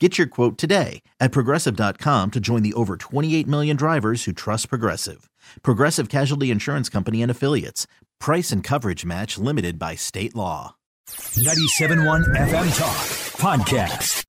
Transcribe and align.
Get 0.00 0.18
your 0.18 0.26
quote 0.26 0.58
today 0.58 1.02
at 1.20 1.30
progressive.com 1.30 2.32
to 2.32 2.40
join 2.40 2.62
the 2.64 2.74
over 2.74 2.96
28 2.96 3.46
million 3.46 3.76
drivers 3.76 4.24
who 4.24 4.32
trust 4.32 4.68
Progressive. 4.68 5.30
Progressive 5.62 6.08
Casualty 6.08 6.50
Insurance 6.50 6.88
Company 6.88 7.22
and 7.22 7.30
Affiliates. 7.30 7.86
Price 8.18 8.50
and 8.50 8.64
coverage 8.64 9.04
match 9.04 9.38
limited 9.38 9.78
by 9.78 9.94
state 9.94 10.34
law. 10.34 10.74
97.1 11.08 12.24
FM 12.34 12.76
Talk 12.76 12.96
Podcast. 13.38 14.24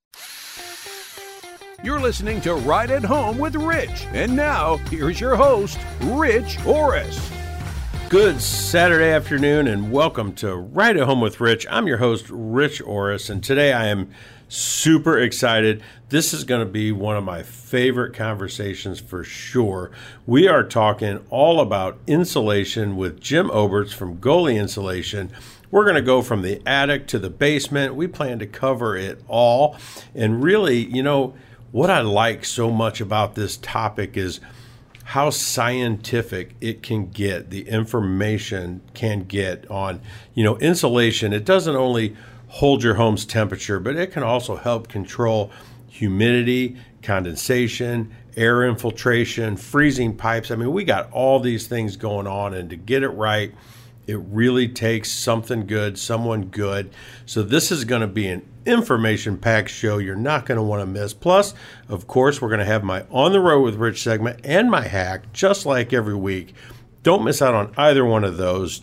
You're 1.83 1.99
listening 1.99 2.41
to 2.41 2.55
Right 2.55 2.89
at 2.91 3.03
Home 3.03 3.38
with 3.39 3.55
Rich. 3.55 4.05
And 4.13 4.36
now, 4.36 4.77
here's 4.89 5.19
your 5.19 5.36
host, 5.36 5.80
Rich 6.02 6.63
Orris. 6.66 7.31
Good 8.09 8.39
Saturday 8.39 9.09
afternoon, 9.09 9.67
and 9.67 9.92
welcome 9.92 10.34
to 10.36 10.56
Right 10.56 10.95
at 10.95 11.08
Home 11.08 11.22
with 11.22 11.42
Rich. 11.42 11.66
I'm 11.72 11.88
your 11.88 11.98
host, 11.98 12.28
Rich 12.30 12.80
Orris, 12.81 13.31
and 13.31 13.44
today 13.44 13.73
I 13.73 13.88
am 13.88 14.11
super 14.48 15.17
excited. 15.17 15.81
This 16.09 16.31
is 16.31 16.44
going 16.44 16.66
to 16.66 16.72
be 16.72 16.92
one 16.92 17.17
of 17.17 17.23
my 17.23 17.42
favorite 17.42 18.14
conversations 18.14 19.00
for 19.00 19.23
sure. 19.23 19.89
We 20.28 20.48
are 20.48 20.64
talking 20.64 21.26
all 21.31 21.59
about 21.59 21.98
insulation 22.06 22.95
with 22.95 23.20
Jim 23.20 23.50
Oberts 23.50 23.92
from 23.92 24.17
Goalie 24.17 24.59
Insulation. 24.59 25.31
We're 25.72 25.83
going 25.83 25.95
to 25.95 26.02
go 26.03 26.22
from 26.22 26.44
the 26.44 26.61
attic 26.66 27.08
to 27.08 27.20
the 27.20 27.31
basement. 27.31 27.95
We 27.95 28.06
plan 28.06 28.38
to 28.38 28.45
cover 28.45 28.95
it 28.95 29.20
all. 29.28 29.78
And 30.14 30.44
really, 30.44 30.78
you 30.78 31.02
know, 31.02 31.33
what 31.72 31.89
I 31.89 32.02
like 32.02 32.45
so 32.45 32.70
much 32.70 33.02
about 33.02 33.33
this 33.33 33.58
topic 33.58 34.16
is 34.16 34.39
how 35.06 35.30
scientific 35.30 36.56
it 36.59 36.81
can 36.81 37.06
get, 37.11 37.52
the 37.52 37.70
information 37.70 38.81
can 38.95 39.23
get 39.23 39.70
on, 39.70 40.02
you 40.34 40.44
know, 40.44 40.58
insulation. 40.58 41.31
It 41.31 41.45
doesn't 41.45 41.75
only 41.75 42.16
hold 42.48 42.81
your 42.81 42.95
home's 42.95 43.23
temperature, 43.23 43.80
but 43.80 43.95
it 43.95 44.11
can 44.11 44.23
also 44.23 44.56
help 44.56 44.88
control 44.88 45.52
humidity, 45.88 46.76
condensation, 47.03 48.11
air 48.36 48.67
infiltration, 48.67 49.58
freezing 49.58 50.17
pipes. 50.17 50.50
I 50.50 50.56
mean, 50.56 50.72
we 50.73 50.83
got 50.83 51.11
all 51.11 51.39
these 51.39 51.67
things 51.67 51.98
going 51.98 52.26
on, 52.26 52.56
and 52.56 52.72
to 52.72 52.76
get 52.76 53.03
it 53.03 53.09
right, 53.09 53.53
it 54.08 54.17
really 54.17 54.67
takes 54.67 55.11
something 55.11 55.67
good, 55.67 55.99
someone 55.99 56.45
good. 56.45 56.89
So, 57.27 57.44
this 57.44 57.71
is 57.71 57.86
going 57.86 58.02
to 58.02 58.08
be 58.08 58.26
an 58.26 58.42
information 58.65 59.37
packed 59.37 59.70
show 59.70 59.98
you're 59.98 60.15
not 60.15 60.45
going 60.45 60.58
to 60.58 60.64
want 60.64 60.81
to 60.81 60.86
miss. 60.86 61.14
Plus, 61.14 61.53
of 61.87 62.08
course, 62.08 62.42
we're 62.42 62.49
going 62.49 62.59
to 62.59 62.65
have 62.65 62.83
my 62.83 63.05
On 63.11 63.31
the 63.31 63.39
Road 63.39 63.61
with 63.61 63.76
Rich 63.76 64.02
segment 64.02 64.39
and 64.43 64.70
my 64.70 64.81
hack, 64.81 65.31
just 65.33 65.65
like 65.65 65.93
every 65.93 66.15
week. 66.15 66.53
Don't 67.03 67.23
miss 67.23 67.42
out 67.42 67.53
on 67.53 67.73
either 67.77 68.03
one 68.03 68.23
of 68.23 68.37
those. 68.37 68.81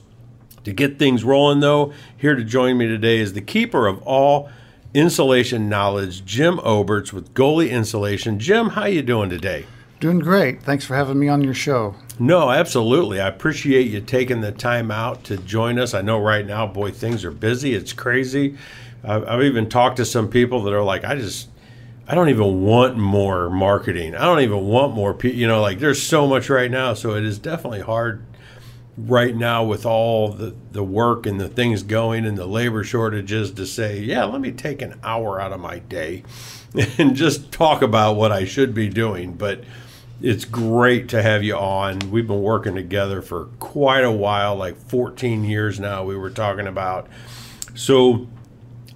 To 0.65 0.73
get 0.73 0.99
things 0.99 1.25
rolling, 1.25 1.61
though, 1.61 1.93
here 2.17 2.37
to 2.37 2.45
join 2.45 2.79
me 2.79 2.87
today 2.87 3.19
is 3.19 3.33
the 3.33 3.41
keeper 3.41 3.89
of 3.89 4.01
all 4.03 4.49
insulation 4.95 5.69
knowledge, 5.69 6.25
Jim 6.25 6.59
Oberts 6.59 7.13
with 7.13 7.35
Goalie 7.35 7.71
Insulation. 7.71 8.39
Jim, 8.39 8.71
how 8.71 8.85
you 8.85 9.03
doing 9.03 9.29
today? 9.29 9.67
Doing 9.99 10.19
great. 10.19 10.63
Thanks 10.63 10.85
for 10.85 10.97
having 10.97 11.19
me 11.19 11.29
on 11.29 11.43
your 11.43 11.55
show. 11.55 11.95
No, 12.19 12.51
absolutely. 12.51 13.21
I 13.21 13.29
appreciate 13.29 13.89
you 13.89 14.01
taking 14.01 14.41
the 14.41 14.53
time 14.53 14.91
out 14.91 15.25
to 15.25 15.37
join 15.37 15.79
us. 15.79 15.95
I 15.95 16.03
know 16.03 16.21
right 16.21 16.47
now, 16.47 16.67
boy, 16.67 16.91
things 16.91 17.25
are 17.25 17.31
busy. 17.31 17.75
It's 17.75 17.93
crazy. 17.93 18.57
I've 19.05 19.43
even 19.43 19.69
talked 19.69 19.97
to 19.97 20.05
some 20.05 20.29
people 20.29 20.63
that 20.65 20.73
are 20.73 20.83
like, 20.83 21.05
I 21.05 21.17
just, 21.17 21.49
I 22.07 22.15
don't 22.15 22.29
even 22.29 22.63
want 22.63 22.97
more 22.97 23.51
marketing. 23.51 24.15
I 24.15 24.25
don't 24.25 24.41
even 24.41 24.65
want 24.65 24.95
more, 24.95 25.13
people. 25.13 25.39
you 25.39 25.49
know, 25.49 25.61
like 25.61 25.81
there's 25.81 26.03
so 26.03 26.27
much 26.27 26.49
right 26.49 26.71
now. 26.71 26.95
So 26.95 27.15
it 27.15 27.25
is 27.25 27.39
definitely 27.39 27.81
hard 27.81 28.25
right 28.97 29.35
now 29.35 29.65
with 29.65 29.87
all 29.87 30.29
the, 30.29 30.55
the 30.71 30.85
work 30.85 31.27
and 31.27 31.41
the 31.41 31.49
things 31.49 31.83
going 31.83 32.27
and 32.27 32.37
the 32.37 32.47
labor 32.47 32.85
shortages 32.85 33.51
to 33.53 33.67
say, 33.67 33.99
yeah, 33.99 34.25
let 34.25 34.41
me 34.41 34.53
take 34.53 34.83
an 34.83 35.01
hour 35.03 35.41
out 35.41 35.53
of 35.53 35.61
my 35.61 35.79
day 35.81 36.23
and 36.99 37.17
just 37.17 37.51
talk 37.51 37.83
about 37.83 38.17
what 38.17 38.31
I 38.31 38.45
should 38.45 38.75
be 38.75 38.89
doing. 38.89 39.33
But 39.33 39.65
it's 40.21 40.45
great 40.45 41.09
to 41.09 41.23
have 41.23 41.43
you 41.43 41.57
on. 41.57 41.99
We've 42.11 42.27
been 42.27 42.43
working 42.43 42.77
together 42.77 43.23
for 43.23 43.47
quite 43.59 44.05
a 44.05 44.13
while, 44.13 44.55
like 44.55 44.77
14 44.77 45.43
years 45.43 45.81
now, 45.81 46.05
we 46.05 46.17
were 46.17 46.31
talking 46.31 46.69
about. 46.69 47.09
So 47.75 48.29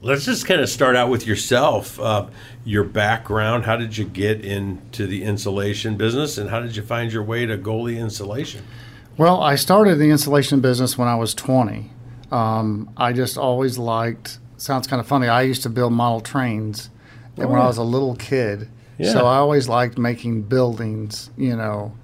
let's 0.02 0.24
just 0.24 0.46
kind 0.46 0.60
of 0.60 0.68
start 0.68 0.96
out 0.96 1.10
with 1.10 1.26
yourself, 1.26 1.98
uh, 2.00 2.26
your 2.64 2.84
background. 2.84 3.64
How 3.64 3.76
did 3.76 3.96
you 3.96 4.04
get 4.04 4.44
into 4.44 5.06
the 5.06 5.22
insulation 5.22 5.96
business 5.96 6.38
and 6.38 6.50
how 6.50 6.60
did 6.60 6.76
you 6.76 6.82
find 6.82 7.12
your 7.12 7.22
way 7.22 7.46
to 7.46 7.56
goalie 7.56 7.98
insulation? 7.98 8.64
Well, 9.16 9.42
I 9.42 9.54
started 9.54 9.96
the 9.96 10.10
insulation 10.10 10.60
business 10.60 10.98
when 10.98 11.08
I 11.08 11.16
was 11.16 11.34
20. 11.34 11.90
Um, 12.30 12.90
I 12.96 13.12
just 13.12 13.38
always 13.38 13.78
liked, 13.78 14.38
sounds 14.56 14.86
kind 14.86 15.00
of 15.00 15.06
funny, 15.06 15.28
I 15.28 15.42
used 15.42 15.62
to 15.62 15.70
build 15.70 15.92
model 15.92 16.20
trains 16.20 16.90
oh. 17.38 17.46
when 17.46 17.60
I 17.60 17.66
was 17.66 17.78
a 17.78 17.84
little 17.84 18.16
kid. 18.16 18.68
Yeah. 18.98 19.12
So 19.12 19.26
I 19.26 19.36
always 19.36 19.68
liked 19.68 19.98
making 19.98 20.42
buildings, 20.42 21.30
you 21.36 21.56
know. 21.56 21.94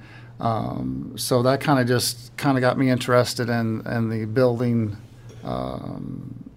Um, 0.40 1.14
so 1.16 1.42
that 1.42 1.60
kind 1.60 1.78
of 1.78 1.86
just 1.86 2.36
kind 2.36 2.58
of 2.58 2.62
got 2.62 2.76
me 2.76 2.90
interested 2.90 3.48
in, 3.48 3.86
in 3.86 4.08
the 4.08 4.24
building 4.26 4.96
um, 5.44 6.50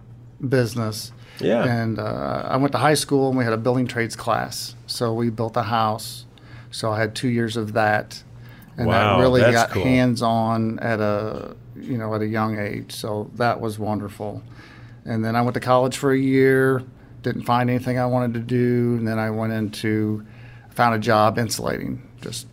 business. 0.48 1.12
Yeah. 1.40 1.64
And 1.66 2.00
uh, 2.00 2.48
I 2.48 2.58
went 2.58 2.72
to 2.72 2.78
high 2.78 2.94
school 2.94 3.30
and 3.30 3.38
we 3.38 3.44
had 3.44 3.54
a 3.54 3.58
building 3.58 3.88
trades 3.88 4.16
class. 4.16 4.76
So 4.88 5.14
we 5.14 5.30
built 5.30 5.58
a 5.58 5.64
house. 5.64 6.26
So 6.72 6.92
I 6.92 7.00
had 7.00 7.16
two 7.16 7.30
years 7.30 7.58
of 7.58 7.74
that 7.74 8.24
and 8.78 8.88
wow, 8.88 9.18
that 9.18 9.24
really 9.24 9.42
got 9.42 9.72
cool. 9.72 9.84
hands 9.84 10.22
on 10.22 10.80
at 10.80 11.00
a 11.00 11.56
you 11.76 11.98
know 11.98 12.14
at 12.14 12.22
a 12.22 12.28
young 12.28 12.60
age. 12.60 12.94
So 12.94 13.30
that 13.36 13.62
was 13.62 13.80
wonderful. 13.80 14.44
And 15.06 15.24
then 15.24 15.36
I 15.36 15.42
went 15.42 15.54
to 15.54 15.60
college 15.60 15.98
for 15.98 16.12
a 16.12 16.18
year, 16.18 16.84
didn't 17.22 17.44
find 17.44 17.70
anything 17.70 18.00
I 18.00 18.06
wanted 18.08 18.34
to 18.34 18.40
do, 18.40 18.96
and 18.98 19.08
then 19.08 19.20
I 19.20 19.30
went 19.30 19.54
into 19.54 20.26
found 20.72 20.96
a 20.96 21.00
job 21.00 21.38
insulating. 21.38 22.02
Just 22.22 22.48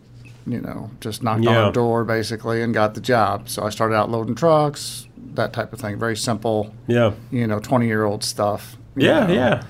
you 0.46 0.60
know, 0.60 0.90
just 1.00 1.22
knocked 1.22 1.44
yeah. 1.44 1.62
on 1.62 1.68
a 1.68 1.72
door 1.72 2.04
basically 2.04 2.62
and 2.62 2.74
got 2.74 2.94
the 2.94 3.00
job. 3.00 3.48
So 3.48 3.64
I 3.64 3.70
started 3.70 3.94
out 3.94 4.10
loading 4.10 4.34
trucks, 4.34 5.06
that 5.34 5.52
type 5.52 5.72
of 5.72 5.80
thing. 5.80 5.98
Very 5.98 6.16
simple. 6.16 6.74
Yeah. 6.86 7.12
You 7.30 7.46
know, 7.46 7.58
twenty 7.58 7.86
year 7.86 8.04
old 8.04 8.24
stuff. 8.24 8.76
Yeah, 8.96 9.26
know. 9.26 9.34
yeah. 9.34 9.62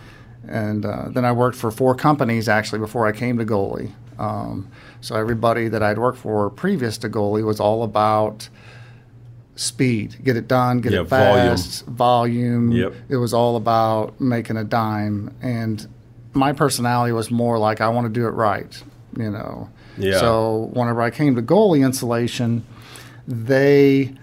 And 0.48 0.84
uh, 0.84 1.08
then 1.08 1.24
I 1.24 1.32
worked 1.32 1.56
for 1.56 1.70
four 1.70 1.94
companies 1.94 2.48
actually 2.48 2.80
before 2.80 3.06
I 3.06 3.12
came 3.12 3.38
to 3.38 3.44
goalie. 3.44 3.92
Um, 4.18 4.70
so 5.00 5.16
everybody 5.16 5.68
that 5.68 5.82
I'd 5.82 5.98
worked 5.98 6.18
for 6.18 6.50
previous 6.50 6.98
to 6.98 7.08
goalie 7.08 7.44
was 7.44 7.60
all 7.60 7.82
about 7.82 8.48
speed, 9.54 10.16
get 10.24 10.36
it 10.36 10.48
done, 10.48 10.80
get 10.80 10.92
yeah, 10.92 11.02
it 11.02 11.08
fast, 11.08 11.84
volume. 11.86 12.70
volume. 12.70 12.72
Yep. 12.72 12.94
It 13.10 13.16
was 13.16 13.34
all 13.34 13.56
about 13.56 14.20
making 14.20 14.56
a 14.56 14.64
dime. 14.64 15.34
And 15.42 15.86
my 16.32 16.52
personality 16.52 17.12
was 17.12 17.30
more 17.30 17.58
like 17.58 17.80
I 17.80 17.88
want 17.88 18.06
to 18.06 18.12
do 18.12 18.26
it 18.26 18.30
right, 18.30 18.82
you 19.16 19.30
know. 19.30 19.70
Yeah. 19.98 20.18
So 20.18 20.70
whenever 20.72 21.02
I 21.02 21.10
came 21.10 21.34
to 21.36 21.42
goalie 21.42 21.84
insulation, 21.84 22.64
they 23.26 24.14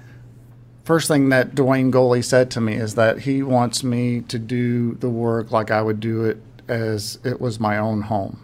first 0.89 1.07
thing 1.07 1.29
that 1.29 1.51
Dwayne 1.51 1.91
Goalie 1.91 2.25
said 2.25 2.49
to 2.49 2.59
me 2.59 2.73
is 2.73 2.95
that 2.95 3.19
he 3.19 3.43
wants 3.43 3.83
me 3.83 4.21
to 4.21 4.39
do 4.39 4.95
the 4.95 5.07
work 5.07 5.51
like 5.51 5.69
I 5.69 5.83
would 5.83 5.99
do 5.99 6.25
it 6.25 6.41
as 6.67 7.19
it 7.23 7.39
was 7.39 7.59
my 7.59 7.77
own 7.77 8.01
home. 8.01 8.43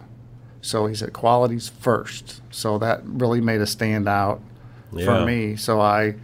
So 0.60 0.86
he 0.86 0.94
said 0.94 1.12
quality's 1.12 1.68
first. 1.68 2.40
So 2.52 2.78
that 2.78 3.00
really 3.04 3.40
made 3.40 3.60
a 3.60 3.64
standout 3.64 4.38
yeah. 4.92 5.06
for 5.06 5.26
me. 5.26 5.56
So 5.56 5.80
I 5.80 6.14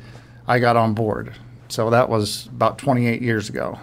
I 0.46 0.60
got 0.60 0.76
on 0.76 0.94
board. 0.94 1.34
So 1.66 1.90
that 1.90 2.08
was 2.08 2.46
about 2.46 2.78
28 2.78 3.20
years 3.20 3.48
ago. 3.48 3.80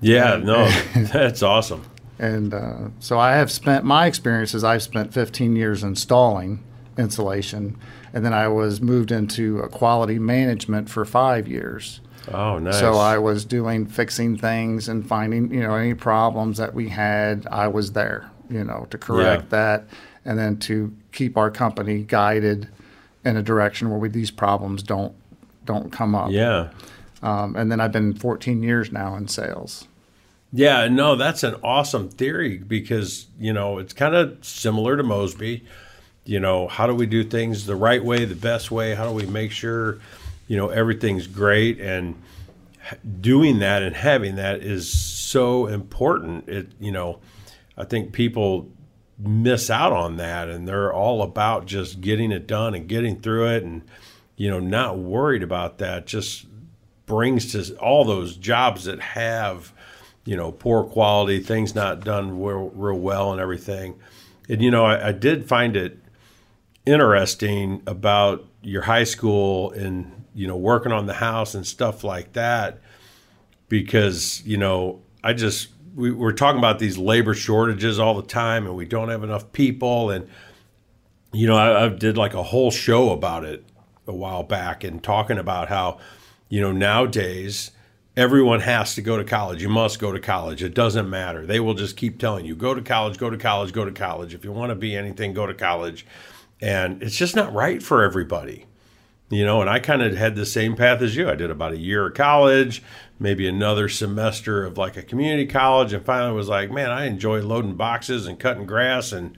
Yeah, 0.00 0.34
and, 0.34 0.44
no, 0.44 0.68
that's 1.12 1.42
awesome. 1.42 1.82
And 2.20 2.54
uh, 2.54 2.90
so 3.00 3.18
I 3.18 3.32
have 3.32 3.50
spent 3.50 3.84
my 3.84 4.06
experiences. 4.06 4.62
I've 4.62 4.84
spent 4.84 5.12
15 5.12 5.56
years 5.56 5.82
installing 5.82 6.62
insulation, 6.96 7.76
and 8.14 8.24
then 8.24 8.32
I 8.32 8.46
was 8.46 8.80
moved 8.80 9.10
into 9.10 9.60
quality 9.72 10.20
management 10.20 10.88
for 10.88 11.04
five 11.04 11.48
years. 11.48 12.00
Oh, 12.32 12.58
nice. 12.60 12.78
So 12.78 12.94
I 12.94 13.18
was 13.18 13.44
doing 13.44 13.86
fixing 13.86 14.38
things 14.38 14.88
and 14.88 15.06
finding, 15.06 15.52
you 15.52 15.60
know, 15.60 15.74
any 15.74 15.94
problems 15.94 16.56
that 16.58 16.72
we 16.74 16.88
had. 16.88 17.46
I 17.50 17.66
was 17.66 17.92
there, 17.92 18.30
you 18.48 18.62
know, 18.62 18.86
to 18.90 18.96
correct 18.96 19.44
yeah. 19.44 19.48
that, 19.50 19.84
and 20.24 20.38
then 20.38 20.58
to 20.60 20.96
keep 21.12 21.36
our 21.36 21.50
company 21.50 22.04
guided 22.04 22.68
in 23.24 23.36
a 23.36 23.42
direction 23.42 23.90
where 23.90 23.98
we, 23.98 24.08
these 24.08 24.30
problems 24.30 24.82
don't 24.84 25.14
don't 25.64 25.90
come 25.90 26.14
up. 26.14 26.30
Yeah. 26.30 26.70
Um, 27.20 27.56
and 27.56 27.70
then 27.72 27.80
I've 27.80 27.92
been 27.92 28.14
14 28.14 28.62
years 28.62 28.92
now 28.92 29.16
in 29.16 29.28
sales. 29.28 29.88
Yeah, 30.52 30.86
no, 30.88 31.16
that's 31.16 31.42
an 31.42 31.56
awesome 31.64 32.10
theory 32.10 32.58
because 32.58 33.26
you 33.40 33.52
know 33.52 33.78
it's 33.78 33.92
kind 33.92 34.14
of 34.14 34.38
similar 34.44 34.96
to 34.96 35.02
Mosby. 35.02 35.64
You 36.24 36.40
know, 36.40 36.68
how 36.68 36.86
do 36.86 36.94
we 36.94 37.06
do 37.06 37.22
things 37.22 37.66
the 37.66 37.76
right 37.76 38.02
way, 38.02 38.24
the 38.24 38.34
best 38.34 38.70
way? 38.70 38.94
How 38.94 39.06
do 39.06 39.12
we 39.12 39.26
make 39.26 39.52
sure 39.52 39.98
you 40.48 40.56
know 40.56 40.68
everything's 40.68 41.26
great 41.26 41.80
and 41.80 42.20
doing 43.20 43.60
that 43.60 43.82
and 43.82 43.96
having 43.96 44.36
that 44.36 44.62
is 44.62 44.92
so 44.92 45.66
important. 45.66 46.48
It 46.48 46.68
you 46.80 46.92
know, 46.92 47.20
I 47.76 47.84
think 47.84 48.12
people 48.12 48.68
miss 49.18 49.70
out 49.70 49.92
on 49.92 50.16
that 50.16 50.48
and 50.48 50.66
they're 50.66 50.92
all 50.92 51.22
about 51.22 51.66
just 51.66 52.00
getting 52.00 52.32
it 52.32 52.46
done 52.46 52.74
and 52.74 52.88
getting 52.88 53.20
through 53.20 53.48
it 53.48 53.62
and 53.62 53.82
you 54.36 54.50
know 54.50 54.58
not 54.58 54.98
worried 54.98 55.42
about 55.42 55.78
that 55.78 56.06
just 56.06 56.46
brings 57.06 57.52
to 57.52 57.76
all 57.76 58.04
those 58.04 58.36
jobs 58.36 58.84
that 58.84 59.00
have 59.00 59.72
you 60.24 60.36
know 60.36 60.50
poor 60.50 60.82
quality 60.82 61.38
things 61.38 61.74
not 61.76 62.00
done 62.00 62.42
real, 62.42 62.70
real 62.70 62.98
well 62.98 63.30
and 63.30 63.40
everything 63.40 63.94
and 64.48 64.60
you 64.60 64.70
know 64.70 64.84
I, 64.84 65.08
I 65.08 65.12
did 65.12 65.46
find 65.46 65.76
it 65.76 65.96
interesting 66.86 67.82
about 67.86 68.46
your 68.62 68.82
high 68.82 69.04
school 69.04 69.70
and 69.72 70.24
you 70.34 70.46
know 70.46 70.56
working 70.56 70.92
on 70.92 71.06
the 71.06 71.14
house 71.14 71.54
and 71.54 71.66
stuff 71.66 72.04
like 72.04 72.32
that 72.32 72.80
because 73.68 74.42
you 74.44 74.56
know 74.56 75.00
I 75.22 75.32
just 75.32 75.68
we, 75.94 76.10
we're 76.10 76.32
talking 76.32 76.58
about 76.58 76.78
these 76.78 76.98
labor 76.98 77.34
shortages 77.34 77.98
all 77.98 78.14
the 78.14 78.26
time, 78.26 78.66
and 78.66 78.76
we 78.76 78.84
don't 78.84 79.08
have 79.08 79.22
enough 79.22 79.52
people. 79.52 80.10
And 80.10 80.28
you 81.32 81.46
know, 81.46 81.56
I, 81.56 81.86
I 81.86 81.88
did 81.88 82.16
like 82.16 82.34
a 82.34 82.42
whole 82.42 82.70
show 82.70 83.10
about 83.10 83.44
it 83.44 83.64
a 84.06 84.14
while 84.14 84.42
back, 84.42 84.84
and 84.84 85.02
talking 85.02 85.38
about 85.38 85.68
how 85.68 85.98
you 86.48 86.60
know 86.60 86.72
nowadays 86.72 87.70
everyone 88.16 88.60
has 88.60 88.94
to 88.94 89.02
go 89.02 89.16
to 89.16 89.24
college. 89.24 89.62
You 89.62 89.68
must 89.68 89.98
go 89.98 90.12
to 90.12 90.20
college. 90.20 90.62
It 90.62 90.74
doesn't 90.74 91.10
matter. 91.10 91.46
They 91.46 91.58
will 91.58 91.74
just 91.74 91.96
keep 91.96 92.18
telling 92.18 92.44
you, 92.44 92.54
go 92.54 92.72
to 92.74 92.82
college, 92.82 93.18
go 93.18 93.28
to 93.28 93.36
college, 93.36 93.72
go 93.72 93.84
to 93.84 93.90
college. 93.90 94.34
If 94.34 94.44
you 94.44 94.52
want 94.52 94.70
to 94.70 94.76
be 94.76 94.94
anything, 94.94 95.32
go 95.32 95.46
to 95.46 95.54
college. 95.54 96.06
And 96.60 97.02
it's 97.02 97.16
just 97.16 97.36
not 97.36 97.52
right 97.52 97.82
for 97.82 98.02
everybody. 98.02 98.66
You 99.30 99.44
know, 99.44 99.60
and 99.60 99.70
I 99.70 99.78
kind 99.78 100.02
of 100.02 100.14
had 100.16 100.36
the 100.36 100.46
same 100.46 100.76
path 100.76 101.00
as 101.00 101.16
you. 101.16 101.28
I 101.28 101.34
did 101.34 101.50
about 101.50 101.72
a 101.72 101.78
year 101.78 102.06
of 102.06 102.14
college, 102.14 102.82
maybe 103.18 103.48
another 103.48 103.88
semester 103.88 104.64
of 104.64 104.76
like 104.76 104.96
a 104.96 105.02
community 105.02 105.46
college, 105.46 105.92
and 105.92 106.04
finally 106.04 106.34
was 106.34 106.48
like, 106.48 106.70
man, 106.70 106.90
I 106.90 107.06
enjoy 107.06 107.40
loading 107.40 107.74
boxes 107.74 108.26
and 108.26 108.38
cutting 108.38 108.66
grass 108.66 109.12
and 109.12 109.36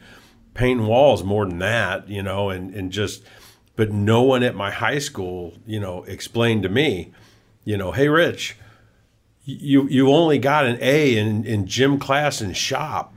painting 0.55 0.87
walls 0.87 1.23
more 1.23 1.47
than 1.47 1.61
that, 1.61 2.09
you 2.09 2.23
know, 2.23 2.51
and, 2.51 2.75
and 2.75 2.91
just, 2.91 3.23
but 3.77 3.93
no 3.93 4.23
one 4.23 4.43
at 4.43 4.55
my 4.55 4.71
high 4.71 4.99
school, 4.99 5.55
you 5.67 5.79
know, 5.79 6.03
explained 6.05 6.65
to 6.65 6.69
me, 6.69 7.13
you 7.65 7.77
know, 7.77 7.93
hey, 7.93 8.09
Rich, 8.09 8.57
you, 9.45 9.89
you 9.89 10.11
only 10.11 10.39
got 10.39 10.67
an 10.67 10.79
A 10.81 11.17
in, 11.17 11.45
in 11.45 11.67
gym 11.67 11.99
class 11.99 12.41
and 12.41 12.57
shop. 12.57 13.15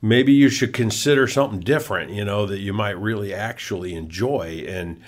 Maybe 0.00 0.32
you 0.32 0.48
should 0.48 0.72
consider 0.72 1.26
something 1.26 1.60
different, 1.60 2.12
you 2.12 2.24
know, 2.24 2.46
that 2.46 2.58
you 2.58 2.72
might 2.72 2.98
really 2.98 3.34
actually 3.34 3.94
enjoy. 3.94 4.64
And, 4.68 5.00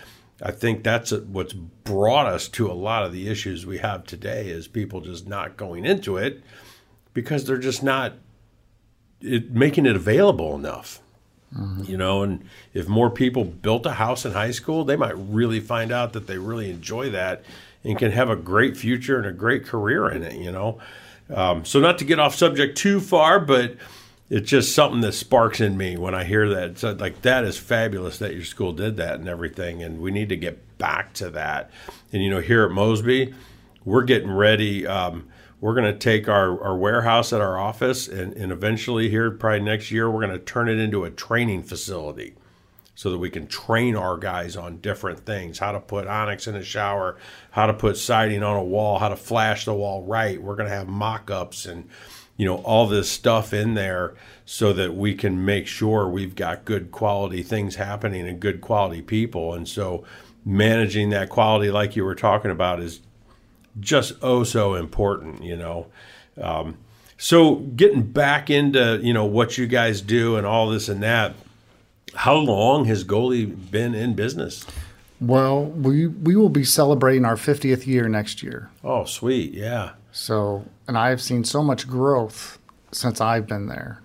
I 0.43 0.53
think 0.53 0.83
that's 0.83 1.13
what's 1.13 1.53
brought 1.53 2.27
us 2.27 2.49
to 2.49 2.71
a 2.71 2.73
lot 2.73 3.05
of 3.05 3.13
the 3.13 3.29
issues 3.29 3.67
we 3.67 3.79
have 3.79 4.05
today 4.05 4.49
is 4.49 4.69
people 4.69 5.01
just 5.01 5.29
not 5.29 5.57
going 5.57 5.85
into 5.85 6.17
it 6.17 6.43
because 7.13 7.45
they're 7.45 7.59
just 7.59 7.83
not 7.83 8.15
it, 9.21 9.51
making 9.51 9.87
it 9.87 9.97
available 9.97 10.55
enough. 10.55 11.01
Mm-hmm. 11.55 11.85
You 11.85 11.97
know, 11.97 12.23
and 12.23 12.45
if 12.73 12.89
more 12.89 13.11
people 13.11 13.45
built 13.45 13.85
a 13.85 13.93
house 13.93 14.25
in 14.25 14.33
high 14.33 14.53
school, 14.53 14.85
they 14.85 14.97
might 14.97 15.17
really 15.17 15.61
find 15.61 15.93
out 15.93 16.13
that 16.13 16.27
they 16.27 16.39
really 16.39 16.71
enjoy 16.71 17.11
that 17.11 17.43
and 17.83 17.99
can 17.99 18.13
have 18.13 18.31
a 18.31 18.37
great 18.37 18.77
future 18.77 19.19
and 19.19 19.27
a 19.27 19.33
great 19.33 19.67
career 19.67 20.09
in 20.09 20.23
it. 20.23 20.35
You 20.35 20.53
know, 20.53 20.79
um, 21.35 21.65
so 21.65 21.81
not 21.81 21.99
to 21.99 22.05
get 22.05 22.21
off 22.21 22.35
subject 22.35 22.79
too 22.79 23.01
far, 23.01 23.41
but 23.41 23.77
it's 24.31 24.49
just 24.49 24.75
something 24.75 25.00
that 25.00 25.12
sparks 25.12 25.61
in 25.61 25.77
me 25.77 25.97
when 25.97 26.15
I 26.15 26.23
hear 26.23 26.49
that. 26.50 26.79
So, 26.79 26.93
like 26.93 27.23
that 27.23 27.44
is 27.44 27.59
fabulous 27.59 28.19
that 28.19 28.32
your 28.32 28.44
school 28.44 28.73
did 28.73 28.97
that 28.97 29.19
and 29.19 29.29
everything, 29.29 29.82
and 29.82 30.00
we 30.00 30.12
need 30.12 30.29
to 30.29 30.37
get 30.37 30.79
back 30.79 31.12
to 31.15 31.29
that. 31.31 31.71
And 32.12 32.23
you 32.23 32.31
know, 32.31 32.41
here 32.41 32.65
at 32.65 32.71
Mosby, 32.71 33.35
we're 33.85 34.05
getting 34.05 34.31
ready. 34.31 34.87
Um, 34.87 35.29
we're 35.61 35.75
going 35.75 35.93
to 35.93 35.99
take 35.99 36.27
our, 36.27 36.62
our 36.62 36.75
warehouse 36.75 37.35
at 37.35 37.43
our 37.43 37.59
office, 37.59 38.09
and, 38.09 38.32
and 38.35 38.50
eventually, 38.50 39.11
here 39.11 39.31
probably 39.31 39.61
next 39.61 39.91
year, 39.91 40.09
we're 40.09 40.25
going 40.25 40.38
to 40.38 40.44
turn 40.44 40.69
it 40.69 40.79
into 40.79 41.05
a 41.05 41.11
training 41.11 41.65
facility 41.65 42.35
so 42.94 43.11
that 43.11 43.19
we 43.19 43.31
can 43.31 43.47
train 43.47 43.97
our 43.97 44.17
guys 44.17 44.56
on 44.56 44.76
different 44.79 45.25
things 45.25 45.59
how 45.59 45.73
to 45.73 45.81
put 45.81 46.06
onyx 46.06 46.47
in 46.47 46.55
a 46.55 46.62
shower, 46.62 47.17
how 47.50 47.67
to 47.67 47.75
put 47.75 47.97
siding 47.97 48.43
on 48.43 48.56
a 48.56 48.62
wall, 48.62 48.99
how 48.99 49.09
to 49.09 49.17
flash 49.17 49.65
the 49.65 49.75
wall 49.75 50.05
right. 50.05 50.41
We're 50.41 50.55
going 50.55 50.69
to 50.69 50.75
have 50.75 50.87
mock 50.87 51.31
ups 51.31 51.67
and 51.67 51.88
you 52.41 52.47
know 52.47 52.57
all 52.63 52.87
this 52.87 53.11
stuff 53.11 53.53
in 53.53 53.75
there 53.75 54.15
so 54.47 54.73
that 54.73 54.95
we 54.95 55.15
can 55.15 55.45
make 55.45 55.67
sure 55.67 56.09
we've 56.09 56.35
got 56.35 56.65
good 56.65 56.91
quality 56.91 57.43
things 57.43 57.77
happening 57.77 58.27
and 58.27 58.41
good 58.41 58.63
quality 58.63 59.03
people. 59.03 59.53
And 59.53 59.69
so 59.69 60.05
managing 60.43 61.11
that 61.11 61.29
quality 61.29 61.71
like 61.71 61.97
you 61.97 62.03
were 62.03 62.15
talking 62.15 62.51
about 62.51 62.81
is 62.81 63.01
just 63.79 64.15
oh 64.23 64.43
so 64.43 64.75
important 64.75 65.45
you 65.45 65.55
know. 65.55 65.89
Um, 66.41 66.79
so 67.19 67.57
getting 67.57 68.05
back 68.05 68.49
into 68.49 68.99
you 69.03 69.13
know 69.13 69.27
what 69.27 69.59
you 69.59 69.67
guys 69.67 70.01
do 70.01 70.37
and 70.37 70.47
all 70.47 70.71
this 70.71 70.89
and 70.89 71.03
that 71.03 71.35
how 72.15 72.37
long 72.37 72.87
has 72.87 73.05
Goalie 73.05 73.71
been 73.71 73.95
in 73.95 74.15
business? 74.15 74.65
Well 75.21 75.67
we 75.67 76.07
we 76.07 76.37
will 76.37 76.49
be 76.49 76.65
celebrating 76.65 77.27
our 77.27 77.37
50th 77.37 77.87
year 77.87 78.09
next 78.09 78.43
year. 78.43 78.71
Oh 78.83 79.05
sweet 79.05 79.53
yeah. 79.53 79.91
So, 80.13 80.65
and 80.91 80.99
I've 80.99 81.23
seen 81.23 81.45
so 81.45 81.63
much 81.63 81.87
growth 81.87 82.59
since 82.91 83.21
I've 83.21 83.47
been 83.47 83.69
there. 83.69 84.03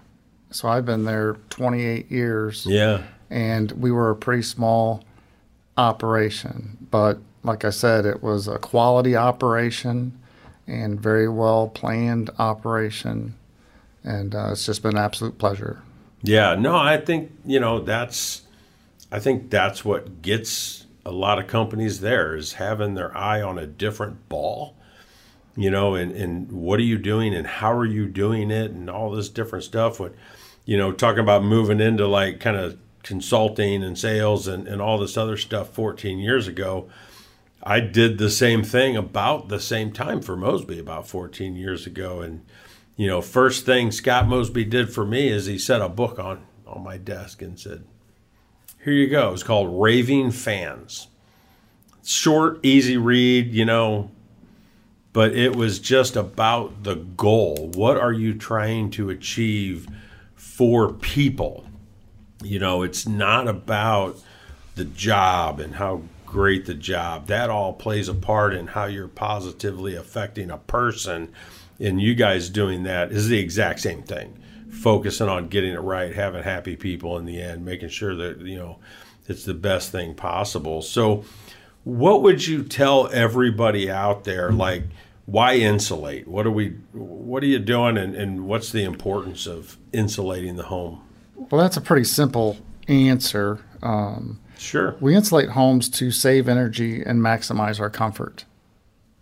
So 0.51 0.67
I've 0.67 0.85
been 0.85 1.03
there 1.03 1.33
28 1.49 2.11
years. 2.11 2.63
Yeah. 2.63 3.01
And 3.31 3.71
we 3.71 3.89
were 3.89 4.11
a 4.11 4.15
pretty 4.15 4.43
small 4.43 5.03
operation, 5.77 6.77
but 6.91 7.17
like 7.41 7.65
I 7.65 7.71
said, 7.71 8.05
it 8.05 8.21
was 8.21 8.47
a 8.47 8.59
quality 8.59 9.15
operation 9.15 10.15
and 10.67 11.01
very 11.01 11.27
well 11.27 11.69
planned 11.69 12.29
operation. 12.37 13.33
And 14.03 14.35
uh, 14.35 14.49
it's 14.51 14.67
just 14.67 14.83
been 14.83 14.95
an 14.95 15.03
absolute 15.03 15.39
pleasure. 15.39 15.81
Yeah, 16.21 16.53
no, 16.53 16.75
I 16.75 16.97
think, 16.97 17.31
you 17.47 17.59
know, 17.59 17.79
that's, 17.79 18.43
I 19.11 19.17
think 19.17 19.49
that's 19.49 19.83
what 19.83 20.21
gets 20.21 20.85
a 21.03 21.11
lot 21.11 21.39
of 21.39 21.47
companies 21.47 22.01
there 22.01 22.35
is 22.35 22.53
having 22.53 22.93
their 22.93 23.17
eye 23.17 23.41
on 23.41 23.57
a 23.57 23.65
different 23.65 24.29
ball 24.29 24.75
you 25.55 25.71
know, 25.71 25.95
and, 25.95 26.11
and 26.11 26.51
what 26.51 26.79
are 26.79 26.83
you 26.83 26.97
doing 26.97 27.33
and 27.33 27.47
how 27.47 27.73
are 27.73 27.85
you 27.85 28.07
doing 28.07 28.51
it 28.51 28.71
and 28.71 28.89
all 28.89 29.11
this 29.11 29.29
different 29.29 29.63
stuff. 29.63 29.99
When, 29.99 30.13
you 30.65 30.77
know, 30.77 30.91
talking 30.91 31.21
about 31.21 31.43
moving 31.43 31.79
into 31.79 32.07
like 32.07 32.39
kind 32.39 32.57
of 32.57 32.77
consulting 33.03 33.83
and 33.83 33.97
sales 33.97 34.47
and, 34.47 34.67
and 34.67 34.81
all 34.81 34.97
this 34.97 35.17
other 35.17 35.37
stuff 35.37 35.69
14 35.69 36.19
years 36.19 36.47
ago, 36.47 36.89
I 37.63 37.79
did 37.79 38.17
the 38.17 38.29
same 38.29 38.63
thing 38.63 38.95
about 38.95 39.47
the 39.47 39.59
same 39.59 39.91
time 39.91 40.21
for 40.21 40.35
Mosby 40.35 40.79
about 40.79 41.07
14 41.07 41.55
years 41.55 41.87
ago. 41.87 42.21
And, 42.21 42.45
you 42.95 43.07
know, 43.07 43.21
first 43.21 43.65
thing 43.65 43.91
Scott 43.91 44.27
Mosby 44.27 44.65
did 44.65 44.93
for 44.93 45.05
me 45.05 45.29
is 45.29 45.45
he 45.45 45.57
set 45.57 45.81
a 45.81 45.89
book 45.89 46.19
on, 46.19 46.45
on 46.67 46.83
my 46.83 46.97
desk 46.97 47.41
and 47.41 47.59
said, 47.59 47.85
here 48.83 48.93
you 48.93 49.07
go. 49.07 49.33
It's 49.33 49.41
called 49.41 49.81
Raving 49.81 50.31
Fans. 50.31 51.07
Short, 52.03 52.59
easy 52.61 52.97
read, 52.97 53.51
you 53.51 53.65
know, 53.65 54.11
but 55.15 55.33
it 55.33 55.55
was 55.55 55.79
just 55.79 56.17
about 56.17 56.83
the 56.83 56.95
goal. 56.95 57.71
What 57.73 57.95
are 57.95 58.11
you 58.11 58.33
trying 58.33 58.89
to 58.91 59.09
achieve 59.09 59.87
for 60.35 60.91
people? 60.91 61.65
You 62.43 62.59
know, 62.59 62.83
it's 62.83 63.07
not 63.07 63.47
about 63.47 64.19
the 64.75 64.83
job 64.83 65.61
and 65.61 65.75
how 65.75 66.01
great 66.25 66.65
the 66.65 66.73
job. 66.73 67.27
That 67.27 67.49
all 67.49 67.71
plays 67.71 68.09
a 68.09 68.13
part 68.13 68.53
in 68.53 68.67
how 68.67 68.87
you're 68.87 69.07
positively 69.07 69.95
affecting 69.95 70.51
a 70.51 70.57
person. 70.57 71.31
And 71.79 72.01
you 72.01 72.13
guys 72.13 72.49
doing 72.49 72.83
that 72.83 73.13
is 73.13 73.29
the 73.29 73.39
exact 73.39 73.79
same 73.79 74.03
thing. 74.03 74.37
Focusing 74.69 75.29
on 75.29 75.47
getting 75.47 75.75
it 75.75 75.79
right, 75.79 76.13
having 76.13 76.43
happy 76.43 76.75
people 76.75 77.17
in 77.17 77.23
the 77.23 77.41
end, 77.41 77.63
making 77.63 77.87
sure 77.87 78.15
that, 78.15 78.41
you 78.41 78.57
know, 78.57 78.79
it's 79.29 79.45
the 79.45 79.53
best 79.53 79.93
thing 79.93 80.13
possible. 80.13 80.81
So, 80.81 81.23
what 81.85 82.23
would 82.23 82.45
you 82.45 82.63
tell 82.63 83.07
everybody 83.13 83.89
out 83.91 84.23
there? 84.23 84.51
Like, 84.51 84.83
why 85.25 85.55
insulate? 85.55 86.27
What 86.27 86.45
are 86.45 86.51
we? 86.51 86.69
What 86.93 87.43
are 87.43 87.47
you 87.47 87.59
doing, 87.59 87.97
and, 87.97 88.15
and 88.15 88.47
what's 88.47 88.71
the 88.71 88.83
importance 88.83 89.47
of 89.47 89.77
insulating 89.91 90.55
the 90.55 90.63
home? 90.63 91.01
Well, 91.35 91.61
that's 91.61 91.77
a 91.77 91.81
pretty 91.81 92.05
simple 92.05 92.57
answer. 92.87 93.59
Um, 93.81 94.39
sure. 94.57 94.95
We 94.99 95.15
insulate 95.15 95.49
homes 95.49 95.89
to 95.89 96.11
save 96.11 96.47
energy 96.47 97.01
and 97.01 97.21
maximize 97.21 97.79
our 97.79 97.89
comfort. 97.89 98.45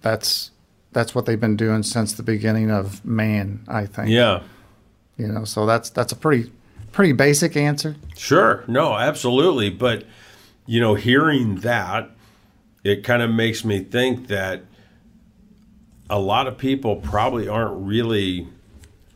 That's 0.01 0.51
that's 0.91 1.15
what 1.15 1.25
they've 1.25 1.39
been 1.39 1.57
doing 1.57 1.83
since 1.83 2.13
the 2.13 2.23
beginning 2.23 2.69
of 2.69 3.03
man. 3.05 3.63
I 3.67 3.85
think. 3.85 4.09
Yeah. 4.09 4.43
You 5.17 5.27
know, 5.27 5.45
so 5.45 5.65
that's 5.65 5.89
that's 5.89 6.11
a 6.11 6.17
pretty 6.17 6.51
pretty 6.91 7.13
basic 7.13 7.55
answer. 7.55 7.95
Sure. 8.17 8.63
No, 8.67 8.95
absolutely. 8.95 9.69
But 9.69 10.03
you 10.65 10.81
know, 10.81 10.95
hearing 10.95 11.57
that, 11.57 12.09
it 12.83 13.03
kind 13.03 13.21
of 13.21 13.31
makes 13.31 13.63
me 13.63 13.83
think 13.83 14.27
that 14.27 14.63
a 16.13 16.19
lot 16.19 16.45
of 16.45 16.59
people 16.59 16.97
probably 16.97 17.47
aren't 17.47 17.87
really 17.87 18.47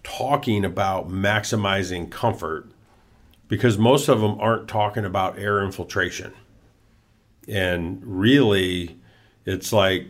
talking 0.02 0.66
about 0.66 1.08
maximizing 1.08 2.10
comfort 2.10 2.66
because 3.48 3.78
most 3.78 4.08
of 4.08 4.20
them 4.20 4.36
aren't 4.40 4.68
talking 4.68 5.06
about 5.06 5.38
air 5.38 5.64
infiltration. 5.64 6.34
And 7.48 8.02
really, 8.04 8.98
it's 9.46 9.72
like 9.72 10.08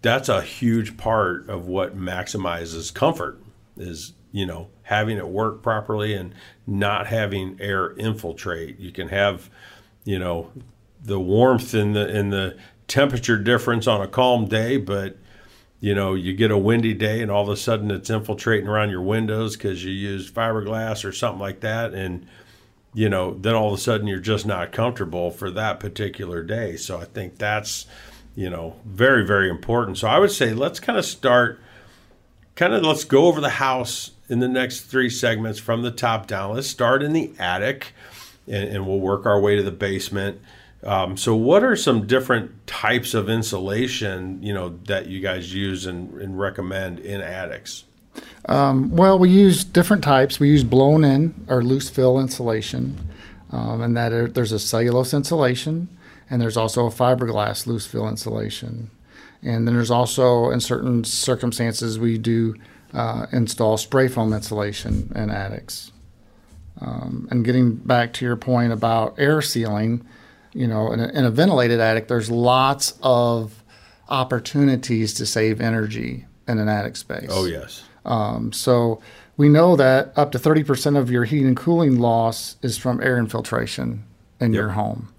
that's 0.00 0.28
a 0.28 0.42
huge 0.42 0.96
part 0.96 1.48
of 1.48 1.68
what 1.68 1.96
maximizes 1.96 2.92
comfort 2.92 3.38
is, 3.76 4.12
you 4.32 4.44
know, 4.44 4.70
having 4.82 5.18
it 5.18 5.28
work 5.28 5.62
properly 5.62 6.14
and 6.14 6.34
not 6.66 7.06
having 7.06 7.56
air 7.60 7.92
infiltrate. 7.92 8.80
You 8.80 8.90
can 8.90 9.08
have, 9.10 9.48
you 10.02 10.18
know, 10.18 10.50
the 11.00 11.20
warmth 11.20 11.74
and 11.74 11.94
the 11.94 12.08
and 12.08 12.32
the 12.32 12.58
temperature 12.88 13.38
difference 13.38 13.86
on 13.86 14.00
a 14.00 14.08
calm 14.08 14.48
day, 14.48 14.78
but 14.78 15.16
you 15.82 15.96
know, 15.96 16.14
you 16.14 16.32
get 16.32 16.52
a 16.52 16.56
windy 16.56 16.94
day 16.94 17.20
and 17.22 17.28
all 17.28 17.42
of 17.42 17.48
a 17.48 17.56
sudden 17.56 17.90
it's 17.90 18.08
infiltrating 18.08 18.68
around 18.68 18.90
your 18.90 19.02
windows 19.02 19.56
because 19.56 19.84
you 19.84 19.90
use 19.90 20.30
fiberglass 20.30 21.04
or 21.04 21.10
something 21.10 21.40
like 21.40 21.58
that. 21.58 21.92
And, 21.92 22.24
you 22.94 23.08
know, 23.08 23.34
then 23.34 23.56
all 23.56 23.72
of 23.72 23.74
a 23.74 23.82
sudden 23.82 24.06
you're 24.06 24.20
just 24.20 24.46
not 24.46 24.70
comfortable 24.70 25.32
for 25.32 25.50
that 25.50 25.80
particular 25.80 26.44
day. 26.44 26.76
So 26.76 27.00
I 27.00 27.04
think 27.04 27.36
that's, 27.36 27.86
you 28.36 28.48
know, 28.48 28.76
very, 28.84 29.26
very 29.26 29.50
important. 29.50 29.98
So 29.98 30.06
I 30.06 30.20
would 30.20 30.30
say 30.30 30.54
let's 30.54 30.78
kind 30.78 30.96
of 30.96 31.04
start, 31.04 31.58
kind 32.54 32.74
of 32.74 32.84
let's 32.84 33.02
go 33.02 33.26
over 33.26 33.40
the 33.40 33.48
house 33.50 34.12
in 34.28 34.38
the 34.38 34.46
next 34.46 34.82
three 34.82 35.10
segments 35.10 35.58
from 35.58 35.82
the 35.82 35.90
top 35.90 36.28
down. 36.28 36.54
Let's 36.54 36.68
start 36.68 37.02
in 37.02 37.12
the 37.12 37.32
attic 37.40 37.92
and, 38.46 38.68
and 38.68 38.86
we'll 38.86 39.00
work 39.00 39.26
our 39.26 39.40
way 39.40 39.56
to 39.56 39.64
the 39.64 39.72
basement. 39.72 40.40
Um, 40.84 41.16
so, 41.16 41.36
what 41.36 41.62
are 41.62 41.76
some 41.76 42.06
different 42.06 42.66
types 42.66 43.14
of 43.14 43.28
insulation, 43.28 44.42
you 44.42 44.52
know, 44.52 44.78
that 44.86 45.06
you 45.06 45.20
guys 45.20 45.54
use 45.54 45.86
and, 45.86 46.12
and 46.20 46.38
recommend 46.38 46.98
in 46.98 47.20
attics? 47.20 47.84
Um, 48.46 48.90
well, 48.90 49.18
we 49.18 49.30
use 49.30 49.62
different 49.62 50.02
types. 50.02 50.40
We 50.40 50.48
use 50.48 50.64
blown 50.64 51.04
in 51.04 51.46
or 51.48 51.62
loose 51.62 51.88
fill 51.88 52.18
insulation, 52.18 52.98
um, 53.52 53.80
and 53.80 53.96
that 53.96 54.12
are, 54.12 54.26
there's 54.26 54.50
a 54.50 54.58
cellulose 54.58 55.14
insulation, 55.14 55.88
and 56.28 56.42
there's 56.42 56.56
also 56.56 56.86
a 56.86 56.90
fiberglass 56.90 57.66
loose 57.66 57.86
fill 57.86 58.08
insulation, 58.08 58.90
and 59.40 59.66
then 59.66 59.74
there's 59.74 59.90
also, 59.90 60.50
in 60.50 60.60
certain 60.60 61.04
circumstances, 61.04 61.98
we 61.98 62.18
do 62.18 62.56
uh, 62.92 63.26
install 63.32 63.76
spray 63.76 64.08
foam 64.08 64.32
insulation 64.32 65.12
in 65.14 65.30
attics. 65.30 65.92
Um, 66.80 67.28
and 67.30 67.44
getting 67.44 67.76
back 67.76 68.12
to 68.14 68.24
your 68.24 68.36
point 68.36 68.72
about 68.72 69.14
air 69.16 69.40
sealing 69.40 70.04
you 70.52 70.66
know, 70.66 70.92
in 70.92 71.00
a, 71.00 71.08
in 71.08 71.24
a 71.24 71.30
ventilated 71.30 71.80
attic, 71.80 72.08
there's 72.08 72.30
lots 72.30 72.98
of 73.02 73.62
opportunities 74.08 75.14
to 75.14 75.26
save 75.26 75.60
energy 75.60 76.26
in 76.46 76.58
an 76.58 76.68
attic 76.68 76.96
space. 76.96 77.28
Oh, 77.30 77.44
yes. 77.44 77.82
Um, 78.04 78.52
so 78.52 79.00
we 79.36 79.48
know 79.48 79.76
that 79.76 80.12
up 80.16 80.32
to 80.32 80.38
30% 80.38 80.98
of 80.98 81.10
your 81.10 81.24
heating 81.24 81.48
and 81.48 81.56
cooling 81.56 81.98
loss 81.98 82.56
is 82.62 82.76
from 82.76 83.00
air 83.00 83.16
infiltration 83.16 84.04
in 84.40 84.52
yep. 84.52 84.60
your 84.60 84.68
home. 84.70 85.12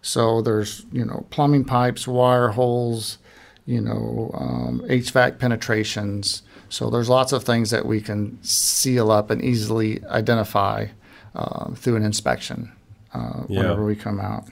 So 0.00 0.40
there's, 0.40 0.86
you 0.92 1.04
know, 1.04 1.26
plumbing 1.30 1.64
pipes, 1.64 2.06
wire 2.06 2.48
holes, 2.48 3.18
you 3.66 3.80
know, 3.80 4.30
um, 4.34 4.80
HVAC 4.86 5.38
penetrations. 5.38 6.42
So 6.70 6.88
there's 6.88 7.08
lots 7.08 7.32
of 7.32 7.44
things 7.44 7.70
that 7.70 7.84
we 7.84 8.00
can 8.00 8.42
seal 8.42 9.10
up 9.10 9.30
and 9.30 9.42
easily 9.42 10.02
identify 10.06 10.86
uh, 11.34 11.74
through 11.74 11.96
an 11.96 12.04
inspection 12.04 12.72
uh, 13.12 13.42
yeah. 13.48 13.60
whenever 13.60 13.84
we 13.84 13.96
come 13.96 14.20
out 14.20 14.48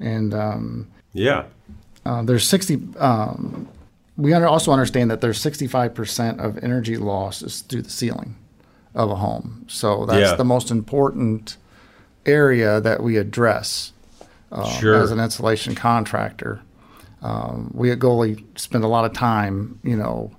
and 0.00 0.34
um, 0.34 0.88
yeah, 1.12 1.44
uh, 2.04 2.22
there's 2.22 2.48
60. 2.48 2.80
Um, 2.98 3.68
we 4.16 4.32
also 4.34 4.72
understand 4.72 5.10
that 5.10 5.20
there's 5.20 5.38
65% 5.40 6.44
of 6.44 6.58
energy 6.62 6.96
loss 6.96 7.40
is 7.40 7.60
through 7.60 7.82
the 7.82 7.90
ceiling 7.90 8.34
of 8.94 9.10
a 9.10 9.14
home. 9.14 9.64
So 9.68 10.06
that's 10.06 10.30
yeah. 10.30 10.34
the 10.34 10.44
most 10.44 10.70
important 10.70 11.56
area 12.26 12.80
that 12.80 13.02
we 13.02 13.16
address 13.16 13.92
uh, 14.50 14.68
sure. 14.80 14.96
as 14.96 15.12
an 15.12 15.20
insulation 15.20 15.74
contractor. 15.76 16.60
Um, 17.22 17.70
we 17.74 17.90
at 17.90 17.98
Goalie 17.98 18.44
spend 18.58 18.84
a 18.84 18.88
lot 18.88 19.04
of 19.04 19.12
time, 19.12 19.78
you 19.84 19.96
know, 19.96 20.32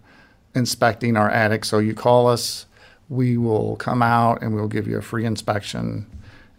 inspecting 0.55 1.15
our 1.15 1.29
attic. 1.29 1.63
So 1.63 1.79
you 1.79 1.93
call 1.93 2.27
us, 2.27 2.65
we 3.07 3.37
will 3.37 3.75
come 3.77 4.01
out 4.01 4.41
and 4.41 4.53
we'll 4.53 4.67
give 4.67 4.87
you 4.87 4.97
a 4.97 5.01
free 5.01 5.25
inspection 5.25 6.05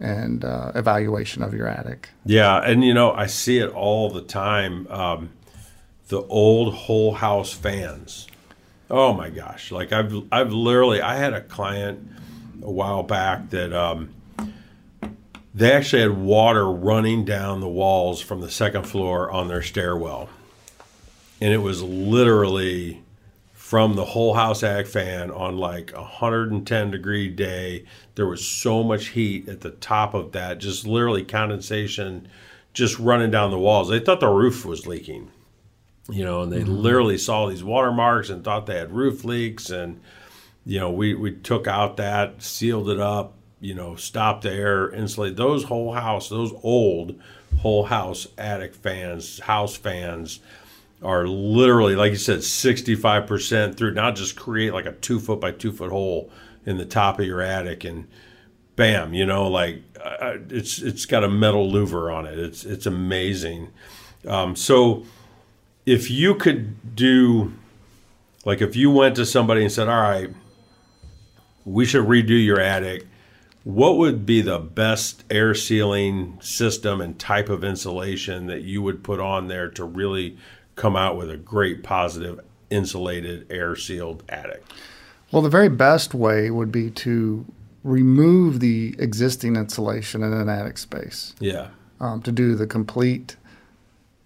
and 0.01 0.43
uh, 0.43 0.71
evaluation 0.75 1.43
of 1.43 1.53
your 1.53 1.67
attic. 1.67 2.09
Yeah, 2.25 2.57
and 2.57 2.83
you 2.83 2.93
know 2.93 3.11
I 3.11 3.27
see 3.27 3.59
it 3.59 3.69
all 3.69 4.09
the 4.09 4.21
time. 4.21 4.87
Um, 4.89 5.29
the 6.07 6.23
old 6.23 6.73
whole 6.73 7.13
house 7.13 7.53
fans. 7.53 8.27
Oh 8.89 9.13
my 9.13 9.29
gosh! 9.29 9.71
Like 9.71 9.93
I've 9.93 10.13
I've 10.31 10.51
literally 10.51 11.01
I 11.01 11.15
had 11.15 11.33
a 11.33 11.41
client 11.41 12.09
a 12.61 12.71
while 12.71 13.03
back 13.03 13.49
that 13.51 13.73
um, 13.73 14.13
they 15.53 15.71
actually 15.71 16.01
had 16.01 16.17
water 16.17 16.69
running 16.69 17.23
down 17.25 17.61
the 17.61 17.69
walls 17.69 18.21
from 18.21 18.41
the 18.41 18.51
second 18.51 18.83
floor 18.83 19.31
on 19.31 19.47
their 19.47 19.61
stairwell, 19.61 20.29
and 21.39 21.53
it 21.53 21.59
was 21.59 21.81
literally 21.81 23.03
from 23.71 23.95
the 23.95 24.03
whole 24.03 24.33
house 24.33 24.63
ag 24.63 24.85
fan 24.85 25.31
on 25.31 25.55
like 25.55 25.93
a 25.93 26.01
110 26.01 26.91
degree 26.91 27.29
day. 27.29 27.85
There 28.15 28.27
was 28.27 28.45
so 28.45 28.83
much 28.83 29.07
heat 29.07 29.47
at 29.47 29.61
the 29.61 29.69
top 29.69 30.13
of 30.13 30.33
that, 30.33 30.57
just 30.57 30.85
literally 30.85 31.23
condensation 31.23 32.27
just 32.73 32.99
running 32.99 33.31
down 33.31 33.49
the 33.49 33.57
walls. 33.57 33.87
They 33.87 34.01
thought 34.01 34.19
the 34.19 34.27
roof 34.27 34.65
was 34.65 34.87
leaking, 34.87 35.31
you 36.09 36.25
know, 36.25 36.41
and 36.41 36.51
they 36.51 36.63
mm-hmm. 36.63 36.69
literally 36.69 37.17
saw 37.17 37.47
these 37.47 37.63
watermarks 37.63 38.29
and 38.29 38.43
thought 38.43 38.65
they 38.65 38.75
had 38.75 38.91
roof 38.91 39.23
leaks. 39.23 39.69
And, 39.69 40.01
you 40.65 40.77
know, 40.77 40.91
we, 40.91 41.15
we 41.15 41.31
took 41.31 41.65
out 41.65 41.95
that, 41.95 42.43
sealed 42.43 42.89
it 42.89 42.99
up, 42.99 43.35
you 43.61 43.73
know, 43.73 43.95
stopped 43.95 44.41
the 44.41 44.51
air, 44.51 44.93
insulated 44.93 45.37
those 45.37 45.63
whole 45.63 45.93
house, 45.93 46.27
those 46.27 46.51
old 46.61 47.17
whole 47.59 47.85
house 47.85 48.27
attic 48.37 48.75
fans, 48.75 49.39
house 49.39 49.77
fans 49.77 50.41
are 51.01 51.27
literally, 51.27 51.95
like 51.95 52.11
you 52.11 52.17
said, 52.17 52.39
65% 52.39 53.75
through, 53.75 53.93
not 53.93 54.15
just 54.15 54.35
create 54.35 54.73
like 54.73 54.85
a 54.85 54.93
two 54.93 55.19
foot 55.19 55.39
by 55.39 55.51
two 55.51 55.71
foot 55.71 55.91
hole 55.91 56.31
in 56.65 56.77
the 56.77 56.85
top 56.85 57.19
of 57.19 57.25
your 57.25 57.41
attic 57.41 57.83
and 57.83 58.07
bam, 58.75 59.13
you 59.13 59.25
know, 59.25 59.47
like 59.47 59.81
uh, 60.03 60.37
it's, 60.49 60.79
it's 60.79 61.05
got 61.05 61.23
a 61.23 61.29
metal 61.29 61.69
louver 61.71 62.13
on 62.13 62.25
it. 62.25 62.37
It's, 62.37 62.63
it's 62.63 62.85
amazing. 62.85 63.69
Um, 64.27 64.55
so 64.55 65.03
if 65.85 66.11
you 66.11 66.35
could 66.35 66.95
do, 66.95 67.53
like 68.45 68.61
if 68.61 68.75
you 68.75 68.91
went 68.91 69.15
to 69.15 69.25
somebody 69.25 69.63
and 69.63 69.71
said, 69.71 69.87
all 69.87 70.01
right, 70.01 70.29
we 71.65 71.85
should 71.85 72.05
redo 72.05 72.43
your 72.43 72.59
attic, 72.59 73.07
what 73.63 73.97
would 73.97 74.25
be 74.25 74.41
the 74.41 74.57
best 74.57 75.23
air 75.29 75.53
sealing 75.53 76.39
system 76.41 76.99
and 77.01 77.19
type 77.19 77.49
of 77.49 77.63
insulation 77.63 78.47
that 78.47 78.61
you 78.61 78.81
would 78.81 79.03
put 79.03 79.19
on 79.19 79.47
there 79.47 79.69
to 79.69 79.83
really 79.83 80.37
come 80.75 80.95
out 80.95 81.17
with 81.17 81.29
a 81.29 81.37
great 81.37 81.83
positive 81.83 82.39
insulated 82.69 83.45
air 83.49 83.75
sealed 83.75 84.23
attic? 84.29 84.63
Well, 85.31 85.41
the 85.41 85.49
very 85.49 85.69
best 85.69 86.13
way 86.13 86.51
would 86.51 86.71
be 86.71 86.89
to 86.91 87.45
remove 87.83 88.59
the 88.59 88.95
existing 88.99 89.55
insulation 89.55 90.23
in 90.23 90.33
an 90.33 90.49
attic 90.49 90.77
space. 90.77 91.33
Yeah. 91.39 91.69
Um, 91.99 92.21
to 92.23 92.31
do 92.31 92.55
the 92.55 92.67
complete, 92.67 93.35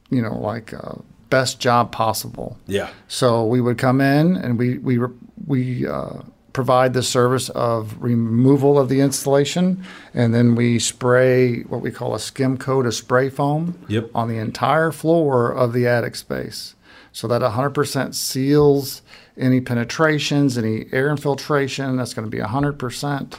you 0.09 0.21
know, 0.21 0.37
like 0.37 0.73
uh, 0.73 0.95
best 1.29 1.59
job 1.59 1.91
possible. 1.91 2.57
Yeah. 2.67 2.89
So 3.07 3.45
we 3.45 3.61
would 3.61 3.77
come 3.77 4.01
in 4.01 4.35
and 4.37 4.57
we 4.57 4.77
we 4.77 4.99
we 5.45 5.85
uh, 5.87 6.21
provide 6.55 6.93
the 6.93 7.03
service 7.03 7.49
of 7.49 8.01
removal 8.01 8.79
of 8.79 8.87
the 8.87 9.01
installation, 9.01 9.83
and 10.13 10.33
then 10.33 10.55
we 10.55 10.79
spray 10.79 11.63
what 11.63 11.81
we 11.81 11.91
call 11.91 12.15
a 12.15 12.19
skim 12.19 12.57
coat 12.57 12.85
of 12.85 12.93
spray 12.95 13.29
foam 13.29 13.77
yep. 13.89 14.09
on 14.15 14.29
the 14.29 14.37
entire 14.37 14.93
floor 14.93 15.51
of 15.51 15.73
the 15.73 15.85
attic 15.85 16.15
space. 16.15 16.73
So 17.11 17.27
that 17.27 17.41
100% 17.41 18.15
seals 18.15 19.01
any 19.37 19.59
penetrations, 19.59 20.57
any 20.57 20.85
air 20.93 21.09
infiltration. 21.09 21.97
That's 21.97 22.13
going 22.13 22.25
to 22.25 22.31
be 22.31 22.41
100%. 22.41 23.37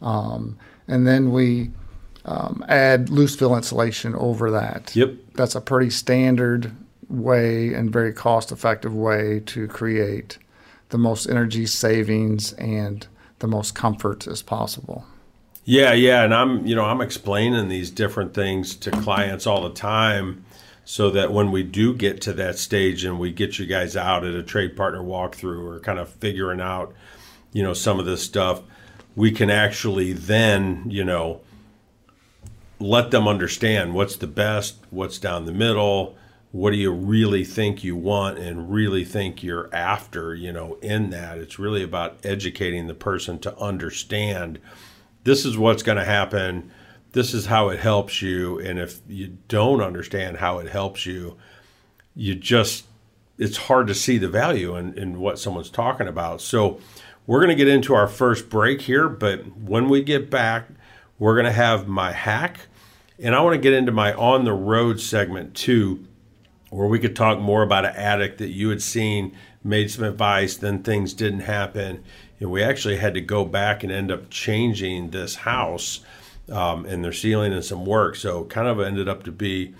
Um, 0.00 0.56
and 0.88 1.06
then 1.06 1.32
we 1.32 1.70
um, 2.24 2.64
add 2.66 3.10
loose 3.10 3.36
fill 3.36 3.54
insulation 3.54 4.14
over 4.14 4.50
that. 4.52 4.96
Yep. 4.96 5.12
That's 5.34 5.54
a 5.54 5.60
pretty 5.60 5.90
standard 5.90 6.72
way 7.10 7.74
and 7.74 7.92
very 7.92 8.14
cost 8.14 8.50
effective 8.50 8.94
way 8.94 9.40
to 9.46 9.68
create 9.68 10.38
the 10.94 10.98
most 10.98 11.26
energy 11.26 11.66
savings 11.66 12.52
and 12.52 13.08
the 13.40 13.48
most 13.48 13.74
comfort 13.74 14.28
as 14.28 14.42
possible. 14.42 15.04
Yeah, 15.64 15.92
yeah, 15.92 16.22
and 16.22 16.32
I'm, 16.32 16.64
you 16.64 16.76
know, 16.76 16.84
I'm 16.84 17.00
explaining 17.00 17.68
these 17.68 17.90
different 17.90 18.32
things 18.32 18.76
to 18.76 18.92
clients 18.92 19.44
all 19.44 19.64
the 19.68 19.74
time 19.74 20.44
so 20.84 21.10
that 21.10 21.32
when 21.32 21.50
we 21.50 21.64
do 21.64 21.96
get 21.96 22.20
to 22.20 22.32
that 22.34 22.58
stage 22.58 23.02
and 23.02 23.18
we 23.18 23.32
get 23.32 23.58
you 23.58 23.66
guys 23.66 23.96
out 23.96 24.24
at 24.24 24.34
a 24.34 24.42
trade 24.44 24.76
partner 24.76 25.00
walkthrough 25.00 25.64
or 25.64 25.80
kind 25.80 25.98
of 25.98 26.08
figuring 26.08 26.60
out, 26.60 26.94
you 27.52 27.64
know, 27.64 27.74
some 27.74 27.98
of 27.98 28.06
this 28.06 28.22
stuff, 28.22 28.62
we 29.16 29.32
can 29.32 29.50
actually 29.50 30.12
then, 30.12 30.84
you 30.86 31.02
know, 31.02 31.40
let 32.78 33.10
them 33.10 33.26
understand 33.26 33.94
what's 33.94 34.14
the 34.14 34.28
best, 34.28 34.76
what's 34.90 35.18
down 35.18 35.44
the 35.44 35.52
middle, 35.52 36.16
what 36.54 36.70
do 36.70 36.76
you 36.76 36.92
really 36.92 37.44
think 37.44 37.82
you 37.82 37.96
want 37.96 38.38
and 38.38 38.72
really 38.72 39.04
think 39.04 39.42
you're 39.42 39.68
after, 39.74 40.36
you 40.36 40.52
know, 40.52 40.74
in 40.74 41.10
that. 41.10 41.36
It's 41.36 41.58
really 41.58 41.82
about 41.82 42.16
educating 42.22 42.86
the 42.86 42.94
person 42.94 43.40
to 43.40 43.58
understand 43.58 44.60
this 45.24 45.44
is 45.44 45.58
what's 45.58 45.82
going 45.82 45.98
to 45.98 46.04
happen. 46.04 46.70
This 47.10 47.34
is 47.34 47.46
how 47.46 47.70
it 47.70 47.80
helps 47.80 48.22
you. 48.22 48.60
And 48.60 48.78
if 48.78 49.00
you 49.08 49.36
don't 49.48 49.80
understand 49.80 50.36
how 50.36 50.60
it 50.60 50.68
helps 50.68 51.04
you, 51.06 51.36
you 52.14 52.36
just, 52.36 52.84
it's 53.36 53.56
hard 53.56 53.88
to 53.88 53.94
see 53.94 54.16
the 54.16 54.28
value 54.28 54.76
in, 54.76 54.96
in 54.96 55.18
what 55.18 55.40
someone's 55.40 55.70
talking 55.70 56.06
about. 56.06 56.40
So, 56.40 56.78
we're 57.26 57.40
going 57.40 57.56
to 57.56 57.64
get 57.64 57.66
into 57.66 57.94
our 57.94 58.06
first 58.06 58.48
break 58.48 58.82
here, 58.82 59.08
but 59.08 59.56
when 59.56 59.88
we 59.88 60.04
get 60.04 60.30
back, 60.30 60.68
we're 61.18 61.34
going 61.34 61.46
to 61.46 61.52
have 61.52 61.88
my 61.88 62.12
hack. 62.12 62.66
And 63.18 63.34
I 63.34 63.40
want 63.40 63.54
to 63.54 63.60
get 63.60 63.72
into 63.72 63.90
my 63.90 64.12
on 64.14 64.44
the 64.44 64.52
road 64.52 65.00
segment 65.00 65.54
too, 65.56 66.06
where 66.74 66.88
we 66.88 66.98
could 66.98 67.14
talk 67.14 67.38
more 67.38 67.62
about 67.62 67.84
an 67.84 67.94
addict 67.96 68.38
that 68.38 68.50
you 68.50 68.68
had 68.70 68.82
seen, 68.82 69.36
made 69.62 69.90
some 69.90 70.04
advice, 70.04 70.56
then 70.56 70.82
things 70.82 71.14
didn't 71.14 71.40
happen 71.40 72.02
and 72.40 72.50
we 72.50 72.62
actually 72.62 72.96
had 72.96 73.14
to 73.14 73.20
go 73.20 73.44
back 73.44 73.82
and 73.82 73.92
end 73.92 74.10
up 74.10 74.28
changing 74.30 75.10
this 75.10 75.34
house 75.34 76.00
um, 76.50 76.84
and 76.84 77.04
their 77.04 77.12
ceiling 77.12 77.52
and 77.52 77.64
some 77.64 77.86
work. 77.86 78.16
So 78.16 78.44
kind 78.44 78.68
of 78.68 78.80
ended 78.80 79.08
up 79.08 79.22
to 79.24 79.32
be 79.32 79.74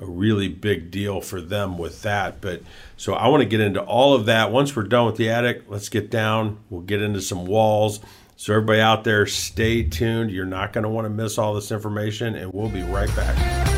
a 0.00 0.06
really 0.06 0.48
big 0.48 0.90
deal 0.90 1.20
for 1.20 1.40
them 1.40 1.76
with 1.76 2.02
that. 2.02 2.40
But 2.40 2.62
so 2.96 3.14
I 3.14 3.28
want 3.28 3.42
to 3.42 3.48
get 3.48 3.60
into 3.60 3.80
all 3.80 4.14
of 4.14 4.26
that. 4.26 4.50
Once 4.50 4.74
we're 4.74 4.84
done 4.84 5.06
with 5.06 5.16
the 5.16 5.30
attic, 5.30 5.64
let's 5.68 5.88
get 5.88 6.10
down. 6.10 6.58
We'll 6.70 6.82
get 6.82 7.02
into 7.02 7.20
some 7.20 7.46
walls. 7.46 8.00
So 8.36 8.52
everybody 8.52 8.80
out 8.80 9.04
there, 9.04 9.26
stay 9.26 9.82
tuned. 9.82 10.30
You're 10.30 10.44
not 10.44 10.72
going 10.72 10.84
to 10.84 10.88
want 10.88 11.04
to 11.04 11.10
miss 11.10 11.38
all 11.38 11.54
this 11.54 11.72
information, 11.72 12.36
and 12.36 12.52
we'll 12.52 12.68
be 12.68 12.82
right 12.82 13.14
back. 13.16 13.77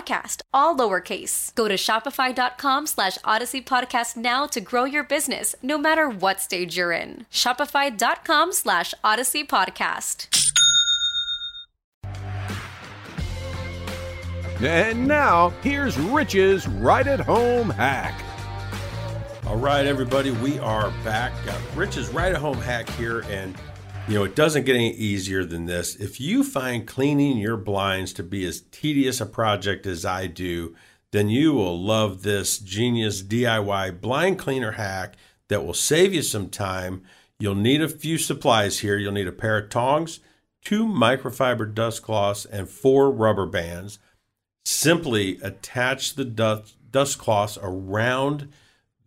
all 0.53 0.75
lowercase. 0.75 1.53
Go 1.55 1.67
to 1.67 1.75
shopify.com 1.75 2.87
slash 2.87 3.17
odyssey 3.23 3.61
podcast 3.61 4.17
now 4.17 4.45
to 4.47 4.61
grow 4.61 4.85
your 4.85 5.03
business, 5.03 5.55
no 5.61 5.77
matter 5.77 6.09
what 6.09 6.39
stage 6.39 6.77
you're 6.77 6.91
in. 6.91 7.25
Shopify.com 7.31 8.53
slash 8.53 8.93
odyssey 9.03 9.43
podcast. 9.43 10.27
And 14.61 15.07
now, 15.07 15.49
here's 15.63 15.97
Rich's 15.97 16.67
Right 16.67 17.07
at 17.07 17.19
Home 17.19 17.69
hack. 17.71 18.21
All 19.47 19.57
right, 19.57 19.87
everybody, 19.87 20.31
we 20.31 20.59
are 20.59 20.91
back. 21.03 21.33
Got 21.45 21.59
Rich's 21.75 22.09
Right 22.09 22.31
at 22.31 22.37
Home 22.39 22.59
hack 22.59 22.87
here, 22.91 23.21
and 23.27 23.55
you 24.07 24.15
know, 24.15 24.23
it 24.23 24.35
doesn't 24.35 24.65
get 24.65 24.75
any 24.75 24.93
easier 24.93 25.45
than 25.45 25.65
this. 25.65 25.95
If 25.95 26.19
you 26.19 26.43
find 26.43 26.87
cleaning 26.87 27.37
your 27.37 27.57
blinds 27.57 28.13
to 28.13 28.23
be 28.23 28.45
as 28.45 28.61
tedious 28.71 29.21
a 29.21 29.25
project 29.25 29.85
as 29.85 30.05
I 30.05 30.27
do, 30.27 30.75
then 31.11 31.29
you 31.29 31.53
will 31.53 31.79
love 31.79 32.23
this 32.23 32.57
genius 32.57 33.21
DIY 33.21 34.01
blind 34.01 34.39
cleaner 34.39 34.71
hack 34.71 35.15
that 35.49 35.65
will 35.65 35.73
save 35.73 36.13
you 36.13 36.21
some 36.21 36.49
time. 36.49 37.03
You'll 37.39 37.55
need 37.55 37.81
a 37.81 37.89
few 37.89 38.17
supplies 38.17 38.79
here. 38.79 38.97
You'll 38.97 39.11
need 39.11 39.27
a 39.27 39.33
pair 39.33 39.57
of 39.57 39.69
tongs, 39.69 40.19
two 40.63 40.85
microfiber 40.85 41.73
dust 41.73 42.01
cloths, 42.01 42.45
and 42.45 42.69
four 42.69 43.11
rubber 43.11 43.45
bands. 43.45 43.99
Simply 44.65 45.37
attach 45.41 46.15
the 46.15 46.25
dust, 46.25 46.75
dust 46.91 47.17
cloths 47.17 47.57
around 47.61 48.51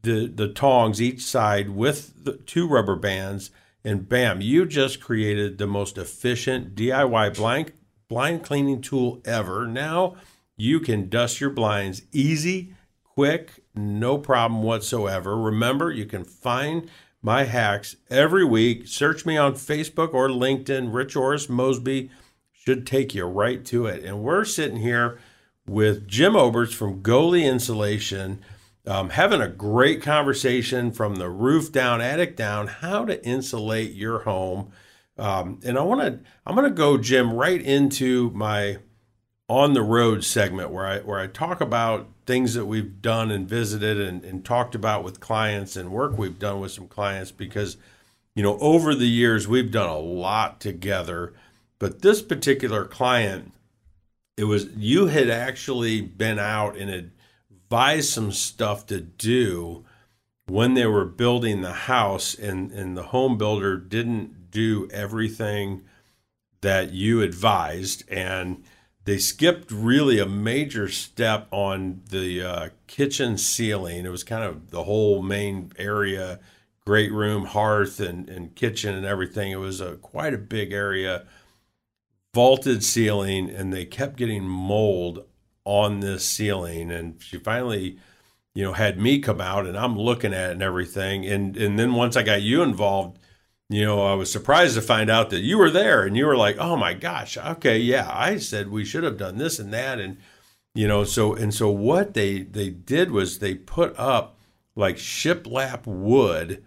the, 0.02 0.26
the 0.26 0.48
tongs 0.48 1.00
each 1.00 1.22
side 1.22 1.70
with 1.70 2.24
the 2.24 2.35
two 2.35 2.68
rubber 2.68 2.96
bands 2.96 3.50
and 3.85 4.09
bam, 4.09 4.40
you 4.40 4.64
just 4.64 5.01
created 5.01 5.59
the 5.59 5.66
most 5.66 5.99
efficient 5.99 6.75
DIY 6.75 7.37
blind, 7.37 7.73
blind 8.09 8.42
cleaning 8.42 8.81
tool 8.81 9.20
ever. 9.25 9.66
Now 9.66 10.16
you 10.57 10.81
can 10.81 11.09
dust 11.09 11.40
your 11.40 11.51
blinds 11.51 12.03
easy, 12.12 12.75
quick, 13.03 13.51
no 13.75 14.18
problem 14.18 14.62
whatsoever. 14.62 15.37
Remember, 15.37 15.90
you 15.90 16.07
can 16.07 16.25
find 16.25 16.88
my 17.20 17.44
hacks 17.44 17.97
every 18.11 18.44
week. 18.44 18.87
Search 18.87 19.27
me 19.27 19.37
on 19.37 19.55
Facebook 19.55 20.14
or 20.14 20.29
LinkedIn. 20.29 20.94
Rich 20.94 21.16
Orris 21.16 21.49
Mosby 21.49 22.11
should 22.53 22.87
take 22.87 23.14
you 23.14 23.25
right 23.25 23.64
to 23.66 23.87
it. 23.87 24.05
And 24.05 24.23
we're 24.23 24.44
sitting 24.44 24.79
here 24.79 25.18
with 25.66 26.07
Jim 26.07 26.35
Oberts 26.35 26.75
from 26.75 27.03
Goalie 27.03 27.44
Insulation, 27.44 28.42
um, 28.87 29.11
having 29.11 29.40
a 29.40 29.49
great 29.49 30.03
conversation 30.03 30.92
from 30.92 31.16
the 31.16 31.31
roof 31.31 31.73
down, 31.73 32.01
attic 32.01 32.37
down, 32.37 32.66
how 32.66 33.05
to 33.05 33.25
insulate 33.25 33.92
your 33.92 34.20
home. 34.20 34.70
Um, 35.16 35.61
and 35.64 35.79
I 35.79 35.83
want 35.83 36.01
to, 36.01 36.20
I'm 36.44 36.55
going 36.55 36.68
to 36.68 36.75
go, 36.75 36.99
Jim, 36.99 37.33
right 37.33 37.61
into 37.61 38.31
my 38.31 38.79
on 39.49 39.75
the 39.75 39.83
road 39.83 40.25
segment 40.25 40.70
where 40.70 40.87
I 40.87 40.99
where 41.01 41.20
I 41.20 41.27
talk 41.27 41.61
about 41.61 42.09
things 42.25 42.55
that 42.55 42.64
we've 42.64 43.03
done 43.03 43.31
and 43.31 43.47
visited 43.47 44.01
and, 44.01 44.25
and 44.25 44.42
talked 44.44 44.75
about 44.75 45.05
with 45.05 45.20
clients 45.20 45.77
and 45.77 45.90
work 45.92 46.16
we've 46.16 46.38
done 46.38 46.61
with 46.61 46.73
some 46.73 46.88
clients 46.88 47.31
because 47.31 47.77
you 48.35 48.42
know 48.42 48.59
over 48.59 48.94
the 48.94 49.09
years 49.09 49.47
we've 49.47 49.70
done 49.70 49.90
a 49.90 49.99
lot 49.99 50.61
together 50.61 51.35
but 51.79 52.01
this 52.01 52.23
particular 52.23 52.87
client 52.87 53.53
it 54.38 54.44
was 54.44 54.66
you 54.77 55.09
had 55.09 55.29
actually 55.29 56.01
been 56.01 56.38
out 56.38 56.75
and 56.79 57.11
advised 57.74 58.10
some 58.10 58.30
stuff 58.30 58.87
to 58.87 59.00
do 59.00 59.84
when 60.46 60.74
they 60.74 60.87
were 60.87 61.04
building 61.04 61.60
the 61.60 61.72
house 61.72 62.32
and 62.32 62.70
and 62.70 62.96
the 62.96 63.02
home 63.04 63.37
builder 63.37 63.76
didn't 63.76 64.48
do 64.52 64.88
everything 64.92 65.82
that 66.60 66.92
you 66.92 67.20
advised 67.20 68.08
and 68.08 68.62
they 69.06 69.18
skipped 69.18 69.72
really 69.72 70.20
a 70.20 70.26
major 70.26 70.88
step 70.88 71.48
on 71.50 72.02
the 72.10 72.40
uh, 72.40 72.68
kitchen 72.87 73.37
ceiling. 73.37 74.06
It 74.06 74.10
was 74.10 74.22
kind 74.22 74.44
of 74.44 74.70
the 74.70 74.84
whole 74.84 75.20
main 75.20 75.72
area, 75.76 76.38
great 76.87 77.10
room, 77.10 77.44
hearth, 77.44 77.98
and, 77.98 78.30
and 78.30 78.54
kitchen 78.54 78.94
and 78.94 79.04
everything. 79.04 79.50
It 79.50 79.56
was 79.56 79.80
a 79.80 79.96
quite 79.96 80.32
a 80.32 80.38
big 80.38 80.72
area, 80.72 81.26
vaulted 82.32 82.84
ceiling, 82.84 83.50
and 83.50 83.72
they 83.72 83.84
kept 83.84 84.16
getting 84.16 84.44
mold 84.44 85.26
on 85.64 86.00
this 86.00 86.24
ceiling. 86.24 86.90
And 86.90 87.20
she 87.22 87.38
finally, 87.38 87.98
you 88.55 88.64
know, 88.64 88.72
had 88.72 88.98
me 88.98 89.18
come 89.18 89.40
out, 89.40 89.66
and 89.66 89.77
I'm 89.77 89.98
looking 89.98 90.33
at 90.33 90.50
it 90.50 90.53
and 90.53 90.62
everything. 90.62 91.27
And 91.27 91.57
and 91.57 91.79
then 91.79 91.94
once 91.94 92.16
I 92.16 92.22
got 92.22 92.42
you 92.42 92.62
involved 92.62 93.18
you 93.70 93.85
know, 93.85 94.03
I 94.03 94.14
was 94.14 94.31
surprised 94.31 94.74
to 94.74 94.83
find 94.83 95.11
out 95.11 95.31
that 95.31 95.40
you 95.40 95.57
were 95.59 95.70
there 95.70 96.05
and 96.05 96.16
you 96.16 96.27
were 96.27 96.37
like, 96.37 96.59
oh 96.59 96.77
my 96.77 96.92
gosh, 96.92 97.37
okay, 97.37 97.79
yeah, 97.79 98.09
I 98.12 98.37
said 98.37 98.70
we 98.70 98.85
should 98.85 99.05
have 99.05 99.16
done 99.16 99.38
this 99.38 99.59
and 99.59 99.72
that. 99.72 99.98
And, 99.98 100.18
you 100.74 100.87
know, 100.87 101.05
so, 101.05 101.35
and 101.35 101.53
so 101.53 101.70
what 101.70 102.14
they, 102.14 102.42
they 102.42 102.68
did 102.68 103.11
was 103.11 103.38
they 103.38 103.55
put 103.55 103.98
up 103.98 104.38
like 104.77 104.96
shiplap 104.96 105.87
wood 105.87 106.62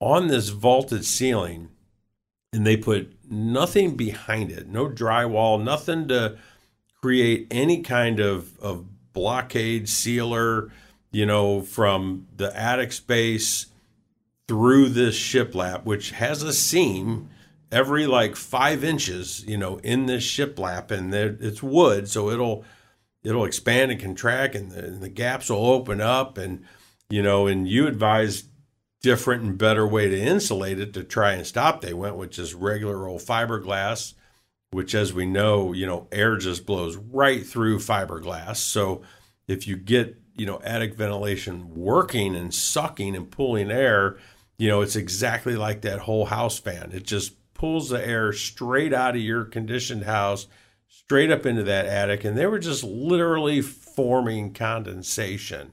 on 0.00 0.28
this 0.28 0.50
vaulted 0.50 1.04
ceiling 1.04 1.70
and 2.52 2.66
they 2.66 2.76
put 2.76 3.16
nothing 3.28 3.96
behind 3.96 4.52
it, 4.52 4.68
no 4.68 4.88
drywall, 4.88 5.62
nothing 5.62 6.06
to 6.08 6.38
create 7.02 7.48
any 7.50 7.82
kind 7.82 8.20
of, 8.20 8.58
of 8.60 8.86
blockade 9.12 9.88
sealer, 9.88 10.70
you 11.10 11.26
know, 11.26 11.60
from 11.60 12.26
the 12.36 12.56
attic 12.58 12.92
space 12.92 13.66
through 14.48 14.88
this 14.88 15.18
shiplap, 15.18 15.84
which 15.84 16.12
has 16.12 16.42
a 16.42 16.52
seam 16.52 17.28
every 17.72 18.06
like 18.06 18.36
five 18.36 18.84
inches, 18.84 19.44
you 19.46 19.56
know, 19.56 19.78
in 19.78 20.06
this 20.06 20.22
shiplap, 20.22 20.90
and 20.90 21.12
there, 21.12 21.36
it's 21.40 21.62
wood, 21.62 22.08
so 22.08 22.28
it'll 22.30 22.64
it'll 23.24 23.44
expand 23.44 23.90
and 23.90 24.00
contract, 24.00 24.54
and 24.54 24.70
the, 24.70 24.84
and 24.84 25.02
the 25.02 25.08
gaps 25.08 25.48
will 25.48 25.66
open 25.66 26.00
up, 26.00 26.38
and 26.38 26.62
you 27.08 27.22
know, 27.22 27.46
and 27.46 27.66
you 27.66 27.86
advise 27.86 28.44
different 29.02 29.42
and 29.42 29.58
better 29.58 29.86
way 29.86 30.08
to 30.08 30.20
insulate 30.20 30.78
it 30.78 30.92
to 30.94 31.02
try 31.02 31.32
and 31.32 31.46
stop. 31.46 31.80
They 31.80 31.94
went 31.94 32.16
with 32.16 32.30
just 32.30 32.54
regular 32.54 33.08
old 33.08 33.22
fiberglass, 33.22 34.14
which, 34.72 34.94
as 34.94 35.12
we 35.12 35.26
know, 35.26 35.72
you 35.72 35.86
know, 35.86 36.08
air 36.10 36.36
just 36.36 36.66
blows 36.66 36.96
right 36.96 37.46
through 37.46 37.78
fiberglass. 37.78 38.56
So 38.56 39.02
if 39.46 39.66
you 39.66 39.76
get 39.76 40.18
you 40.34 40.46
know 40.46 40.60
attic 40.64 40.94
ventilation 40.94 41.74
working 41.74 42.34
and 42.34 42.52
sucking 42.52 43.14
and 43.14 43.30
pulling 43.30 43.70
air 43.70 44.18
you 44.62 44.68
know, 44.68 44.80
it's 44.80 44.94
exactly 44.94 45.56
like 45.56 45.80
that 45.80 45.98
whole 45.98 46.26
house 46.26 46.56
fan. 46.56 46.92
It 46.92 47.02
just 47.02 47.34
pulls 47.52 47.88
the 47.88 48.06
air 48.06 48.32
straight 48.32 48.92
out 48.92 49.16
of 49.16 49.20
your 49.20 49.44
conditioned 49.44 50.04
house, 50.04 50.46
straight 50.86 51.32
up 51.32 51.44
into 51.46 51.64
that 51.64 51.86
attic. 51.86 52.24
And 52.24 52.38
they 52.38 52.46
were 52.46 52.60
just 52.60 52.84
literally 52.84 53.60
forming 53.60 54.52
condensation. 54.52 55.72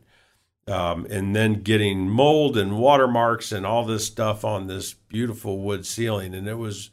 Um, 0.67 1.05
and 1.07 1.35
then 1.35 1.61
getting 1.61 2.09
mold 2.09 2.57
and 2.57 2.79
watermarks 2.79 3.51
and 3.51 3.63
all 3.63 3.85
this 3.85 4.05
stuff 4.05 4.43
on 4.43 4.65
this 4.65 4.93
beautiful 4.93 5.59
wood 5.59 5.85
ceiling. 5.85 6.33
And 6.33 6.47
it 6.47 6.57
was 6.57 6.89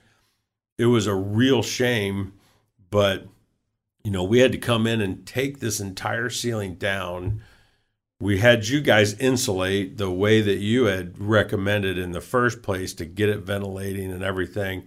it 0.78 0.86
was 0.86 1.06
a 1.06 1.14
real 1.14 1.62
shame, 1.62 2.32
but 2.90 3.26
you 4.04 4.10
know, 4.10 4.24
we 4.24 4.38
had 4.38 4.52
to 4.52 4.58
come 4.58 4.86
in 4.86 5.00
and 5.00 5.26
take 5.26 5.58
this 5.58 5.80
entire 5.80 6.30
ceiling 6.30 6.74
down 6.76 7.42
we 8.18 8.38
had 8.38 8.68
you 8.68 8.80
guys 8.80 9.14
insulate 9.14 9.98
the 9.98 10.10
way 10.10 10.40
that 10.40 10.58
you 10.58 10.84
had 10.84 11.18
recommended 11.18 11.98
in 11.98 12.12
the 12.12 12.20
first 12.20 12.62
place 12.62 12.94
to 12.94 13.04
get 13.04 13.28
it 13.28 13.40
ventilating 13.40 14.10
and 14.10 14.22
everything. 14.22 14.86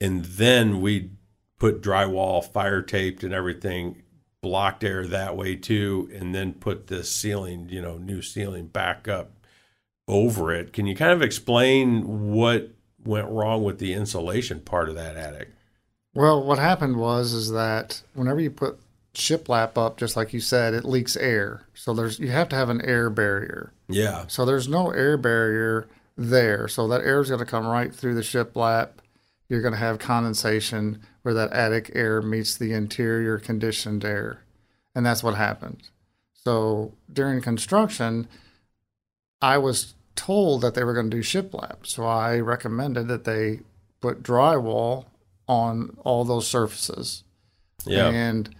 And 0.00 0.24
then 0.24 0.80
we 0.80 1.10
put 1.58 1.82
drywall, 1.82 2.44
fire 2.44 2.82
taped, 2.82 3.22
and 3.22 3.32
everything, 3.32 4.02
blocked 4.40 4.82
air 4.82 5.06
that 5.06 5.36
way 5.36 5.54
too, 5.54 6.10
and 6.12 6.34
then 6.34 6.54
put 6.54 6.88
this 6.88 7.10
ceiling, 7.12 7.68
you 7.68 7.80
know, 7.80 7.98
new 7.98 8.20
ceiling 8.20 8.66
back 8.66 9.06
up 9.06 9.32
over 10.08 10.52
it. 10.52 10.72
Can 10.72 10.86
you 10.86 10.96
kind 10.96 11.12
of 11.12 11.22
explain 11.22 12.32
what 12.32 12.72
went 13.04 13.28
wrong 13.28 13.62
with 13.64 13.78
the 13.78 13.92
insulation 13.92 14.60
part 14.60 14.88
of 14.88 14.94
that 14.94 15.16
attic? 15.16 15.50
Well, 16.14 16.42
what 16.42 16.58
happened 16.58 16.96
was 16.96 17.32
is 17.32 17.50
that 17.52 18.02
whenever 18.14 18.40
you 18.40 18.50
put 18.50 18.78
shiplap 19.14 19.76
up, 19.76 19.96
just 19.96 20.16
like 20.16 20.32
you 20.32 20.40
said, 20.40 20.74
it 20.74 20.84
leaks 20.84 21.16
air. 21.16 21.66
So 21.74 21.94
there's 21.94 22.18
you 22.18 22.30
have 22.30 22.48
to 22.50 22.56
have 22.56 22.68
an 22.68 22.80
air 22.82 23.10
barrier. 23.10 23.72
Yeah. 23.88 24.24
So 24.28 24.44
there's 24.44 24.68
no 24.68 24.90
air 24.90 25.16
barrier 25.16 25.88
there. 26.16 26.68
So 26.68 26.86
that 26.88 27.02
air 27.02 27.20
is 27.20 27.28
going 27.28 27.40
to 27.40 27.46
come 27.46 27.66
right 27.66 27.94
through 27.94 28.14
the 28.14 28.20
shiplap. 28.20 28.90
You're 29.48 29.62
going 29.62 29.74
to 29.74 29.80
have 29.80 29.98
condensation 29.98 31.02
where 31.22 31.34
that 31.34 31.52
attic 31.52 31.90
air 31.94 32.22
meets 32.22 32.56
the 32.56 32.72
interior 32.72 33.38
conditioned 33.38 34.04
air. 34.04 34.42
And 34.94 35.04
that's 35.04 35.22
what 35.22 35.34
happened. 35.34 35.88
So 36.34 36.94
during 37.12 37.40
construction, 37.40 38.28
I 39.42 39.58
was 39.58 39.94
told 40.20 40.60
that 40.60 40.74
they 40.74 40.84
were 40.84 40.92
going 40.92 41.10
to 41.10 41.16
do 41.16 41.22
shiplap. 41.22 41.86
So 41.86 42.04
I 42.04 42.38
recommended 42.40 43.08
that 43.08 43.24
they 43.24 43.60
put 44.00 44.22
drywall 44.22 45.06
on 45.48 45.96
all 46.04 46.24
those 46.24 46.46
surfaces. 46.46 47.24
Yeah. 47.86 48.08
And 48.08 48.54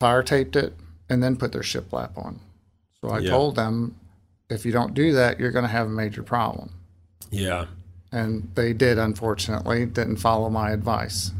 fire 0.00 0.24
taped 0.24 0.56
it, 0.56 0.74
and 1.08 1.22
then 1.22 1.36
put 1.36 1.52
their 1.52 1.62
shiplap 1.62 2.18
on. 2.18 2.40
So 3.00 3.12
I 3.12 3.24
told 3.24 3.54
them, 3.54 3.94
if 4.50 4.66
you 4.66 4.72
don't 4.72 4.94
do 4.94 5.12
that, 5.12 5.38
you're 5.38 5.52
going 5.52 5.64
to 5.64 5.70
have 5.70 5.86
a 5.86 5.90
major 5.90 6.24
problem. 6.24 6.70
Yeah. 7.30 7.66
And 8.10 8.50
they 8.56 8.72
did, 8.72 8.98
unfortunately, 8.98 9.86
didn't 9.86 10.16
follow 10.16 10.50
my 10.50 10.72
advice. 10.72 11.30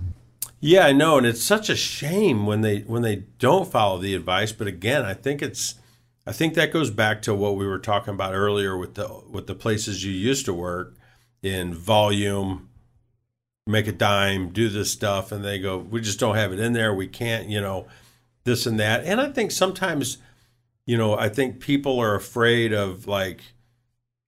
Yeah, 0.61 0.87
I 0.87 0.93
know, 0.93 1.19
and 1.19 1.27
it's 1.27 1.43
such 1.43 1.69
a 1.69 1.77
shame 1.77 2.47
when 2.47 2.63
they 2.63 2.81
when 2.81 3.03
they 3.03 3.25
don't 3.39 3.71
follow 3.71 3.99
the 3.99 4.15
advice. 4.15 4.53
But 4.53 4.67
again, 4.67 5.05
I 5.05 5.15
think 5.15 5.41
it's 5.41 5.77
I 6.29 6.33
think 6.33 6.53
that 6.55 6.75
goes 6.75 6.91
back 6.91 7.23
to 7.23 7.35
what 7.35 7.57
we 7.57 7.67
were 7.67 7.79
talking 7.79 8.13
about 8.13 8.35
earlier 8.35 8.77
with 8.77 8.97
the 8.97 9.23
with 9.31 9.47
the 9.47 9.55
places 9.55 10.05
you 10.05 10.13
used 10.13 10.45
to 10.45 10.53
work 10.53 10.95
in 11.43 11.73
volume, 11.73 12.69
make 13.67 13.87
a 13.87 13.93
dime, 13.93 14.51
do 14.51 14.69
this 14.69 14.93
stuff, 14.93 15.33
and 15.33 15.43
they 15.43 15.59
go, 15.59 15.79
we 15.79 16.03
just 16.03 16.21
don't 16.21 16.35
have 16.35 16.53
it 16.53 16.61
in 16.61 16.75
there. 16.75 16.93
We 16.93 17.07
can't, 17.07 17.49
you 17.49 17.63
know 17.63 17.87
this 18.45 18.67
and 18.67 18.79
that. 18.79 19.05
And 19.05 19.23
I 19.23 19.33
think 19.33 19.53
sometimes, 19.53 20.19
you 20.85 20.99
know, 20.99 21.17
I 21.17 21.31
think 21.31 21.61
people 21.61 21.99
are 21.99 22.15
afraid 22.15 22.75
of 22.75 23.07
like 23.07 23.41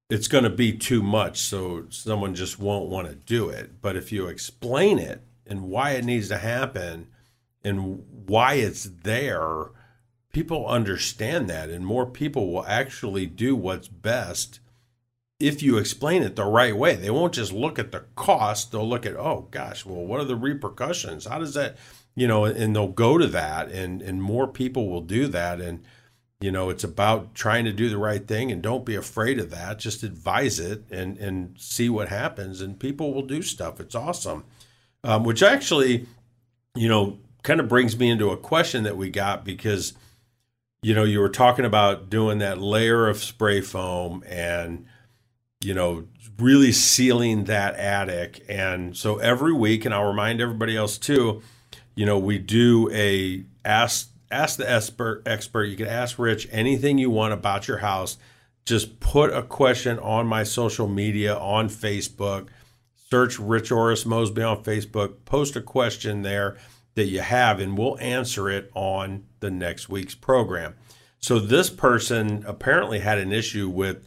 it's 0.08 0.28
going 0.28 0.44
to 0.44 0.50
be 0.50 0.72
too 0.72 1.02
much, 1.02 1.40
so 1.40 1.84
someone 1.90 2.34
just 2.34 2.58
won't 2.58 2.88
want 2.88 3.08
to 3.08 3.14
do 3.14 3.50
it. 3.50 3.82
But 3.82 3.96
if 3.96 4.10
you 4.10 4.26
explain 4.26 4.98
it 4.98 5.20
and 5.46 5.64
why 5.64 5.90
it 5.90 6.06
needs 6.06 6.28
to 6.28 6.38
happen 6.38 7.08
and 7.62 8.06
why 8.26 8.54
it's 8.54 8.84
there, 8.84 9.66
people 10.32 10.66
understand 10.66 11.48
that, 11.50 11.70
and 11.70 11.84
more 11.86 12.06
people 12.06 12.52
will 12.52 12.66
actually 12.66 13.26
do 13.26 13.54
what's 13.56 13.88
best 13.88 14.60
if 15.38 15.62
you 15.62 15.78
explain 15.78 16.22
it 16.22 16.36
the 16.36 16.44
right 16.44 16.76
way. 16.76 16.96
They 16.96 17.10
won't 17.10 17.34
just 17.34 17.52
look 17.52 17.78
at 17.78 17.92
the 17.92 18.04
cost, 18.14 18.72
they'll 18.72 18.88
look 18.88 19.06
at, 19.06 19.16
oh 19.16 19.48
gosh, 19.50 19.86
well, 19.86 20.04
what 20.04 20.20
are 20.20 20.24
the 20.24 20.36
repercussions? 20.36 21.26
How 21.26 21.38
does 21.38 21.54
that 21.54 21.76
you 22.14 22.26
know, 22.26 22.44
and 22.44 22.74
they'll 22.74 22.88
go 22.88 23.18
to 23.18 23.26
that, 23.28 23.70
and 23.70 24.02
and 24.02 24.22
more 24.22 24.46
people 24.46 24.88
will 24.88 25.00
do 25.00 25.26
that, 25.28 25.60
and 25.60 25.84
you 26.40 26.50
know, 26.50 26.70
it's 26.70 26.84
about 26.84 27.34
trying 27.34 27.64
to 27.64 27.72
do 27.72 27.88
the 27.88 27.98
right 27.98 28.26
thing, 28.26 28.50
and 28.50 28.62
don't 28.62 28.84
be 28.84 28.94
afraid 28.94 29.38
of 29.38 29.50
that. 29.50 29.78
Just 29.78 30.02
advise 30.02 30.58
it, 30.58 30.84
and 30.90 31.16
and 31.18 31.54
see 31.58 31.88
what 31.88 32.08
happens, 32.08 32.60
and 32.60 32.78
people 32.78 33.14
will 33.14 33.22
do 33.22 33.42
stuff. 33.42 33.80
It's 33.80 33.94
awesome, 33.94 34.44
um, 35.04 35.24
which 35.24 35.42
actually, 35.42 36.06
you 36.74 36.88
know, 36.88 37.18
kind 37.42 37.60
of 37.60 37.68
brings 37.68 37.96
me 37.96 38.10
into 38.10 38.30
a 38.30 38.36
question 38.36 38.82
that 38.84 38.96
we 38.96 39.08
got 39.08 39.44
because 39.44 39.94
you 40.82 40.94
know, 40.94 41.04
you 41.04 41.20
were 41.20 41.28
talking 41.28 41.64
about 41.64 42.08
doing 42.08 42.38
that 42.38 42.58
layer 42.58 43.08
of 43.08 43.22
spray 43.22 43.60
foam 43.60 44.24
and, 44.26 44.86
you 45.62 45.74
know, 45.74 46.06
really 46.38 46.72
sealing 46.72 47.44
that 47.44 47.74
attic. 47.74 48.44
And 48.48 48.96
so 48.96 49.18
every 49.18 49.52
week, 49.52 49.84
and 49.84 49.94
I'll 49.94 50.08
remind 50.08 50.40
everybody 50.40 50.76
else 50.76 50.96
too, 50.96 51.42
you 51.94 52.06
know, 52.06 52.18
we 52.18 52.38
do 52.38 52.90
a 52.92 53.44
ask 53.64 54.08
ask 54.30 54.56
the 54.56 54.70
expert 54.70 55.22
expert. 55.26 55.64
You 55.64 55.76
can 55.76 55.86
ask 55.86 56.18
Rich 56.18 56.48
anything 56.50 56.98
you 56.98 57.10
want 57.10 57.34
about 57.34 57.68
your 57.68 57.78
house. 57.78 58.16
Just 58.64 59.00
put 59.00 59.34
a 59.34 59.42
question 59.42 59.98
on 59.98 60.26
my 60.26 60.44
social 60.44 60.88
media 60.88 61.36
on 61.36 61.68
Facebook. 61.68 62.48
Search 63.10 63.38
Rich 63.38 63.72
Orris 63.72 64.06
Mosby 64.06 64.42
on 64.42 64.62
Facebook. 64.62 65.24
Post 65.24 65.56
a 65.56 65.60
question 65.60 66.22
there 66.22 66.56
that 66.94 67.06
you 67.06 67.20
have, 67.20 67.58
and 67.58 67.76
we'll 67.76 67.98
answer 67.98 68.48
it 68.48 68.70
on 68.74 69.24
the 69.40 69.50
next 69.50 69.88
week's 69.88 70.14
program. 70.14 70.74
So 71.18 71.38
this 71.38 71.68
person 71.68 72.44
apparently 72.46 73.00
had 73.00 73.18
an 73.18 73.32
issue 73.32 73.68
with, 73.68 74.06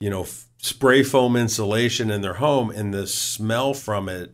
you 0.00 0.08
know, 0.08 0.22
f- 0.22 0.46
spray 0.58 1.02
foam 1.02 1.36
insulation 1.36 2.10
in 2.10 2.22
their 2.22 2.34
home, 2.34 2.70
and 2.70 2.94
the 2.94 3.06
smell 3.06 3.74
from 3.74 4.08
it 4.08 4.32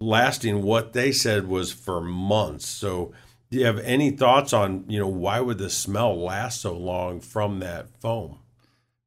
lasting 0.00 0.62
what 0.62 0.92
they 0.92 1.10
said 1.10 1.48
was 1.48 1.72
for 1.72 2.00
months. 2.00 2.66
So 2.66 3.12
do 3.50 3.58
you 3.58 3.66
have 3.66 3.78
any 3.80 4.10
thoughts 4.10 4.52
on, 4.52 4.84
you 4.88 4.98
know, 4.98 5.08
why 5.08 5.40
would 5.40 5.58
the 5.58 5.70
smell 5.70 6.16
last 6.16 6.60
so 6.60 6.76
long 6.76 7.20
from 7.20 7.58
that 7.60 7.88
foam? 8.00 8.38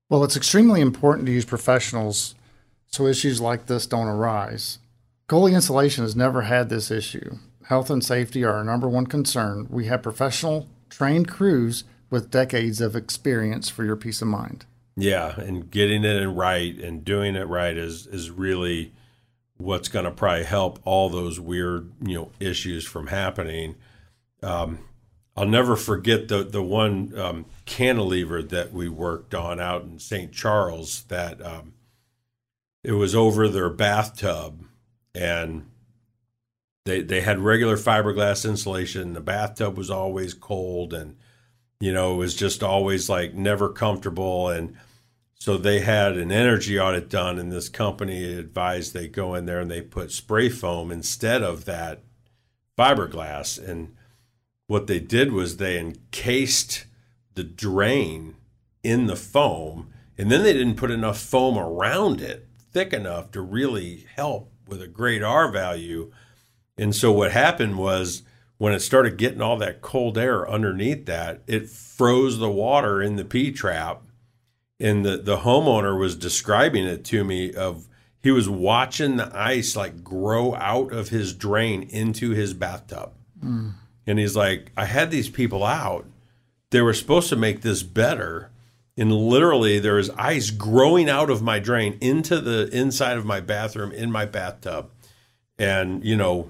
Well, 0.10 0.24
it's 0.24 0.36
extremely 0.36 0.82
important 0.82 1.28
to 1.28 1.32
use 1.32 1.46
professionals 1.46 2.36
so 2.88 3.08
issues 3.08 3.40
like 3.40 3.68
this 3.68 3.88
don't 3.88 4.08
arise. 4.08 4.80
Goalie 5.30 5.54
insulation 5.54 6.04
has 6.04 6.16
never 6.16 6.42
had 6.42 6.68
this 6.68 6.92
issue. 6.92 7.38
Health 7.72 7.90
and 7.90 8.04
safety 8.04 8.44
are 8.44 8.56
our 8.56 8.66
number 8.66 8.90
one 8.90 9.08
concern. 9.08 9.66
We 9.70 9.86
have 9.86 10.04
professional, 10.04 10.68
trained 10.90 11.30
crews 11.30 11.86
with 12.10 12.30
decades 12.30 12.82
of 12.82 12.98
experience 12.98 13.70
for 13.70 13.86
your 13.86 13.96
peace 13.96 14.22
of 14.22 14.28
mind. 14.28 14.66
Yeah, 14.98 15.40
and 15.40 15.72
getting 15.72 16.04
it 16.04 16.26
right 16.26 16.78
and 16.78 17.06
doing 17.06 17.38
it 17.38 17.48
right 17.48 17.78
is 17.78 18.08
is 18.08 18.30
really 18.30 18.92
what's 19.56 19.88
going 19.88 20.04
to 20.04 20.12
probably 20.12 20.44
help 20.44 20.80
all 20.84 21.08
those 21.10 21.40
weird 21.40 21.90
you 22.06 22.16
know 22.16 22.32
issues 22.42 22.86
from 22.86 23.08
happening. 23.08 23.76
Um, 24.44 24.80
I'll 25.38 25.46
never 25.46 25.78
forget 25.78 26.28
the 26.28 26.44
the 26.44 26.62
one 26.62 27.18
um, 27.18 27.46
cantilever 27.66 28.44
that 28.44 28.74
we 28.74 28.90
worked 28.90 29.34
on 29.34 29.62
out 29.62 29.84
in 29.84 29.98
St. 29.98 30.34
Charles. 30.34 31.04
That 31.04 31.42
um, 31.42 31.72
it 32.84 32.92
was 32.92 33.16
over 33.16 33.48
their 33.48 33.70
bathtub, 33.70 34.66
and 35.16 35.68
they 36.86 37.02
they 37.02 37.22
had 37.22 37.40
regular 37.40 37.78
fiberglass 37.78 38.48
insulation. 38.48 39.14
The 39.14 39.22
bathtub 39.22 39.78
was 39.78 39.90
always 39.90 40.34
cold, 40.34 40.94
and 40.94 41.16
you 41.80 41.94
know 41.94 42.14
it 42.14 42.18
was 42.18 42.36
just 42.36 42.64
always 42.64 43.10
like 43.10 43.34
never 43.34 43.70
comfortable. 43.70 44.50
And 44.50 44.76
so 45.36 45.58
they 45.58 45.80
had 45.80 46.18
an 46.18 46.32
energy 46.32 46.80
audit 46.80 47.10
done, 47.10 47.40
and 47.40 47.52
this 47.52 47.70
company 47.70 48.34
advised 48.34 48.94
they 48.94 49.08
go 49.08 49.36
in 49.36 49.46
there 49.46 49.60
and 49.60 49.72
they 49.72 49.82
put 49.82 50.12
spray 50.12 50.50
foam 50.50 50.92
instead 50.92 51.42
of 51.42 51.66
that 51.66 52.04
fiberglass. 52.78 53.58
And 53.58 53.96
what 54.68 54.88
they 54.88 55.00
did 55.00 55.32
was 55.32 55.58
they 55.58 55.80
encased 55.80 56.86
the 57.34 57.44
drain 57.44 58.36
in 58.84 59.08
the 59.08 59.16
foam, 59.16 59.94
and 60.18 60.32
then 60.32 60.44
they 60.44 60.54
didn't 60.54 60.76
put 60.76 60.92
enough 60.92 61.20
foam 61.20 61.58
around 61.58 62.22
it 62.22 62.48
thick 62.72 62.94
enough 62.94 63.32
to 63.32 63.42
really 63.42 64.06
help 64.16 64.52
with 64.68 64.82
a 64.82 64.88
great 64.88 65.22
R 65.22 65.52
value. 65.52 66.12
And 66.82 66.96
so 66.96 67.12
what 67.12 67.32
happened 67.32 67.78
was 67.78 68.24
when 68.58 68.74
it 68.74 68.82
started 68.82 69.18
getting 69.18 69.42
all 69.42 69.58
that 69.58 69.82
cold 69.82 70.18
air 70.18 70.50
underneath 70.50 71.06
that, 71.06 71.42
it 71.48 71.70
froze 71.70 72.40
the 72.40 72.50
water 72.50 73.02
in 73.02 73.16
the 73.16 73.24
P 73.24 73.52
trap 73.52 74.02
and 74.80 75.06
the 75.06 75.18
the 75.18 75.38
homeowner 75.38 75.98
was 75.98 76.16
describing 76.16 76.86
it 76.86 77.06
to 77.06 77.24
me 77.24 77.54
of 77.54 77.88
he 78.24 78.32
was 78.32 78.50
watching 78.50 79.18
the 79.18 79.32
ice 79.38 79.76
like 79.76 80.04
grow 80.04 80.56
out 80.56 80.92
of 80.92 81.10
his 81.10 81.34
drain 81.34 81.84
into 81.84 82.32
his 82.32 82.54
bathtub. 82.54 83.14
Mm. 83.44 83.74
And 84.08 84.20
he's 84.20 84.36
like, 84.36 84.72
I 84.76 84.86
had 84.86 85.12
these 85.12 85.30
people 85.30 85.64
out. 85.64 86.06
They 86.72 86.82
were 86.82 86.94
supposed 86.94 87.30
to 87.30 87.36
make 87.36 87.62
this 87.62 87.84
better. 87.84 88.50
And 88.98 89.12
literally, 89.12 89.80
there 89.80 90.00
is 90.00 90.10
ice 90.12 90.50
growing 90.50 91.10
out 91.10 91.30
of 91.30 91.42
my 91.42 91.60
drain 91.60 91.98
into 92.02 92.42
the 92.42 92.70
inside 92.76 93.18
of 93.18 93.26
my 93.26 93.40
bathroom 93.40 93.92
in 93.92 94.12
my 94.12 94.26
bathtub. 94.26 94.90
And, 95.58 96.04
you 96.04 96.18
know, 96.18 96.50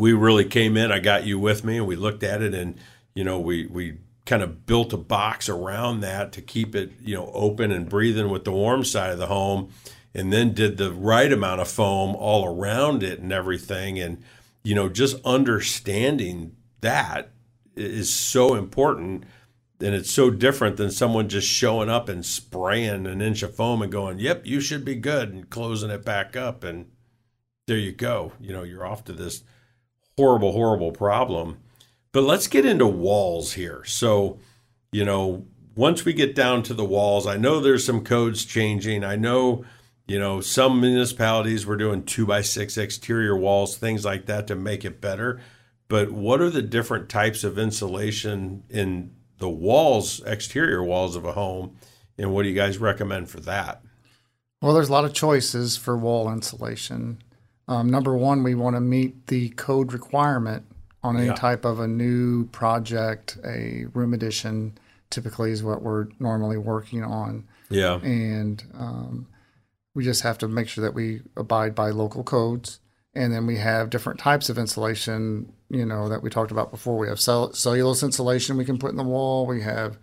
we 0.00 0.12
really 0.12 0.44
came 0.46 0.76
in. 0.76 0.90
I 0.90 0.98
got 0.98 1.24
you 1.24 1.38
with 1.38 1.62
me 1.62 1.76
and 1.76 1.86
we 1.86 1.94
looked 1.94 2.22
at 2.22 2.42
it 2.42 2.54
and, 2.54 2.76
you 3.14 3.22
know, 3.22 3.38
we, 3.38 3.66
we 3.66 3.98
kind 4.24 4.42
of 4.42 4.64
built 4.66 4.92
a 4.92 4.96
box 4.96 5.48
around 5.48 6.00
that 6.00 6.32
to 6.32 6.40
keep 6.40 6.74
it, 6.74 6.92
you 7.00 7.14
know, 7.14 7.30
open 7.34 7.70
and 7.70 7.88
breathing 7.88 8.30
with 8.30 8.44
the 8.44 8.52
warm 8.52 8.84
side 8.84 9.12
of 9.12 9.18
the 9.18 9.26
home, 9.26 9.70
and 10.14 10.32
then 10.32 10.52
did 10.52 10.76
the 10.76 10.92
right 10.92 11.32
amount 11.32 11.60
of 11.60 11.68
foam 11.68 12.16
all 12.16 12.44
around 12.44 13.02
it 13.02 13.20
and 13.20 13.32
everything. 13.32 13.98
And, 13.98 14.22
you 14.62 14.74
know, 14.74 14.88
just 14.88 15.16
understanding 15.24 16.56
that 16.80 17.30
is 17.76 18.12
so 18.12 18.54
important. 18.54 19.24
And 19.80 19.94
it's 19.94 20.10
so 20.10 20.30
different 20.30 20.76
than 20.76 20.90
someone 20.90 21.28
just 21.28 21.48
showing 21.48 21.88
up 21.88 22.08
and 22.08 22.24
spraying 22.24 23.06
an 23.06 23.22
inch 23.22 23.42
of 23.42 23.54
foam 23.54 23.80
and 23.82 23.90
going, 23.90 24.18
yep, 24.18 24.46
you 24.46 24.60
should 24.60 24.84
be 24.84 24.94
good, 24.94 25.32
and 25.32 25.48
closing 25.48 25.90
it 25.90 26.04
back 26.04 26.36
up. 26.36 26.64
And 26.64 26.90
there 27.66 27.78
you 27.78 27.92
go. 27.92 28.32
You 28.40 28.52
know, 28.52 28.62
you're 28.62 28.86
off 28.86 29.04
to 29.04 29.12
this 29.12 29.42
horrible, 30.20 30.52
horrible 30.52 30.92
problem. 30.92 31.58
But 32.12 32.24
let's 32.24 32.46
get 32.46 32.66
into 32.66 32.86
walls 32.86 33.54
here. 33.54 33.84
So, 33.84 34.38
you 34.92 35.04
know, 35.04 35.46
once 35.74 36.04
we 36.04 36.12
get 36.12 36.34
down 36.34 36.62
to 36.64 36.74
the 36.74 36.84
walls, 36.84 37.26
I 37.26 37.36
know 37.38 37.58
there's 37.58 37.86
some 37.86 38.04
codes 38.04 38.44
changing. 38.44 39.02
I 39.02 39.16
know, 39.16 39.64
you 40.06 40.18
know, 40.18 40.42
some 40.42 40.80
municipalities 40.80 41.64
were 41.64 41.76
doing 41.76 42.04
two 42.04 42.26
by 42.26 42.42
six 42.42 42.76
exterior 42.76 43.34
walls, 43.36 43.78
things 43.78 44.04
like 44.04 44.26
that 44.26 44.46
to 44.48 44.54
make 44.54 44.84
it 44.84 45.00
better. 45.00 45.40
But 45.88 46.10
what 46.10 46.42
are 46.42 46.50
the 46.50 46.62
different 46.62 47.08
types 47.08 47.44
of 47.44 47.58
insulation 47.58 48.64
in 48.68 49.12
the 49.38 49.48
walls, 49.48 50.20
exterior 50.26 50.84
walls 50.84 51.16
of 51.16 51.24
a 51.24 51.32
home? 51.32 51.76
And 52.18 52.34
what 52.34 52.42
do 52.42 52.50
you 52.50 52.54
guys 52.54 52.76
recommend 52.76 53.30
for 53.30 53.40
that? 53.40 53.82
Well, 54.60 54.74
there's 54.74 54.90
a 54.90 54.92
lot 54.92 55.06
of 55.06 55.14
choices 55.14 55.78
for 55.78 55.96
wall 55.96 56.30
insulation. 56.30 57.22
Um, 57.68 57.88
number 57.88 58.16
one, 58.16 58.42
we 58.42 58.54
want 58.54 58.76
to 58.76 58.80
meet 58.80 59.28
the 59.28 59.50
code 59.50 59.92
requirement 59.92 60.64
on 61.02 61.16
any 61.16 61.26
yeah. 61.26 61.34
type 61.34 61.64
of 61.64 61.80
a 61.80 61.86
new 61.86 62.46
project, 62.46 63.38
a 63.44 63.86
room 63.94 64.12
addition 64.12 64.76
typically 65.10 65.50
is 65.50 65.62
what 65.62 65.82
we're 65.82 66.06
normally 66.18 66.56
working 66.56 67.02
on. 67.02 67.44
Yeah. 67.68 68.00
And 68.00 68.62
um, 68.74 69.26
we 69.94 70.04
just 70.04 70.22
have 70.22 70.38
to 70.38 70.48
make 70.48 70.68
sure 70.68 70.82
that 70.82 70.94
we 70.94 71.22
abide 71.36 71.74
by 71.74 71.90
local 71.90 72.22
codes. 72.22 72.80
And 73.14 73.32
then 73.32 73.46
we 73.46 73.56
have 73.56 73.90
different 73.90 74.20
types 74.20 74.48
of 74.48 74.56
insulation, 74.56 75.52
you 75.68 75.84
know, 75.84 76.08
that 76.08 76.22
we 76.22 76.30
talked 76.30 76.52
about 76.52 76.70
before. 76.70 76.96
We 76.96 77.08
have 77.08 77.20
cell- 77.20 77.52
cellulose 77.52 78.04
insulation 78.04 78.56
we 78.56 78.64
can 78.64 78.78
put 78.78 78.92
in 78.92 78.96
the 78.96 79.02
wall. 79.02 79.46
We 79.46 79.62
have 79.62 79.98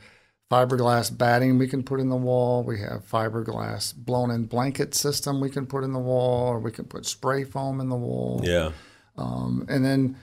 fiberglass 0.50 1.16
batting 1.16 1.58
we 1.58 1.68
can 1.68 1.84
put 1.84 2.00
in 2.00 2.10
the 2.10 2.16
wall. 2.16 2.64
We 2.64 2.80
have 2.80 3.08
fiberglass 3.10 3.96
blown 3.96 4.32
in 4.32 4.46
blanket 4.46 4.96
system 4.96 5.42
we 5.42 5.50
can 5.50 5.66
put 5.66 5.84
in 5.84 5.94
the 5.94 6.00
wall, 6.00 6.48
or 6.48 6.60
we 6.60 6.72
can 6.72 6.86
put 6.86 7.06
spray 7.06 7.44
foam 7.44 7.80
in 7.80 7.90
the 7.90 7.96
wall. 7.96 8.42
Yeah. 8.44 8.72
Um, 9.18 9.66
and 9.68 9.84
then 9.84 10.16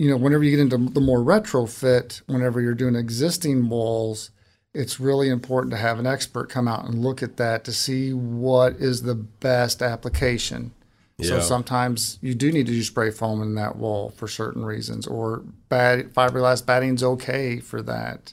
you 0.00 0.08
know, 0.08 0.16
whenever 0.16 0.42
you 0.42 0.50
get 0.50 0.60
into 0.60 0.78
the 0.78 1.00
more 1.00 1.18
retrofit, 1.18 2.22
whenever 2.26 2.58
you're 2.58 2.74
doing 2.74 2.96
existing 2.96 3.68
walls, 3.68 4.30
it's 4.72 4.98
really 4.98 5.28
important 5.28 5.72
to 5.72 5.76
have 5.76 5.98
an 5.98 6.06
expert 6.06 6.48
come 6.48 6.66
out 6.66 6.86
and 6.86 7.02
look 7.02 7.22
at 7.22 7.36
that 7.36 7.64
to 7.64 7.72
see 7.72 8.14
what 8.14 8.76
is 8.76 9.02
the 9.02 9.14
best 9.14 9.82
application. 9.82 10.72
Yeah. 11.18 11.28
So 11.28 11.40
sometimes 11.40 12.18
you 12.22 12.34
do 12.34 12.50
need 12.50 12.66
to 12.68 12.72
use 12.72 12.86
spray 12.86 13.10
foam 13.10 13.42
in 13.42 13.56
that 13.56 13.76
wall 13.76 14.08
for 14.08 14.26
certain 14.26 14.64
reasons, 14.64 15.06
or 15.06 15.44
bad 15.68 16.14
fiberglass 16.14 16.64
batting's 16.64 17.02
okay 17.02 17.60
for 17.60 17.82
that. 17.82 18.32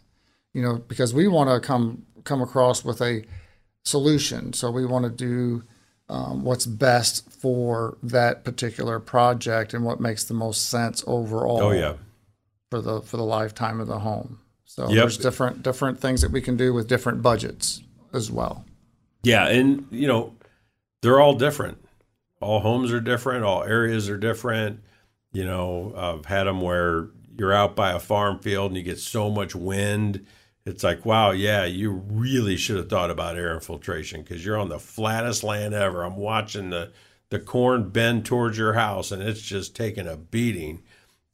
You 0.57 0.63
know, 0.63 0.77
because 0.87 1.13
we 1.13 1.27
want 1.27 1.51
to 1.51 1.59
come 1.59 2.07
come 2.23 2.41
across 2.41 2.83
with 2.83 2.99
a 2.99 3.23
solution. 3.85 4.53
So 4.53 4.71
we 4.71 4.87
want 4.87 5.05
to 5.05 5.11
do 5.11 5.61
um, 6.09 6.43
what's 6.43 6.65
best 6.65 7.31
for 7.31 7.99
that 8.01 8.43
particular 8.43 8.99
project 8.99 9.75
and 9.75 9.85
what 9.85 9.99
makes 9.99 10.23
the 10.23 10.33
most 10.33 10.67
sense 10.67 11.03
overall. 11.05 11.61
Oh 11.61 11.71
yeah, 11.71 11.93
for 12.71 12.81
the 12.81 13.01
for 13.01 13.17
the 13.17 13.23
lifetime 13.23 13.79
of 13.79 13.85
the 13.85 13.99
home. 13.99 14.39
So 14.65 14.89
yep. 14.89 15.03
there's 15.03 15.17
different 15.19 15.61
different 15.61 15.99
things 15.99 16.21
that 16.21 16.31
we 16.31 16.41
can 16.41 16.57
do 16.57 16.73
with 16.73 16.87
different 16.87 17.21
budgets 17.21 17.83
as 18.11 18.31
well. 18.31 18.65
Yeah, 19.21 19.47
and 19.47 19.85
you 19.91 20.07
know 20.07 20.33
they're 21.03 21.19
all 21.19 21.35
different. 21.35 21.77
All 22.41 22.61
homes 22.61 22.91
are 22.91 22.99
different. 22.99 23.43
All 23.43 23.63
areas 23.63 24.09
are 24.09 24.17
different. 24.17 24.79
You 25.33 25.45
know, 25.45 25.93
I've 25.95 26.25
had 26.25 26.45
them 26.45 26.61
where 26.61 27.09
you're 27.37 27.53
out 27.53 27.75
by 27.75 27.91
a 27.91 27.99
farm 27.99 28.39
field 28.39 28.71
and 28.71 28.77
you 28.77 28.81
get 28.81 28.97
so 28.97 29.29
much 29.29 29.53
wind 29.53 30.25
it's 30.67 30.83
like, 30.83 31.05
wow, 31.05 31.31
yeah, 31.31 31.65
you 31.65 31.91
really 31.91 32.57
should 32.57 32.77
have 32.77 32.89
thought 32.89 33.09
about 33.11 33.37
air 33.37 33.53
infiltration 33.53 34.21
because 34.21 34.45
you're 34.45 34.57
on 34.59 34.69
the 34.69 34.79
flattest 34.79 35.43
land 35.43 35.73
ever. 35.73 36.03
I'm 36.03 36.17
watching 36.17 36.69
the 36.69 36.91
the 37.29 37.39
corn 37.39 37.89
bend 37.89 38.25
towards 38.25 38.57
your 38.57 38.73
house 38.73 39.11
and 39.11 39.21
it's 39.21 39.41
just 39.41 39.75
taking 39.75 40.07
a 40.07 40.17
beating. 40.17 40.83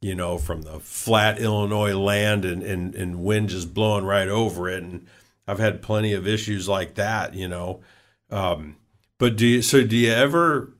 you 0.02 0.14
know, 0.16 0.38
from 0.38 0.64
the 0.64 0.80
flat 0.80 1.40
Illinois 1.40 1.96
land 1.96 2.44
and, 2.44 2.62
and, 2.62 2.94
and 2.94 3.24
wind 3.24 3.50
just 3.50 3.74
blowing 3.74 4.04
right 4.04 4.28
over 4.28 4.70
it. 4.70 4.84
And 4.84 5.08
I've 5.48 5.60
had 5.60 5.82
plenty 5.82 6.14
of 6.14 6.28
issues 6.28 6.68
like 6.68 6.96
that, 6.96 7.34
you 7.34 7.48
know. 7.48 7.82
Um, 8.30 8.76
but 9.18 9.38
do 9.38 9.48
you, 9.48 9.62
so 9.62 9.84
do 9.84 9.96
you 9.96 10.12
ever 10.12 10.74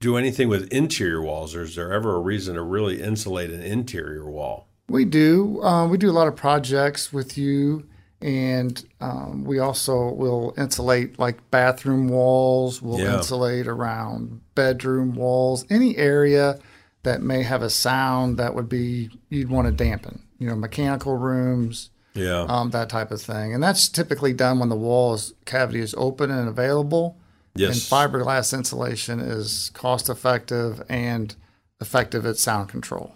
do 0.00 0.16
anything 0.16 0.48
with 0.48 0.72
interior 0.72 1.20
walls 1.22 1.54
or 1.54 1.62
is 1.62 1.76
there 1.76 1.92
ever 1.92 2.16
a 2.16 2.20
reason 2.20 2.54
to 2.54 2.62
really 2.62 3.02
insulate 3.02 3.50
an 3.50 3.62
interior 3.62 4.28
wall? 4.30 4.68
We 4.88 5.04
do. 5.04 5.62
Uh, 5.62 5.86
we 5.88 5.98
do 5.98 6.10
a 6.10 6.12
lot 6.12 6.28
of 6.28 6.36
projects 6.36 7.12
with 7.12 7.38
you 7.38 7.86
and 8.24 8.86
um, 9.02 9.44
we 9.44 9.58
also 9.58 10.10
will 10.10 10.54
insulate 10.56 11.18
like 11.18 11.50
bathroom 11.50 12.08
walls. 12.08 12.80
We'll 12.80 12.98
yeah. 12.98 13.18
insulate 13.18 13.66
around 13.66 14.40
bedroom 14.54 15.14
walls, 15.14 15.66
any 15.68 15.98
area 15.98 16.58
that 17.02 17.20
may 17.20 17.42
have 17.42 17.60
a 17.60 17.68
sound 17.68 18.38
that 18.38 18.54
would 18.54 18.68
be 18.68 19.10
you'd 19.28 19.50
want 19.50 19.66
to 19.66 19.72
dampen. 19.72 20.22
You 20.38 20.48
know, 20.48 20.56
mechanical 20.56 21.18
rooms, 21.18 21.90
yeah, 22.14 22.46
um, 22.48 22.70
that 22.70 22.88
type 22.88 23.10
of 23.10 23.20
thing. 23.20 23.52
And 23.52 23.62
that's 23.62 23.90
typically 23.90 24.32
done 24.32 24.58
when 24.58 24.70
the 24.70 24.76
wall 24.76 25.14
is, 25.14 25.34
cavity 25.44 25.80
is 25.80 25.94
open 25.98 26.30
and 26.30 26.48
available. 26.48 27.18
Yes, 27.54 27.74
and 27.74 28.00
fiberglass 28.00 28.54
insulation 28.54 29.20
is 29.20 29.70
cost 29.74 30.08
effective 30.08 30.82
and 30.88 31.36
effective 31.78 32.24
at 32.24 32.38
sound 32.38 32.70
control. 32.70 33.14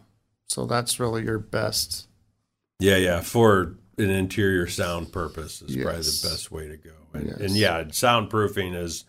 So 0.48 0.66
that's 0.66 0.98
really 0.98 1.24
your 1.24 1.38
best. 1.38 2.08
Yeah, 2.80 2.96
yeah. 2.96 3.20
For 3.20 3.76
an 3.98 4.10
interior 4.10 4.66
sound 4.66 5.12
purpose 5.12 5.62
is 5.62 5.74
yes. 5.74 5.84
probably 5.84 6.02
the 6.02 6.28
best 6.30 6.50
way 6.50 6.68
to 6.68 6.76
go. 6.76 6.90
And, 7.12 7.26
yes. 7.26 7.40
and 7.40 7.56
yeah, 7.56 7.82
soundproofing 7.84 8.74
is, 8.76 9.04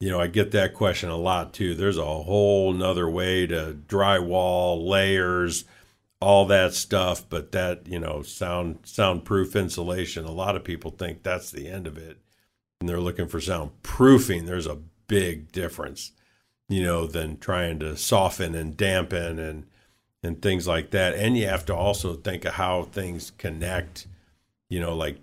you 0.00 0.10
know, 0.10 0.20
I 0.20 0.26
get 0.26 0.50
that 0.50 0.74
question 0.74 1.08
a 1.08 1.16
lot 1.16 1.54
too. 1.54 1.74
There's 1.74 1.98
a 1.98 2.04
whole 2.04 2.72
nother 2.72 3.08
way 3.08 3.46
to 3.46 3.78
drywall 3.86 4.86
layers, 4.86 5.64
all 6.20 6.46
that 6.46 6.74
stuff, 6.74 7.24
but 7.28 7.52
that 7.52 7.86
you 7.86 7.98
know, 7.98 8.22
sound 8.22 8.80
soundproof 8.84 9.54
insulation. 9.56 10.24
A 10.24 10.32
lot 10.32 10.56
of 10.56 10.64
people 10.64 10.90
think 10.90 11.22
that's 11.22 11.50
the 11.50 11.68
end 11.68 11.86
of 11.86 11.96
it, 11.96 12.18
and 12.80 12.88
they're 12.88 13.00
looking 13.00 13.28
for 13.28 13.38
soundproofing. 13.38 14.46
There's 14.46 14.66
a 14.66 14.78
big 15.06 15.52
difference, 15.52 16.12
you 16.68 16.82
know, 16.82 17.06
than 17.06 17.38
trying 17.38 17.78
to 17.78 17.96
soften 17.96 18.54
and 18.54 18.76
dampen 18.76 19.38
and 19.38 19.66
and 20.26 20.42
things 20.42 20.66
like 20.66 20.90
that. 20.90 21.14
And 21.14 21.38
you 21.38 21.46
have 21.46 21.64
to 21.66 21.74
also 21.74 22.14
think 22.14 22.44
of 22.44 22.54
how 22.54 22.82
things 22.82 23.32
connect 23.38 24.06
you 24.68 24.80
know, 24.80 24.94
like 24.94 25.18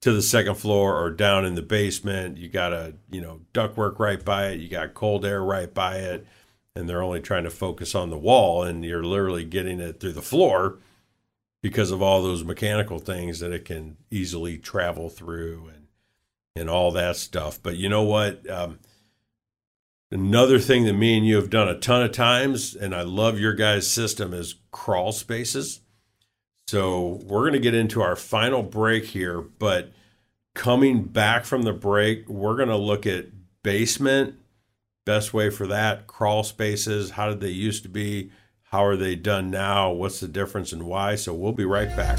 to 0.00 0.12
the 0.12 0.22
second 0.22 0.54
floor 0.54 0.96
or 0.96 1.10
down 1.10 1.44
in 1.44 1.54
the 1.54 1.62
basement. 1.62 2.38
You 2.38 2.48
got 2.48 2.72
a, 2.72 2.94
you 3.10 3.20
know, 3.20 3.40
ductwork 3.52 3.98
right 3.98 4.24
by 4.24 4.48
it. 4.48 4.60
You 4.60 4.68
got 4.68 4.94
cold 4.94 5.24
air 5.24 5.42
right 5.42 5.72
by 5.72 5.96
it. 5.96 6.26
And 6.74 6.88
they're 6.88 7.02
only 7.02 7.20
trying 7.20 7.44
to 7.44 7.50
focus 7.50 7.94
on 7.94 8.10
the 8.10 8.18
wall 8.18 8.62
and 8.62 8.84
you're 8.84 9.02
literally 9.02 9.44
getting 9.44 9.80
it 9.80 9.98
through 9.98 10.12
the 10.12 10.22
floor 10.22 10.78
because 11.60 11.90
of 11.90 12.00
all 12.00 12.22
those 12.22 12.44
mechanical 12.44 13.00
things 13.00 13.40
that 13.40 13.52
it 13.52 13.64
can 13.64 13.96
easily 14.10 14.58
travel 14.58 15.08
through 15.08 15.70
and 15.74 15.86
and 16.54 16.70
all 16.70 16.90
that 16.92 17.16
stuff. 17.16 17.60
But 17.62 17.76
you 17.76 17.88
know 17.88 18.02
what? 18.02 18.48
Um, 18.48 18.78
another 20.10 20.58
thing 20.58 20.84
that 20.84 20.94
me 20.94 21.16
and 21.16 21.26
you 21.26 21.36
have 21.36 21.50
done 21.50 21.68
a 21.68 21.78
ton 21.78 22.02
of 22.02 22.12
times, 22.12 22.74
and 22.74 22.94
I 22.94 23.02
love 23.02 23.38
your 23.38 23.54
guys' 23.54 23.88
system, 23.88 24.32
is 24.32 24.56
crawl 24.70 25.12
spaces. 25.12 25.80
So 26.66 27.20
we're 27.24 27.42
going 27.42 27.52
to 27.54 27.58
get 27.58 27.74
into 27.74 28.02
our 28.02 28.16
final 28.16 28.62
break 28.62 29.06
here, 29.06 29.40
but 29.40 29.92
coming 30.54 31.04
back 31.04 31.44
from 31.44 31.62
the 31.62 31.72
break, 31.72 32.28
we're 32.28 32.56
going 32.56 32.68
to 32.68 32.76
look 32.76 33.06
at 33.06 33.26
basement, 33.62 34.34
best 35.06 35.32
way 35.32 35.50
for 35.50 35.66
that, 35.66 36.06
crawl 36.06 36.42
spaces, 36.42 37.12
how 37.12 37.28
did 37.28 37.40
they 37.40 37.48
used 37.48 37.82
to 37.84 37.88
be, 37.88 38.30
how 38.64 38.84
are 38.84 38.96
they 38.96 39.14
done 39.14 39.50
now, 39.50 39.90
what's 39.90 40.20
the 40.20 40.28
difference 40.28 40.72
and 40.72 40.82
why. 40.82 41.14
So 41.14 41.32
we'll 41.32 41.52
be 41.52 41.64
right 41.64 41.94
back. 41.96 42.18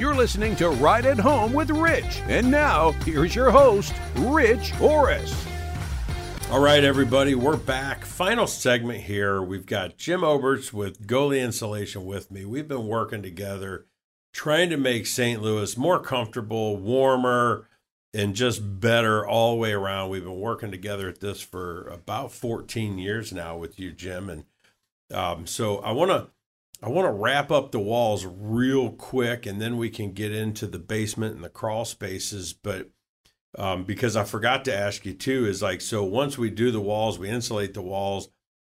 You're 0.00 0.14
listening 0.14 0.56
to 0.56 0.70
Right 0.70 1.04
at 1.04 1.18
Home 1.18 1.52
with 1.52 1.68
Rich. 1.68 2.22
And 2.26 2.50
now, 2.50 2.92
here's 3.04 3.34
your 3.34 3.50
host, 3.50 3.92
Rich 4.16 4.72
Orris. 4.80 5.46
All 6.50 6.58
right, 6.58 6.82
everybody, 6.82 7.34
we're 7.34 7.58
back. 7.58 8.06
Final 8.06 8.46
segment 8.46 9.02
here. 9.02 9.42
We've 9.42 9.66
got 9.66 9.98
Jim 9.98 10.22
Oberts 10.22 10.72
with 10.72 11.06
Goley 11.06 11.44
Insulation 11.44 12.06
with 12.06 12.30
me. 12.30 12.46
We've 12.46 12.66
been 12.66 12.86
working 12.86 13.22
together 13.22 13.84
trying 14.32 14.70
to 14.70 14.78
make 14.78 15.04
St. 15.06 15.42
Louis 15.42 15.76
more 15.76 16.00
comfortable, 16.00 16.78
warmer, 16.78 17.68
and 18.14 18.34
just 18.34 18.80
better 18.80 19.28
all 19.28 19.50
the 19.50 19.60
way 19.60 19.72
around. 19.72 20.08
We've 20.08 20.24
been 20.24 20.40
working 20.40 20.70
together 20.70 21.10
at 21.10 21.20
this 21.20 21.42
for 21.42 21.82
about 21.88 22.32
14 22.32 22.96
years 22.96 23.34
now 23.34 23.58
with 23.58 23.78
you, 23.78 23.92
Jim. 23.92 24.30
And 24.30 24.44
um, 25.12 25.46
so 25.46 25.80
I 25.80 25.92
want 25.92 26.10
to 26.10 26.28
I 26.82 26.88
want 26.88 27.06
to 27.06 27.12
wrap 27.12 27.50
up 27.50 27.72
the 27.72 27.80
walls 27.80 28.24
real 28.24 28.90
quick, 28.90 29.44
and 29.44 29.60
then 29.60 29.76
we 29.76 29.90
can 29.90 30.12
get 30.12 30.32
into 30.32 30.66
the 30.66 30.78
basement 30.78 31.34
and 31.34 31.44
the 31.44 31.50
crawl 31.50 31.84
spaces. 31.84 32.54
But 32.54 32.88
um, 33.58 33.84
because 33.84 34.16
I 34.16 34.24
forgot 34.24 34.64
to 34.64 34.74
ask 34.74 35.04
you 35.04 35.12
too 35.12 35.46
is 35.46 35.62
like 35.62 35.80
so 35.80 36.02
once 36.04 36.38
we 36.38 36.50
do 36.50 36.70
the 36.70 36.80
walls, 36.80 37.18
we 37.18 37.28
insulate 37.28 37.74
the 37.74 37.82
walls, 37.82 38.30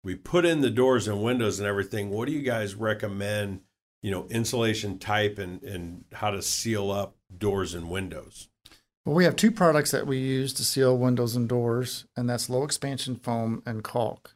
we 0.02 0.16
put 0.16 0.44
in 0.44 0.62
the 0.62 0.70
doors 0.70 1.06
and 1.06 1.22
windows 1.22 1.60
and 1.60 1.68
everything. 1.68 2.10
What 2.10 2.26
do 2.26 2.32
you 2.32 2.42
guys 2.42 2.74
recommend? 2.74 3.60
You 4.02 4.10
know, 4.10 4.26
insulation 4.30 4.98
type 4.98 5.38
and 5.38 5.62
and 5.62 6.04
how 6.12 6.30
to 6.30 6.42
seal 6.42 6.90
up 6.90 7.14
doors 7.36 7.72
and 7.72 7.88
windows. 7.88 8.48
Well, 9.04 9.14
we 9.14 9.24
have 9.24 9.36
two 9.36 9.52
products 9.52 9.92
that 9.92 10.06
we 10.06 10.18
use 10.18 10.52
to 10.54 10.64
seal 10.64 10.96
windows 10.96 11.36
and 11.36 11.48
doors, 11.48 12.06
and 12.16 12.28
that's 12.28 12.50
low 12.50 12.64
expansion 12.64 13.16
foam 13.16 13.62
and 13.64 13.84
caulk. 13.84 14.34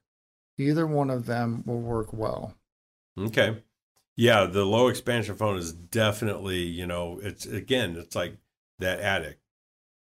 Either 0.59 0.87
one 0.87 1.11
of 1.11 1.27
them 1.27 1.63
will 1.67 1.81
work 1.81 2.13
well. 2.13 2.55
Okay. 3.19 3.63
Yeah, 4.17 4.47
the 4.47 4.65
low 4.65 4.89
expansion 4.89 5.37
foam 5.37 5.57
is 5.57 5.73
definitely, 5.73 6.63
you 6.63 6.87
know, 6.87 7.21
it's 7.23 7.47
again, 7.47 7.97
it's 7.97 8.17
like 8.17 8.39
that 8.79 9.01
attic 9.01 9.39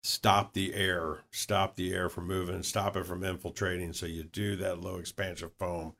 stop 0.07 0.53
the 0.53 0.73
air, 0.73 1.19
stop 1.31 1.75
the 1.75 1.93
air 1.93 2.07
from 2.07 2.27
moving, 2.27 2.63
stop 2.63 2.95
it 2.95 3.05
from 3.05 3.23
infiltrating. 3.23 3.91
So 3.91 4.05
you 4.05 4.23
do 4.23 4.55
that 4.57 4.79
low 4.79 4.97
expansion 4.97 5.49
foam, 5.59 5.95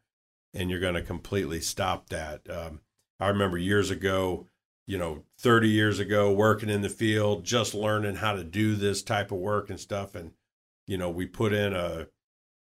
and 0.54 0.70
you're 0.70 0.80
going 0.80 0.94
to 0.96 1.02
completely 1.02 1.60
stop 1.60 2.08
that. 2.10 2.50
Um, 2.50 2.80
I 3.20 3.28
remember 3.28 3.58
years 3.58 3.92
ago, 3.92 4.48
you 4.86 4.98
know, 4.98 5.24
30 5.40 5.68
years 5.70 6.00
ago, 6.00 6.32
working 6.32 6.70
in 6.70 6.82
the 6.82 6.90
field, 6.90 7.44
just 7.44 7.74
learning 7.74 8.16
how 8.16 8.34
to 8.34 8.46
do 8.46 8.76
this 8.76 9.04
type 9.04 9.32
of 9.32 9.40
work 9.40 9.70
and 9.70 9.80
stuff. 9.80 10.16
And, 10.16 10.32
you 10.86 10.98
know, 10.98 11.10
we 11.10 11.26
put 11.26 11.52
in 11.52 11.74
a, 11.74 12.08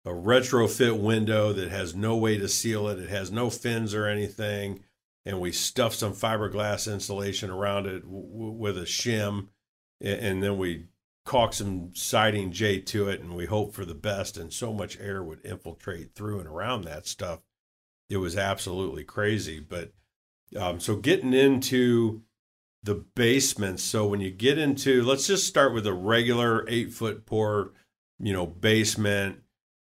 a 0.05 0.11
retrofit 0.11 0.99
window 0.99 1.53
that 1.53 1.71
has 1.71 1.95
no 1.95 2.17
way 2.17 2.37
to 2.37 2.49
seal 2.49 2.89
it, 2.89 2.99
it 2.99 3.09
has 3.09 3.31
no 3.31 3.51
fins 3.51 3.95
or 3.95 4.07
anything. 4.07 4.81
And 5.27 5.41
we 5.41 5.53
stuff 5.53 5.95
some 5.95 6.13
fiberglass 6.13 6.93
insulation 6.93 7.51
around 7.51 7.87
it 7.87 8.03
w- 8.03 8.51
with 8.53 8.77
a 8.77 8.83
shim. 8.83 9.49
And, 10.01 10.43
then 10.43 10.59
we 10.59 10.87
caulk 11.25 11.55
some 11.55 11.95
siding 11.95 12.53
J 12.53 12.81
to 12.81 13.09
it, 13.09 13.21
and 13.21 13.35
we 13.35 13.47
hope 13.47 13.73
for 13.73 13.87
the 13.87 13.95
best. 13.95 14.37
And 14.37 14.53
so 14.53 14.71
much 14.71 15.01
air 15.01 15.23
would 15.23 15.41
infiltrate 15.43 16.15
through 16.15 16.41
and 16.41 16.49
around 16.49 16.85
that 16.85 17.07
stuff. 17.07 17.41
It 18.11 18.19
was 18.19 18.37
absolutely 18.37 19.05
crazy. 19.05 19.61
But 19.61 19.95
um, 20.55 20.79
so 20.79 20.97
getting 20.97 21.33
into 21.33 22.23
the 22.83 22.97
basement. 22.97 23.81
So 23.81 24.07
when 24.07 24.21
you 24.21 24.31
get 24.31 24.59
into, 24.59 25.03
let's 25.03 25.27
just 25.27 25.47
start 25.47 25.73
with 25.73 25.87
a 25.87 25.95
regular 25.95 26.69
eight 26.69 26.93
foot 26.93 27.25
pour 27.25 27.73
you 28.21 28.33
know, 28.33 28.47
basement 28.47 29.41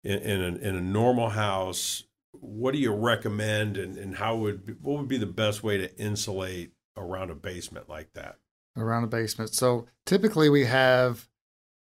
in, 0.05 0.19
in, 0.19 0.41
a, 0.41 0.69
in 0.69 0.75
a 0.77 0.81
normal 0.81 1.31
house, 1.31 2.05
what 2.33 2.73
do 2.73 2.79
you 2.79 2.93
recommend 2.93 3.77
and, 3.77 3.97
and 3.97 4.17
how 4.17 4.37
would 4.37 4.77
what 4.83 4.99
would 4.99 5.09
be 5.09 5.19
the 5.19 5.27
best 5.27 5.63
way 5.63 5.79
to 5.79 5.99
insulate 5.99 6.73
around 6.97 7.31
a 7.31 7.35
basement 7.35 7.89
like 7.89 8.13
that? 8.15 8.37
Around 8.77 9.05
a 9.05 9.09
basement. 9.09 9.55
So 9.55 9.87
typically 10.07 10.49
we 10.49 10.65
have 10.67 11.29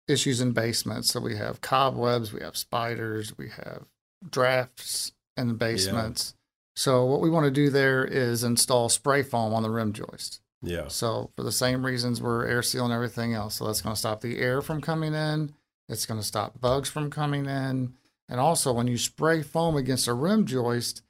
issues 0.08 0.42
in 0.42 0.52
basements. 0.52 1.10
So 1.12 1.20
we 1.20 1.36
have 1.36 1.62
cobwebs, 1.62 2.32
we 2.32 2.42
have 2.42 2.56
spiders, 2.56 3.38
we 3.38 3.50
have 3.50 3.86
drafts 4.30 5.12
in 5.36 5.48
the 5.48 5.54
basements. 5.54 6.34
Yeah. 6.36 6.42
So 6.78 7.06
what 7.06 7.22
we 7.22 7.30
want 7.30 7.46
to 7.46 7.52
do 7.52 7.70
there 7.70 8.06
is 8.06 8.44
install 8.44 8.90
spray 8.90 9.24
foam 9.24 9.54
on 9.54 9.64
the 9.64 9.70
rim 9.70 9.94
joist. 9.94 10.42
Yeah. 10.62 10.88
So 10.88 11.32
for 11.36 11.44
the 11.44 11.52
same 11.52 11.86
reasons 11.86 12.22
we're 12.22 12.46
air 12.46 12.62
sealing 12.62 12.92
everything 12.92 13.34
else. 13.34 13.56
So 13.56 13.66
that's 13.66 13.82
going 13.82 13.96
to 13.96 14.00
stop 14.00 14.22
the 14.22 14.40
air 14.40 14.62
from 14.62 14.82
coming 14.82 15.14
in. 15.14 15.54
It's 15.90 16.06
going 16.06 16.20
to 16.20 16.26
stop 16.26 16.60
bugs 16.60 16.90
from 16.90 17.10
coming 17.10 17.46
in. 17.46 17.94
And 18.28 18.40
also 18.40 18.74
when 18.74 18.88
you 18.88 18.98
spray 18.98 19.44
foam 19.44 19.76
against 19.76 20.08
a 20.08 20.14
rim 20.14 20.46
joist, 20.46 21.04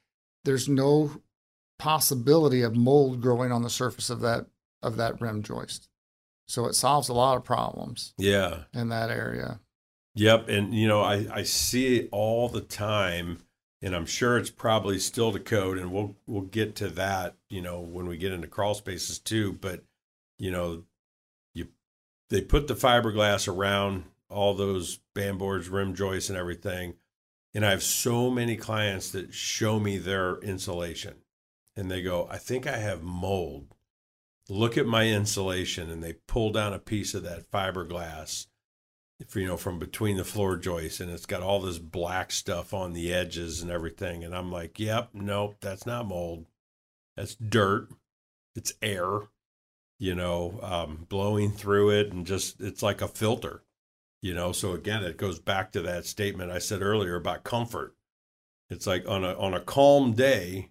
there's 0.44 0.68
no 0.68 1.22
possibility 1.78 2.62
of 2.62 2.76
mold 2.76 3.20
growing 3.20 3.52
on 3.52 3.62
the 3.62 3.70
surface 3.70 4.10
of 4.10 4.20
that 4.20 4.46
of 4.82 4.96
that 4.96 5.20
rim 5.20 5.42
joist. 5.42 5.88
So 6.48 6.66
it 6.66 6.74
solves 6.74 7.08
a 7.08 7.14
lot 7.14 7.36
of 7.36 7.44
problems. 7.44 8.14
Yeah. 8.18 8.64
In 8.72 8.88
that 8.90 9.10
area. 9.10 9.60
Yep. 10.14 10.48
And 10.48 10.74
you 10.74 10.88
know, 10.88 11.02
I, 11.02 11.26
I 11.32 11.42
see 11.42 11.96
it 11.96 12.08
all 12.12 12.48
the 12.48 12.60
time 12.60 13.38
and 13.82 13.94
I'm 13.94 14.06
sure 14.06 14.38
it's 14.38 14.50
probably 14.50 14.98
still 14.98 15.30
the 15.32 15.40
code 15.40 15.78
and 15.78 15.92
we'll 15.92 16.16
we'll 16.26 16.42
get 16.42 16.76
to 16.76 16.88
that, 16.90 17.36
you 17.50 17.60
know, 17.60 17.80
when 17.80 18.06
we 18.06 18.16
get 18.16 18.32
into 18.32 18.46
crawl 18.46 18.74
spaces 18.74 19.18
too. 19.18 19.52
But, 19.52 19.84
you 20.38 20.50
know, 20.50 20.84
you 21.54 21.68
they 22.30 22.40
put 22.40 22.68
the 22.68 22.74
fiberglass 22.74 23.52
around 23.52 24.04
all 24.28 24.54
those 24.54 25.00
band 25.14 25.38
boards, 25.38 25.68
rim 25.68 25.94
joists 25.94 26.30
and 26.30 26.38
everything. 26.38 26.94
And 27.56 27.64
I 27.64 27.70
have 27.70 27.82
so 27.82 28.30
many 28.30 28.54
clients 28.58 29.10
that 29.12 29.32
show 29.32 29.80
me 29.80 29.96
their 29.96 30.36
insulation 30.40 31.14
and 31.74 31.90
they 31.90 32.02
go, 32.02 32.28
I 32.30 32.36
think 32.36 32.66
I 32.66 32.76
have 32.76 33.02
mold. 33.02 33.74
Look 34.50 34.76
at 34.76 34.84
my 34.84 35.08
insulation 35.08 35.88
and 35.88 36.04
they 36.04 36.16
pull 36.28 36.52
down 36.52 36.74
a 36.74 36.78
piece 36.78 37.14
of 37.14 37.22
that 37.22 37.50
fiberglass 37.50 38.48
you 39.34 39.46
know 39.46 39.56
from 39.56 39.78
between 39.78 40.18
the 40.18 40.24
floor 40.24 40.58
joists 40.58 41.00
and 41.00 41.10
it's 41.10 41.24
got 41.24 41.40
all 41.40 41.58
this 41.58 41.78
black 41.78 42.30
stuff 42.30 42.74
on 42.74 42.92
the 42.92 43.14
edges 43.14 43.62
and 43.62 43.70
everything 43.70 44.22
and 44.22 44.36
i'm 44.36 44.52
like 44.52 44.78
yep 44.78 45.08
nope 45.14 45.56
that's 45.62 45.86
not 45.86 46.06
mold. 46.06 46.44
That's 47.16 47.34
dirt. 47.36 47.88
It's 48.54 48.74
air 48.82 49.20
you 49.98 50.14
know 50.14 50.60
um, 50.60 51.06
blowing 51.08 51.52
through 51.52 51.88
it 51.88 52.12
and 52.12 52.26
just 52.26 52.60
it's 52.60 52.82
like 52.82 53.00
a 53.00 53.08
filter 53.08 53.62
you 54.22 54.34
know 54.34 54.52
so 54.52 54.72
again 54.72 55.04
it 55.04 55.16
goes 55.16 55.38
back 55.38 55.72
to 55.72 55.82
that 55.82 56.04
statement 56.06 56.50
i 56.50 56.58
said 56.58 56.82
earlier 56.82 57.16
about 57.16 57.44
comfort 57.44 57.94
it's 58.70 58.86
like 58.86 59.08
on 59.08 59.24
a 59.24 59.34
on 59.38 59.54
a 59.54 59.60
calm 59.60 60.12
day 60.12 60.70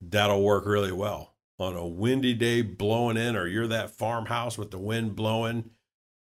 that'll 0.00 0.42
work 0.42 0.66
really 0.66 0.92
well 0.92 1.32
on 1.62 1.76
a 1.76 1.86
windy 1.86 2.34
day 2.34 2.60
blowing 2.60 3.16
in, 3.16 3.36
or 3.36 3.46
you're 3.46 3.68
that 3.68 3.90
farmhouse 3.90 4.58
with 4.58 4.70
the 4.70 4.78
wind 4.78 5.14
blowing, 5.14 5.70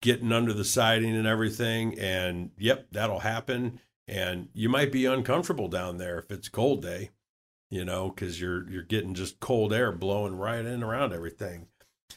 getting 0.02 0.32
under 0.32 0.54
the 0.54 0.64
siding 0.64 1.16
and 1.16 1.28
everything. 1.28 1.98
And 2.00 2.52
yep, 2.58 2.88
that'll 2.92 3.20
happen. 3.20 3.80
And 4.08 4.50
you 4.54 4.70
might 4.70 4.92
be 4.92 5.06
uncomfortable 5.06 5.68
down 5.68 5.98
there 5.98 6.20
if 6.20 6.32
it's 6.32 6.50
cold 6.50 6.82
day, 6.82 7.10
you 7.70 7.84
know, 7.84 8.10
because 8.10 8.40
you're 8.40 8.70
you're 8.70 8.84
getting 8.84 9.14
just 9.14 9.40
cold 9.40 9.74
air 9.74 9.92
blowing 9.92 10.38
right 10.38 10.66
in 10.66 10.84
around 10.84 11.14
everything. 11.14 11.68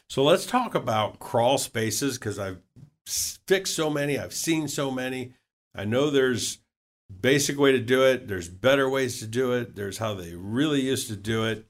So 0.09 0.23
let's 0.23 0.45
talk 0.47 0.75
about 0.75 1.19
crawl 1.19 1.57
spaces 1.57 2.19
because 2.19 2.39
I've 2.39 2.61
fixed 3.07 3.75
so 3.75 3.91
many, 3.91 4.19
I've 4.19 4.35
seen 4.35 4.69
so 4.69 4.91
many. 4.91 5.33
I 5.75 5.85
know 5.85 6.11
there's 6.11 6.59
basic 7.21 7.59
way 7.59 7.73
to 7.73 7.81
do 7.81 8.05
it. 8.05 8.29
There's 8.29 8.49
better 8.49 8.89
ways 8.89 9.19
to 9.21 9.27
do 9.27 9.53
it. 9.53 9.75
There's 9.75 9.99
how 9.99 10.15
they 10.15 10.35
really 10.35 10.81
used 10.81 11.09
to 11.09 11.17
do 11.17 11.45
it. 11.45 11.67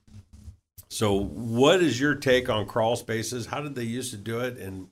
So, 0.91 1.19
what 1.19 1.83
is 1.83 1.99
your 1.99 2.15
take 2.15 2.49
on 2.49 2.67
crawl 2.67 2.97
spaces? 2.97 3.47
How 3.47 3.61
did 3.61 3.75
they 3.75 3.83
used 3.85 4.13
to 4.13 4.17
do 4.17 4.41
it? 4.41 4.59
And, 4.59 4.89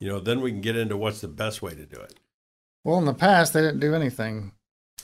you 0.00 0.08
know, 0.08 0.20
then 0.20 0.40
we 0.40 0.50
can 0.50 0.60
get 0.60 0.76
into 0.76 0.96
what's 0.96 1.20
the 1.20 1.28
best 1.28 1.62
way 1.62 1.74
to 1.74 1.86
do 1.86 1.96
it. 2.00 2.20
Well, 2.84 2.98
in 2.98 3.06
the 3.06 3.14
past, 3.14 3.52
they 3.52 3.62
didn't 3.62 3.80
do 3.80 3.94
anything 3.94 4.52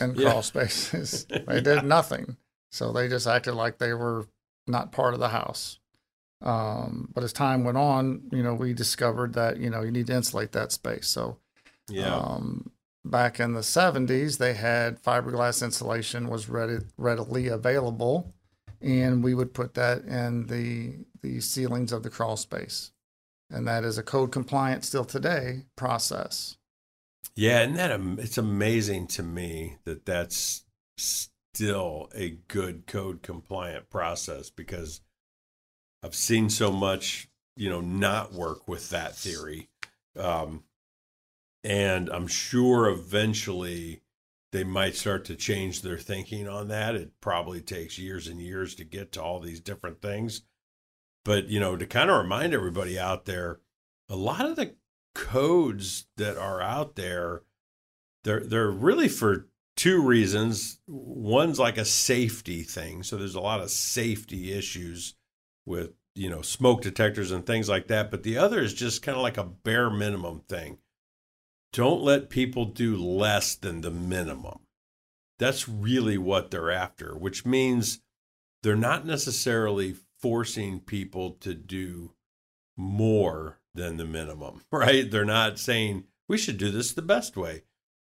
in 0.01 0.15
crawl 0.15 0.43
spaces, 0.43 1.25
they 1.47 1.61
did 1.61 1.85
nothing. 1.85 2.37
So, 2.73 2.93
they 2.93 3.09
just 3.09 3.27
acted 3.27 3.55
like 3.55 3.79
they 3.79 3.95
were 3.95 4.27
not 4.67 4.93
part 4.93 5.15
of 5.15 5.21
the 5.21 5.31
house. 5.31 5.79
Um, 6.45 7.09
but 7.13 7.25
as 7.25 7.33
time 7.33 7.65
went 7.65 7.79
on, 7.79 8.23
you 8.31 8.43
know, 8.43 8.55
we 8.55 8.75
discovered 8.75 9.33
that, 9.35 9.59
you 9.59 9.71
know, 9.71 9.83
you 9.83 9.91
need 9.91 10.07
to 10.09 10.15
insulate 10.15 10.53
that 10.53 10.71
space. 10.73 11.09
So, 11.09 11.39
yeah. 11.89 12.15
Um, 12.15 12.71
back 13.05 13.41
in 13.41 13.53
the 13.53 13.61
70s, 13.61 14.39
they 14.39 14.55
had 14.55 15.03
fiberglass 15.03 15.63
insulation 15.63 16.29
was 16.29 16.49
ready, 16.49 16.79
readily 16.97 17.49
available 17.49 18.35
and 18.85 19.25
we 19.25 19.35
would 19.35 19.55
put 19.55 19.75
that 19.75 20.05
in 20.05 20.47
the 20.47 21.05
the 21.23 21.41
ceilings 21.41 21.91
of 21.91 22.03
the 22.03 22.11
crawl 22.11 22.37
space, 22.37 22.93
and 23.51 23.67
that 23.67 23.83
is 23.83 23.97
a 23.97 24.03
code 24.03 24.31
compliant 24.31 24.85
still 24.85 25.07
today 25.07 25.63
process. 25.75 26.59
Yeah, 27.35 27.61
and 27.61 27.77
that 27.77 27.91
it's 28.19 28.39
amazing 28.39 29.07
to 29.09 29.23
me 29.23 29.79
that 29.85 30.05
that's 30.05 30.65
still 30.99 32.11
a 32.15 32.39
good 32.49 32.87
code 32.87 33.23
compliant 33.23 33.89
process 33.89 34.51
because 34.51 35.01
I've 36.05 36.15
seen 36.15 36.51
so 36.51 36.71
much, 36.71 37.29
you 37.57 37.71
know, 37.71 37.81
not 37.81 38.35
work 38.35 38.69
with 38.69 38.91
that 38.91 39.17
theory. 39.17 39.71
Um, 40.19 40.65
and 41.63 42.11
I'm 42.11 42.27
sure 42.27 42.89
eventually 42.89 44.03
they 44.53 44.65
might 44.65 44.97
start 44.97 45.25
to 45.25 45.35
change 45.35 45.81
their 45.81 45.97
thinking 45.97 46.47
on 46.47 46.69
that. 46.69 46.95
It 46.95 47.13
probably 47.23 47.63
takes 47.63 47.99
years 47.99 48.29
and 48.29 48.39
years 48.39 48.75
to 48.75 48.85
get 48.85 49.13
to 49.13 49.23
all 49.23 49.41
these 49.41 49.61
different 49.61 50.03
things. 50.03 50.43
But, 51.25 51.49
you 51.49 51.59
know, 51.59 51.75
to 51.75 51.87
kind 51.87 52.11
of 52.11 52.19
remind 52.19 52.53
everybody 52.53 52.99
out 52.99 53.25
there, 53.25 53.61
a 54.11 54.17
lot 54.17 54.45
of 54.45 54.57
the 54.57 54.75
codes 55.15 56.05
that 56.19 56.37
are 56.37 56.61
out 56.61 56.97
there, 56.97 57.45
they're 58.25 58.41
they're 58.41 58.71
really 58.71 59.09
for 59.09 59.49
two 59.75 60.03
reasons. 60.03 60.81
One's 60.87 61.59
like 61.59 61.79
a 61.79 61.85
safety 61.87 62.63
thing. 62.63 63.03
So 63.03 63.17
there's 63.17 63.35
a 63.35 63.41
lot 63.41 63.63
of 63.63 63.71
safety 63.71 64.53
issues 64.53 65.15
with, 65.67 65.91
you 66.15 66.31
know, 66.31 66.43
smoke 66.43 66.83
detectors 66.83 67.31
and 67.31 67.47
things 67.47 67.69
like 67.69 67.89
that. 67.89 68.11
But 68.11 68.23
the 68.23 68.39
other 68.39 68.61
is 68.61 68.75
just 68.75 69.03
kind 69.03 69.17
of 69.17 69.23
like 69.23 69.39
a 69.39 69.45
bare 69.45 69.91
minimum 69.91 70.41
thing 70.49 70.79
don't 71.75 72.03
let 72.03 72.31
people 72.31 72.67
do 72.67 72.97
less 72.97 73.57
than 73.57 73.81
the 73.81 73.91
minimum. 73.91 74.61
That's 75.41 75.69
really 75.69 76.17
what 76.17 76.53
they're 76.53 76.71
after, 76.71 77.17
which 77.17 77.45
means 77.45 78.01
they're 78.63 78.77
not 78.77 79.05
necessarily 79.05 79.97
forcing 80.21 80.79
people 80.79 81.33
to 81.41 81.53
do 81.53 82.13
more 82.77 83.59
than 83.75 83.97
the 83.97 84.05
minimum, 84.05 84.63
right? 84.73 85.11
They're 85.11 85.25
not 85.25 85.59
saying 85.59 86.05
we 86.29 86.39
should 86.39 86.59
do 86.59 86.71
this 86.71 86.93
the 86.93 87.03
best 87.03 87.37
way. 87.37 87.65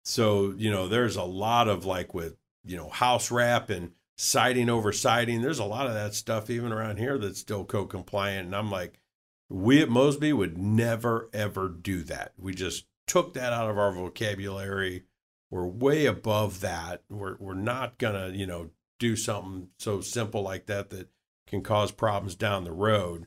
So, 0.05 0.55
you 0.57 0.69
know, 0.69 0.89
there's 0.89 1.15
a 1.15 1.23
lot 1.23 1.69
of 1.69 1.85
like 1.85 2.13
with, 2.13 2.37
you 2.65 2.77
know, 2.77 2.89
house 2.89 3.31
wrap 3.31 3.71
and 3.71 3.93
siding 4.23 4.71
over 4.71 4.93
siding. 4.93 5.43
There's 5.43 5.59
a 5.59 5.65
lot 5.65 5.89
of 5.89 5.95
that 5.95 6.15
stuff 6.15 6.49
even 6.49 6.71
around 6.71 6.99
here 6.99 7.19
that's 7.19 7.41
still 7.41 7.65
code 7.65 7.91
compliant. 7.91 8.47
And 8.47 8.55
I'm 8.55 8.71
like, 8.71 9.01
we 9.49 9.83
at 9.83 9.89
Mosby 9.89 10.33
would 10.33 10.57
never, 10.57 11.29
ever 11.33 11.69
do 11.69 12.05
that. 12.05 12.33
We 12.39 12.55
just 12.55 12.87
took 13.09 13.35
that 13.35 13.53
out 13.53 13.69
of 13.69 13.77
our 13.77 13.93
vocabulary. 13.93 15.05
We're 15.51 15.67
way 15.67 16.07
above 16.07 16.61
that. 16.61 17.03
We're 17.11 17.37
we're 17.39 17.55
not 17.55 17.99
gonna, 17.99 18.29
you 18.29 18.47
know, 18.47 18.71
do 19.01 19.17
something 19.17 19.69
so 19.79 20.01
simple 20.01 20.43
like 20.43 20.67
that 20.67 20.91
that 20.91 21.09
can 21.49 21.63
cause 21.63 21.91
problems 21.91 22.37
down 22.37 22.63
the 22.63 22.73
road. 22.73 23.27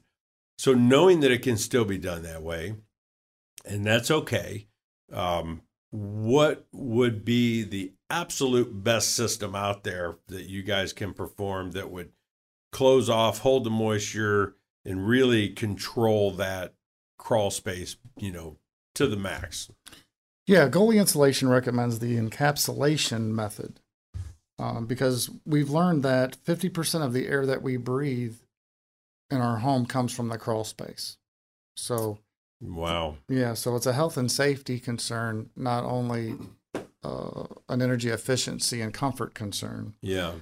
So 0.57 0.73
knowing 0.73 1.19
that 1.19 1.31
it 1.31 1.43
can 1.43 1.57
still 1.57 1.85
be 1.85 1.97
done 1.97 2.23
that 2.23 2.41
way, 2.41 2.75
and 3.65 3.85
that's 3.85 4.09
okay. 4.09 4.67
Um, 5.11 5.61
what 5.95 6.65
would 6.71 7.23
be 7.23 7.63
the 7.63 7.93
absolute 8.09 8.83
best 8.83 9.15
system 9.15 9.55
out 9.55 9.83
there 9.83 10.17
that 10.27 10.49
you 10.49 10.61
guys 10.61 10.93
can 10.93 11.13
perform 11.13 11.71
that 11.71 11.89
would 11.89 12.11
close 12.71 13.09
off, 13.09 13.39
hold 13.39 13.63
the 13.63 13.69
moisture, 13.69 14.55
and 14.83 15.07
really 15.07 15.49
control 15.49 16.31
that 16.31 16.73
crawl 17.17 17.49
space, 17.49 17.95
you 18.17 18.31
know, 18.31 18.57
to 18.93 19.07
the 19.07 19.15
max. 19.15 19.71
Yeah, 20.45 20.67
Goley 20.67 20.99
Insulation 20.99 21.49
recommends 21.49 21.99
the 21.99 22.17
encapsulation 22.17 23.31
method 23.31 23.79
um, 24.59 24.85
because 24.85 25.29
we've 25.45 25.69
learned 25.69 26.03
that 26.03 26.37
50% 26.45 27.03
of 27.03 27.13
the 27.13 27.27
air 27.27 27.45
that 27.45 27.61
we 27.61 27.77
breathe 27.77 28.35
in 29.31 29.39
our 29.39 29.57
home 29.57 29.85
comes 29.85 30.13
from 30.13 30.27
the 30.27 30.37
crawl 30.37 30.63
space. 30.63 31.17
So, 31.75 32.19
wow. 32.61 33.17
Yeah, 33.27 33.53
so 33.53 33.75
it's 33.75 33.85
a 33.85 33.93
health 33.93 34.17
and 34.17 34.31
safety 34.31 34.79
concern, 34.79 35.49
not 35.55 35.83
only 35.83 36.35
uh, 37.03 37.43
an 37.69 37.81
energy 37.81 38.09
efficiency 38.09 38.81
and 38.81 38.93
comfort 38.93 39.33
concern. 39.33 39.93
Yeah. 40.01 40.33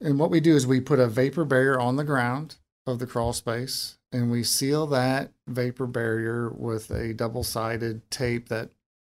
And 0.00 0.18
what 0.18 0.30
we 0.30 0.40
do 0.40 0.54
is 0.54 0.66
we 0.66 0.80
put 0.80 1.00
a 1.00 1.08
vapor 1.08 1.44
barrier 1.44 1.78
on 1.78 1.96
the 1.96 2.04
ground 2.04 2.56
of 2.86 2.98
the 2.98 3.06
crawl 3.06 3.32
space 3.32 3.98
and 4.12 4.30
we 4.30 4.42
seal 4.42 4.86
that 4.86 5.32
vapor 5.46 5.86
barrier 5.86 6.50
with 6.50 6.90
a 6.90 7.12
double 7.12 7.44
sided 7.44 8.10
tape 8.10 8.48
that 8.48 8.70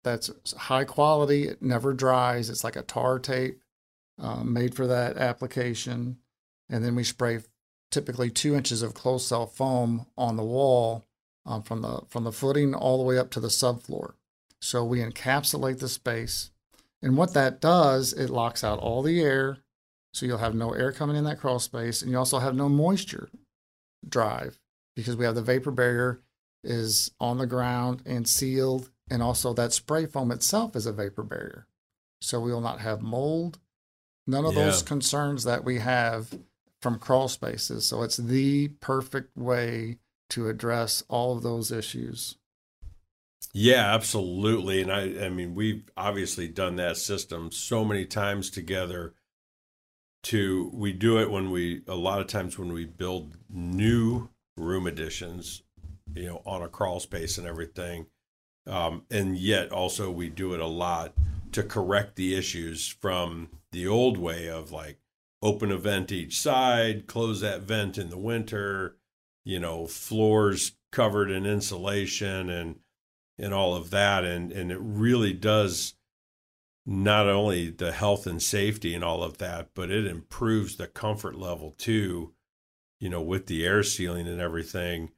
that's 0.04 0.30
high 0.56 0.84
quality. 0.84 1.48
It 1.48 1.60
never 1.60 1.92
dries. 1.92 2.48
It's 2.48 2.64
like 2.64 2.76
a 2.76 2.82
tar 2.82 3.18
tape 3.18 3.62
um, 4.18 4.52
made 4.52 4.74
for 4.74 4.86
that 4.86 5.16
application. 5.16 6.18
And 6.70 6.84
then 6.84 6.94
we 6.94 7.04
spray 7.04 7.40
typically 7.90 8.30
two 8.30 8.54
inches 8.54 8.82
of 8.82 8.94
closed 8.94 9.26
cell 9.26 9.46
foam 9.46 10.06
on 10.16 10.36
the 10.36 10.44
wall 10.44 11.04
um, 11.48 11.62
from 11.62 11.80
the 11.80 12.02
from 12.08 12.24
the 12.24 12.32
footing 12.32 12.74
all 12.74 12.98
the 12.98 13.04
way 13.04 13.18
up 13.18 13.30
to 13.30 13.40
the 13.40 13.48
subfloor. 13.48 14.12
So 14.60 14.84
we 14.84 15.00
encapsulate 15.00 15.78
the 15.78 15.88
space, 15.88 16.50
and 17.02 17.16
what 17.16 17.34
that 17.34 17.60
does, 17.60 18.12
it 18.12 18.28
locks 18.28 18.62
out 18.62 18.78
all 18.78 19.02
the 19.02 19.20
air, 19.20 19.58
so 20.12 20.26
you'll 20.26 20.38
have 20.38 20.54
no 20.54 20.72
air 20.72 20.92
coming 20.92 21.16
in 21.16 21.24
that 21.24 21.40
crawl 21.40 21.58
space, 21.58 22.02
and 22.02 22.10
you 22.10 22.18
also 22.18 22.38
have 22.38 22.54
no 22.54 22.68
moisture 22.68 23.30
drive 24.06 24.58
because 24.94 25.16
we 25.16 25.24
have 25.24 25.34
the 25.34 25.42
vapor 25.42 25.70
barrier 25.70 26.20
is 26.64 27.12
on 27.20 27.38
the 27.38 27.46
ground 27.46 28.02
and 28.04 28.28
sealed, 28.28 28.90
and 29.10 29.22
also 29.22 29.54
that 29.54 29.72
spray 29.72 30.06
foam 30.06 30.30
itself 30.30 30.76
is 30.76 30.86
a 30.86 30.92
vapor 30.92 31.22
barrier, 31.22 31.66
so 32.20 32.40
we 32.40 32.52
will 32.52 32.60
not 32.60 32.80
have 32.80 33.00
mold. 33.00 33.58
None 34.26 34.44
of 34.44 34.54
yeah. 34.54 34.64
those 34.64 34.82
concerns 34.82 35.44
that 35.44 35.64
we 35.64 35.78
have 35.78 36.36
from 36.82 36.98
crawl 36.98 37.28
spaces. 37.28 37.86
So 37.86 38.02
it's 38.02 38.18
the 38.18 38.68
perfect 38.80 39.36
way 39.36 39.98
to 40.30 40.48
address 40.48 41.02
all 41.08 41.36
of 41.36 41.42
those 41.42 41.72
issues. 41.72 42.36
Yeah, 43.54 43.94
absolutely. 43.94 44.82
And 44.82 44.92
I 44.92 45.26
I 45.26 45.28
mean 45.30 45.54
we've 45.54 45.88
obviously 45.96 46.48
done 46.48 46.76
that 46.76 46.96
system 46.96 47.50
so 47.50 47.84
many 47.84 48.04
times 48.04 48.50
together 48.50 49.14
to 50.24 50.70
we 50.74 50.92
do 50.92 51.18
it 51.18 51.30
when 51.30 51.50
we 51.50 51.82
a 51.86 51.94
lot 51.94 52.20
of 52.20 52.26
times 52.26 52.58
when 52.58 52.72
we 52.72 52.84
build 52.84 53.36
new 53.48 54.28
room 54.56 54.86
additions, 54.86 55.62
you 56.14 56.26
know, 56.26 56.42
on 56.44 56.62
a 56.62 56.68
crawl 56.68 57.00
space 57.00 57.38
and 57.38 57.46
everything. 57.46 58.06
Um, 58.66 59.04
and 59.10 59.38
yet 59.38 59.72
also 59.72 60.10
we 60.10 60.28
do 60.28 60.52
it 60.52 60.60
a 60.60 60.66
lot 60.66 61.14
to 61.52 61.62
correct 61.62 62.16
the 62.16 62.36
issues 62.36 62.86
from 62.86 63.48
the 63.72 63.86
old 63.86 64.18
way 64.18 64.48
of 64.48 64.72
like 64.72 64.98
open 65.42 65.70
a 65.70 65.78
vent 65.78 66.12
each 66.12 66.38
side, 66.38 67.06
close 67.06 67.40
that 67.40 67.62
vent 67.62 67.96
in 67.96 68.10
the 68.10 68.18
winter, 68.18 68.97
you 69.48 69.58
know, 69.58 69.86
floors 69.86 70.72
covered 70.92 71.30
in 71.30 71.46
insulation 71.46 72.50
and 72.50 72.80
and 73.38 73.54
all 73.54 73.74
of 73.74 73.88
that 73.88 74.22
and 74.22 74.52
and 74.52 74.70
it 74.70 74.78
really 74.78 75.32
does 75.32 75.94
not 76.84 77.26
only 77.26 77.70
the 77.70 77.92
health 77.92 78.26
and 78.26 78.42
safety 78.42 78.94
and 78.94 79.02
all 79.02 79.22
of 79.22 79.38
that, 79.38 79.70
but 79.72 79.90
it 79.90 80.06
improves 80.06 80.76
the 80.76 80.86
comfort 80.86 81.34
level 81.34 81.74
too, 81.78 82.34
you 83.00 83.08
know, 83.08 83.22
with 83.22 83.46
the 83.46 83.64
air 83.64 83.82
sealing 83.82 84.28
and 84.28 84.38
everything. 84.38 85.12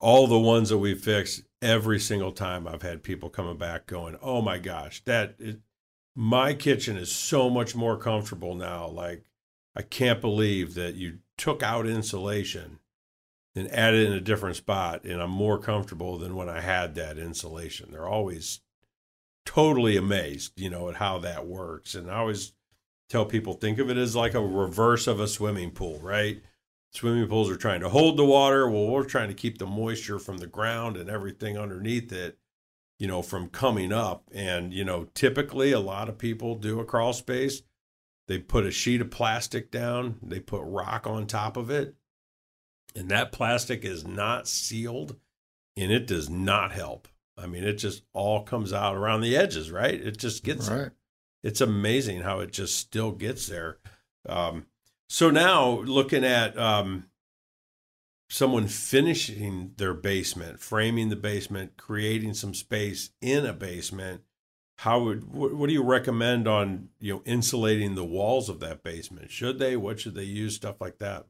All 0.00 0.26
the 0.26 0.38
ones 0.38 0.70
that 0.70 0.78
we 0.78 0.96
fixed, 0.96 1.42
every 1.62 2.00
single 2.00 2.32
time 2.32 2.66
I've 2.66 2.82
had 2.82 3.04
people 3.04 3.30
coming 3.30 3.58
back 3.58 3.86
going, 3.86 4.16
"Oh 4.20 4.42
my 4.42 4.58
gosh, 4.58 5.04
that 5.04 5.36
is, 5.38 5.58
my 6.16 6.52
kitchen 6.52 6.96
is 6.96 7.12
so 7.12 7.48
much 7.48 7.76
more 7.76 7.96
comfortable 7.96 8.56
now. 8.56 8.88
Like 8.88 9.22
I 9.76 9.82
can't 9.82 10.20
believe 10.20 10.74
that 10.74 10.96
you 10.96 11.20
took 11.36 11.62
out 11.62 11.86
insulation 11.86 12.80
and 13.54 13.70
add 13.72 13.94
it 13.94 14.06
in 14.06 14.12
a 14.12 14.20
different 14.20 14.56
spot 14.56 15.04
and 15.04 15.20
I'm 15.20 15.30
more 15.30 15.58
comfortable 15.58 16.18
than 16.18 16.36
when 16.36 16.48
I 16.48 16.60
had 16.60 16.94
that 16.94 17.18
insulation. 17.18 17.90
They're 17.90 18.06
always 18.08 18.60
totally 19.44 19.96
amazed, 19.96 20.60
you 20.60 20.70
know, 20.70 20.88
at 20.88 20.96
how 20.96 21.18
that 21.18 21.46
works. 21.46 21.94
And 21.94 22.10
I 22.10 22.18
always 22.18 22.52
tell 23.08 23.24
people 23.24 23.54
think 23.54 23.78
of 23.78 23.90
it 23.90 23.96
as 23.96 24.14
like 24.14 24.34
a 24.34 24.40
reverse 24.40 25.06
of 25.06 25.18
a 25.18 25.26
swimming 25.26 25.72
pool, 25.72 25.98
right? 26.00 26.40
Swimming 26.92 27.26
pools 27.28 27.50
are 27.50 27.56
trying 27.56 27.80
to 27.80 27.88
hold 27.88 28.16
the 28.16 28.24
water. 28.24 28.68
Well, 28.68 28.86
we're 28.86 29.04
trying 29.04 29.28
to 29.28 29.34
keep 29.34 29.58
the 29.58 29.66
moisture 29.66 30.18
from 30.18 30.38
the 30.38 30.46
ground 30.46 30.96
and 30.96 31.08
everything 31.08 31.58
underneath 31.58 32.12
it, 32.12 32.38
you 32.98 33.06
know, 33.06 33.22
from 33.22 33.48
coming 33.48 33.92
up. 33.92 34.24
And, 34.32 34.72
you 34.72 34.84
know, 34.84 35.08
typically 35.14 35.72
a 35.72 35.80
lot 35.80 36.08
of 36.08 36.18
people 36.18 36.54
do 36.54 36.80
a 36.80 36.84
crawl 36.84 37.12
space. 37.12 37.62
They 38.28 38.38
put 38.38 38.66
a 38.66 38.70
sheet 38.70 39.00
of 39.00 39.10
plastic 39.10 39.72
down, 39.72 40.20
they 40.22 40.38
put 40.38 40.62
rock 40.62 41.04
on 41.08 41.26
top 41.26 41.56
of 41.56 41.68
it, 41.68 41.96
and 42.94 43.08
that 43.10 43.32
plastic 43.32 43.84
is 43.84 44.06
not 44.06 44.48
sealed 44.48 45.16
and 45.76 45.92
it 45.92 46.06
does 46.06 46.28
not 46.28 46.72
help. 46.72 47.08
I 47.36 47.46
mean, 47.46 47.64
it 47.64 47.74
just 47.74 48.02
all 48.12 48.42
comes 48.42 48.72
out 48.72 48.94
around 48.94 49.22
the 49.22 49.36
edges, 49.36 49.70
right? 49.70 49.94
It 49.94 50.18
just 50.18 50.44
gets 50.44 50.68
right. 50.68 50.76
there. 50.76 50.94
It's 51.42 51.60
amazing 51.60 52.20
how 52.20 52.40
it 52.40 52.52
just 52.52 52.76
still 52.76 53.12
gets 53.12 53.46
there. 53.46 53.78
Um, 54.28 54.66
so 55.08 55.30
now 55.30 55.80
looking 55.80 56.24
at 56.24 56.58
um, 56.58 57.06
someone 58.28 58.68
finishing 58.68 59.72
their 59.76 59.94
basement, 59.94 60.60
framing 60.60 61.08
the 61.08 61.16
basement, 61.16 61.76
creating 61.76 62.34
some 62.34 62.54
space 62.54 63.10
in 63.22 63.46
a 63.46 63.52
basement, 63.52 64.22
how 64.78 65.02
would 65.02 65.32
what, 65.32 65.54
what 65.54 65.66
do 65.66 65.72
you 65.74 65.82
recommend 65.82 66.48
on 66.48 66.88
you 67.00 67.14
know 67.14 67.22
insulating 67.26 67.94
the 67.94 68.04
walls 68.04 68.48
of 68.48 68.60
that 68.60 68.82
basement? 68.82 69.30
Should 69.30 69.58
they? 69.58 69.76
What 69.76 70.00
should 70.00 70.14
they 70.14 70.24
use? 70.24 70.56
Stuff 70.56 70.80
like 70.80 70.98
that. 70.98 71.26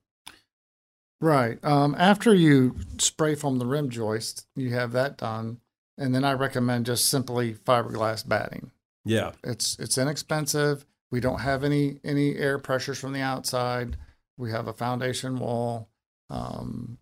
Right. 1.21 1.63
Um, 1.63 1.95
after 1.99 2.35
you 2.35 2.77
spray 2.99 3.35
foam 3.35 3.59
the 3.59 3.67
rim 3.67 3.91
joist, 3.91 4.47
you 4.57 4.71
have 4.71 4.93
that 4.93 5.19
done, 5.19 5.61
and 5.99 6.15
then 6.15 6.25
I 6.25 6.33
recommend 6.33 6.87
just 6.87 7.07
simply 7.07 7.55
fiberglass 7.55 8.27
batting. 8.27 8.71
Yeah, 9.05 9.33
it's 9.45 9.79
it's 9.79 9.99
inexpensive. 9.99 10.87
We 11.11 11.21
don't 11.21 11.41
have 11.41 11.63
any 11.63 12.01
any 12.05 12.37
air 12.37 12.59
pressures 12.59 12.99
from 12.99 13.13
the 13.13 13.21
outside. 13.21 13.97
We 14.39 14.51
have 14.51 14.67
a 14.67 14.73
foundation 14.73 15.39
wall. 15.39 15.91
Um, 16.31 16.99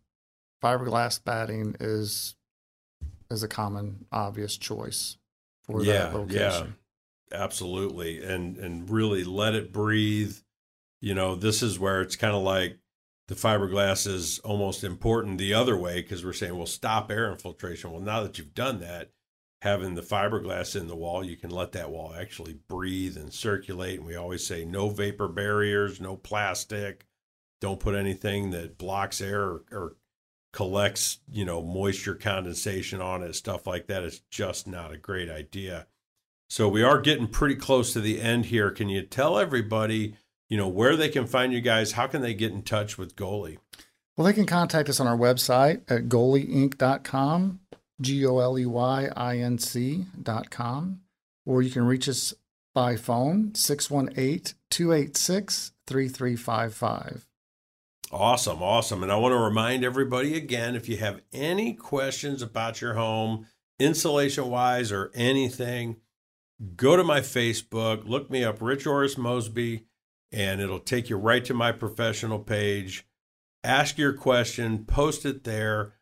fiberglass 0.62 1.22
batting 1.22 1.76
is 1.78 2.34
is 3.30 3.44
a 3.44 3.48
common 3.48 4.06
obvious 4.10 4.56
choice 4.56 5.16
for 5.64 5.84
yeah, 5.84 5.92
that 5.92 6.14
location. 6.14 6.74
Yeah, 7.30 7.42
absolutely, 7.44 8.24
and 8.24 8.56
and 8.56 8.90
really 8.90 9.22
let 9.22 9.54
it 9.54 9.72
breathe. 9.72 10.38
You 11.00 11.14
know, 11.14 11.36
this 11.36 11.62
is 11.62 11.78
where 11.78 12.00
it's 12.00 12.16
kind 12.16 12.34
of 12.34 12.42
like 12.42 12.78
the 13.28 13.34
fiberglass 13.34 14.06
is 14.06 14.38
almost 14.40 14.82
important 14.82 15.38
the 15.38 15.52
other 15.54 15.76
way 15.76 16.00
because 16.00 16.24
we're 16.24 16.32
saying, 16.32 16.56
well, 16.56 16.66
stop 16.66 17.10
air 17.10 17.30
infiltration. 17.30 17.92
Well, 17.92 18.00
now 18.00 18.22
that 18.22 18.38
you've 18.38 18.54
done 18.54 18.80
that, 18.80 19.10
having 19.60 19.94
the 19.94 20.02
fiberglass 20.02 20.74
in 20.74 20.88
the 20.88 20.96
wall, 20.96 21.22
you 21.22 21.36
can 21.36 21.50
let 21.50 21.72
that 21.72 21.90
wall 21.90 22.14
actually 22.18 22.58
breathe 22.68 23.18
and 23.18 23.32
circulate. 23.32 23.98
And 23.98 24.06
we 24.06 24.16
always 24.16 24.46
say 24.46 24.64
no 24.64 24.88
vapor 24.88 25.28
barriers, 25.28 26.00
no 26.00 26.16
plastic. 26.16 27.06
Don't 27.60 27.80
put 27.80 27.94
anything 27.94 28.50
that 28.50 28.78
blocks 28.78 29.20
air 29.20 29.42
or, 29.42 29.64
or 29.70 29.96
collects, 30.54 31.18
you 31.30 31.44
know, 31.44 31.60
moisture 31.60 32.14
condensation 32.14 33.02
on 33.02 33.22
it, 33.22 33.34
stuff 33.34 33.66
like 33.66 33.88
that. 33.88 34.04
It's 34.04 34.22
just 34.30 34.66
not 34.66 34.92
a 34.92 34.96
great 34.96 35.28
idea. 35.28 35.86
So 36.48 36.66
we 36.66 36.82
are 36.82 37.00
getting 37.00 37.28
pretty 37.28 37.56
close 37.56 37.92
to 37.92 38.00
the 38.00 38.22
end 38.22 38.46
here. 38.46 38.70
Can 38.70 38.88
you 38.88 39.02
tell 39.02 39.38
everybody? 39.38 40.16
You 40.48 40.56
know, 40.56 40.68
where 40.68 40.96
they 40.96 41.08
can 41.08 41.26
find 41.26 41.52
you 41.52 41.60
guys. 41.60 41.92
How 41.92 42.06
can 42.06 42.22
they 42.22 42.34
get 42.34 42.52
in 42.52 42.62
touch 42.62 42.96
with 42.98 43.16
Goley? 43.16 43.58
Well, 44.16 44.26
they 44.26 44.32
can 44.32 44.46
contact 44.46 44.88
us 44.88 44.98
on 44.98 45.06
our 45.06 45.16
website 45.16 45.82
at 45.88 46.08
goleyinc.com, 46.08 47.60
G 48.00 48.26
O 48.26 48.38
L 48.38 48.58
E 48.58 48.66
Y 48.66 49.08
I 49.16 49.38
N 49.38 49.58
C.com, 49.58 51.00
or 51.46 51.62
you 51.62 51.70
can 51.70 51.84
reach 51.84 52.08
us 52.08 52.34
by 52.74 52.96
phone, 52.96 53.54
618 53.54 54.54
286 54.70 55.72
3355. 55.86 57.26
Awesome, 58.10 58.62
awesome. 58.62 59.02
And 59.02 59.12
I 59.12 59.16
want 59.16 59.32
to 59.32 59.38
remind 59.38 59.84
everybody 59.84 60.34
again 60.34 60.74
if 60.74 60.88
you 60.88 60.96
have 60.96 61.20
any 61.32 61.74
questions 61.74 62.40
about 62.40 62.80
your 62.80 62.94
home, 62.94 63.46
insulation 63.78 64.48
wise, 64.48 64.90
or 64.90 65.10
anything, 65.14 65.96
go 66.74 66.96
to 66.96 67.04
my 67.04 67.20
Facebook, 67.20 68.08
look 68.08 68.30
me 68.30 68.44
up, 68.44 68.62
Rich 68.62 68.86
Orris 68.86 69.18
Mosby 69.18 69.87
and 70.32 70.60
it'll 70.60 70.78
take 70.78 71.08
you 71.08 71.16
right 71.16 71.44
to 71.44 71.54
my 71.54 71.72
professional 71.72 72.38
page. 72.38 73.06
Ask 73.64 73.98
your 73.98 74.12
question, 74.12 74.84
post 74.84 75.24
it 75.26 75.44
there. 75.44 75.94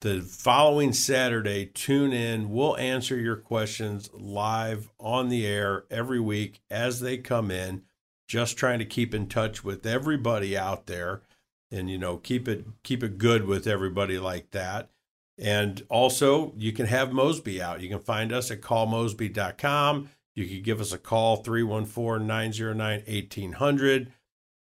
The 0.00 0.20
following 0.20 0.92
Saturday, 0.92 1.66
tune 1.66 2.12
in. 2.12 2.50
We'll 2.50 2.76
answer 2.76 3.16
your 3.16 3.36
questions 3.36 4.10
live 4.12 4.90
on 5.00 5.28
the 5.28 5.46
air 5.46 5.84
every 5.90 6.20
week 6.20 6.60
as 6.70 7.00
they 7.00 7.16
come 7.16 7.50
in. 7.50 7.82
Just 8.28 8.56
trying 8.56 8.80
to 8.80 8.84
keep 8.84 9.14
in 9.14 9.28
touch 9.28 9.64
with 9.64 9.86
everybody 9.86 10.56
out 10.56 10.86
there 10.86 11.22
and 11.70 11.90
you 11.90 11.98
know 11.98 12.16
keep 12.16 12.48
it 12.48 12.64
keep 12.82 13.02
it 13.02 13.18
good 13.18 13.46
with 13.46 13.66
everybody 13.66 14.18
like 14.18 14.50
that. 14.52 14.90
And 15.36 15.84
also, 15.88 16.52
you 16.56 16.72
can 16.72 16.86
have 16.86 17.12
Mosby 17.12 17.60
out. 17.60 17.80
You 17.80 17.88
can 17.88 17.98
find 17.98 18.32
us 18.32 18.50
at 18.52 18.60
callmosby.com. 18.60 20.10
You 20.34 20.46
could 20.46 20.64
give 20.64 20.80
us 20.80 20.92
a 20.92 20.98
call, 20.98 21.36
314 21.36 22.26
909 22.26 23.02
1800. 23.06 24.12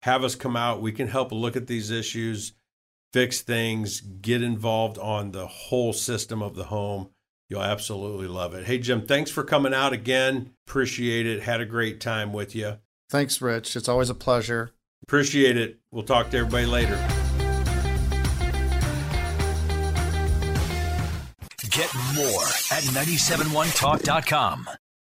Have 0.02 0.24
us 0.24 0.34
come 0.34 0.56
out. 0.56 0.82
We 0.82 0.92
can 0.92 1.08
help 1.08 1.32
look 1.32 1.56
at 1.56 1.66
these 1.66 1.90
issues, 1.90 2.52
fix 3.12 3.40
things, 3.40 4.00
get 4.00 4.42
involved 4.42 4.98
on 4.98 5.32
the 5.32 5.46
whole 5.46 5.92
system 5.92 6.42
of 6.42 6.54
the 6.54 6.64
home. 6.64 7.10
You'll 7.48 7.62
absolutely 7.62 8.28
love 8.28 8.54
it. 8.54 8.64
Hey, 8.64 8.78
Jim, 8.78 9.06
thanks 9.06 9.30
for 9.30 9.44
coming 9.44 9.74
out 9.74 9.92
again. 9.92 10.54
Appreciate 10.66 11.26
it. 11.26 11.42
Had 11.42 11.60
a 11.60 11.66
great 11.66 12.00
time 12.00 12.32
with 12.32 12.54
you. 12.54 12.78
Thanks, 13.10 13.40
Rich. 13.42 13.76
It's 13.76 13.88
always 13.88 14.08
a 14.10 14.14
pleasure. 14.14 14.72
Appreciate 15.02 15.56
it. 15.56 15.78
We'll 15.90 16.04
talk 16.04 16.30
to 16.30 16.38
everybody 16.38 16.66
later. 16.66 16.96
Get 21.70 21.94
more 22.14 22.44
at 22.70 22.84
971talk.com. 22.92 24.68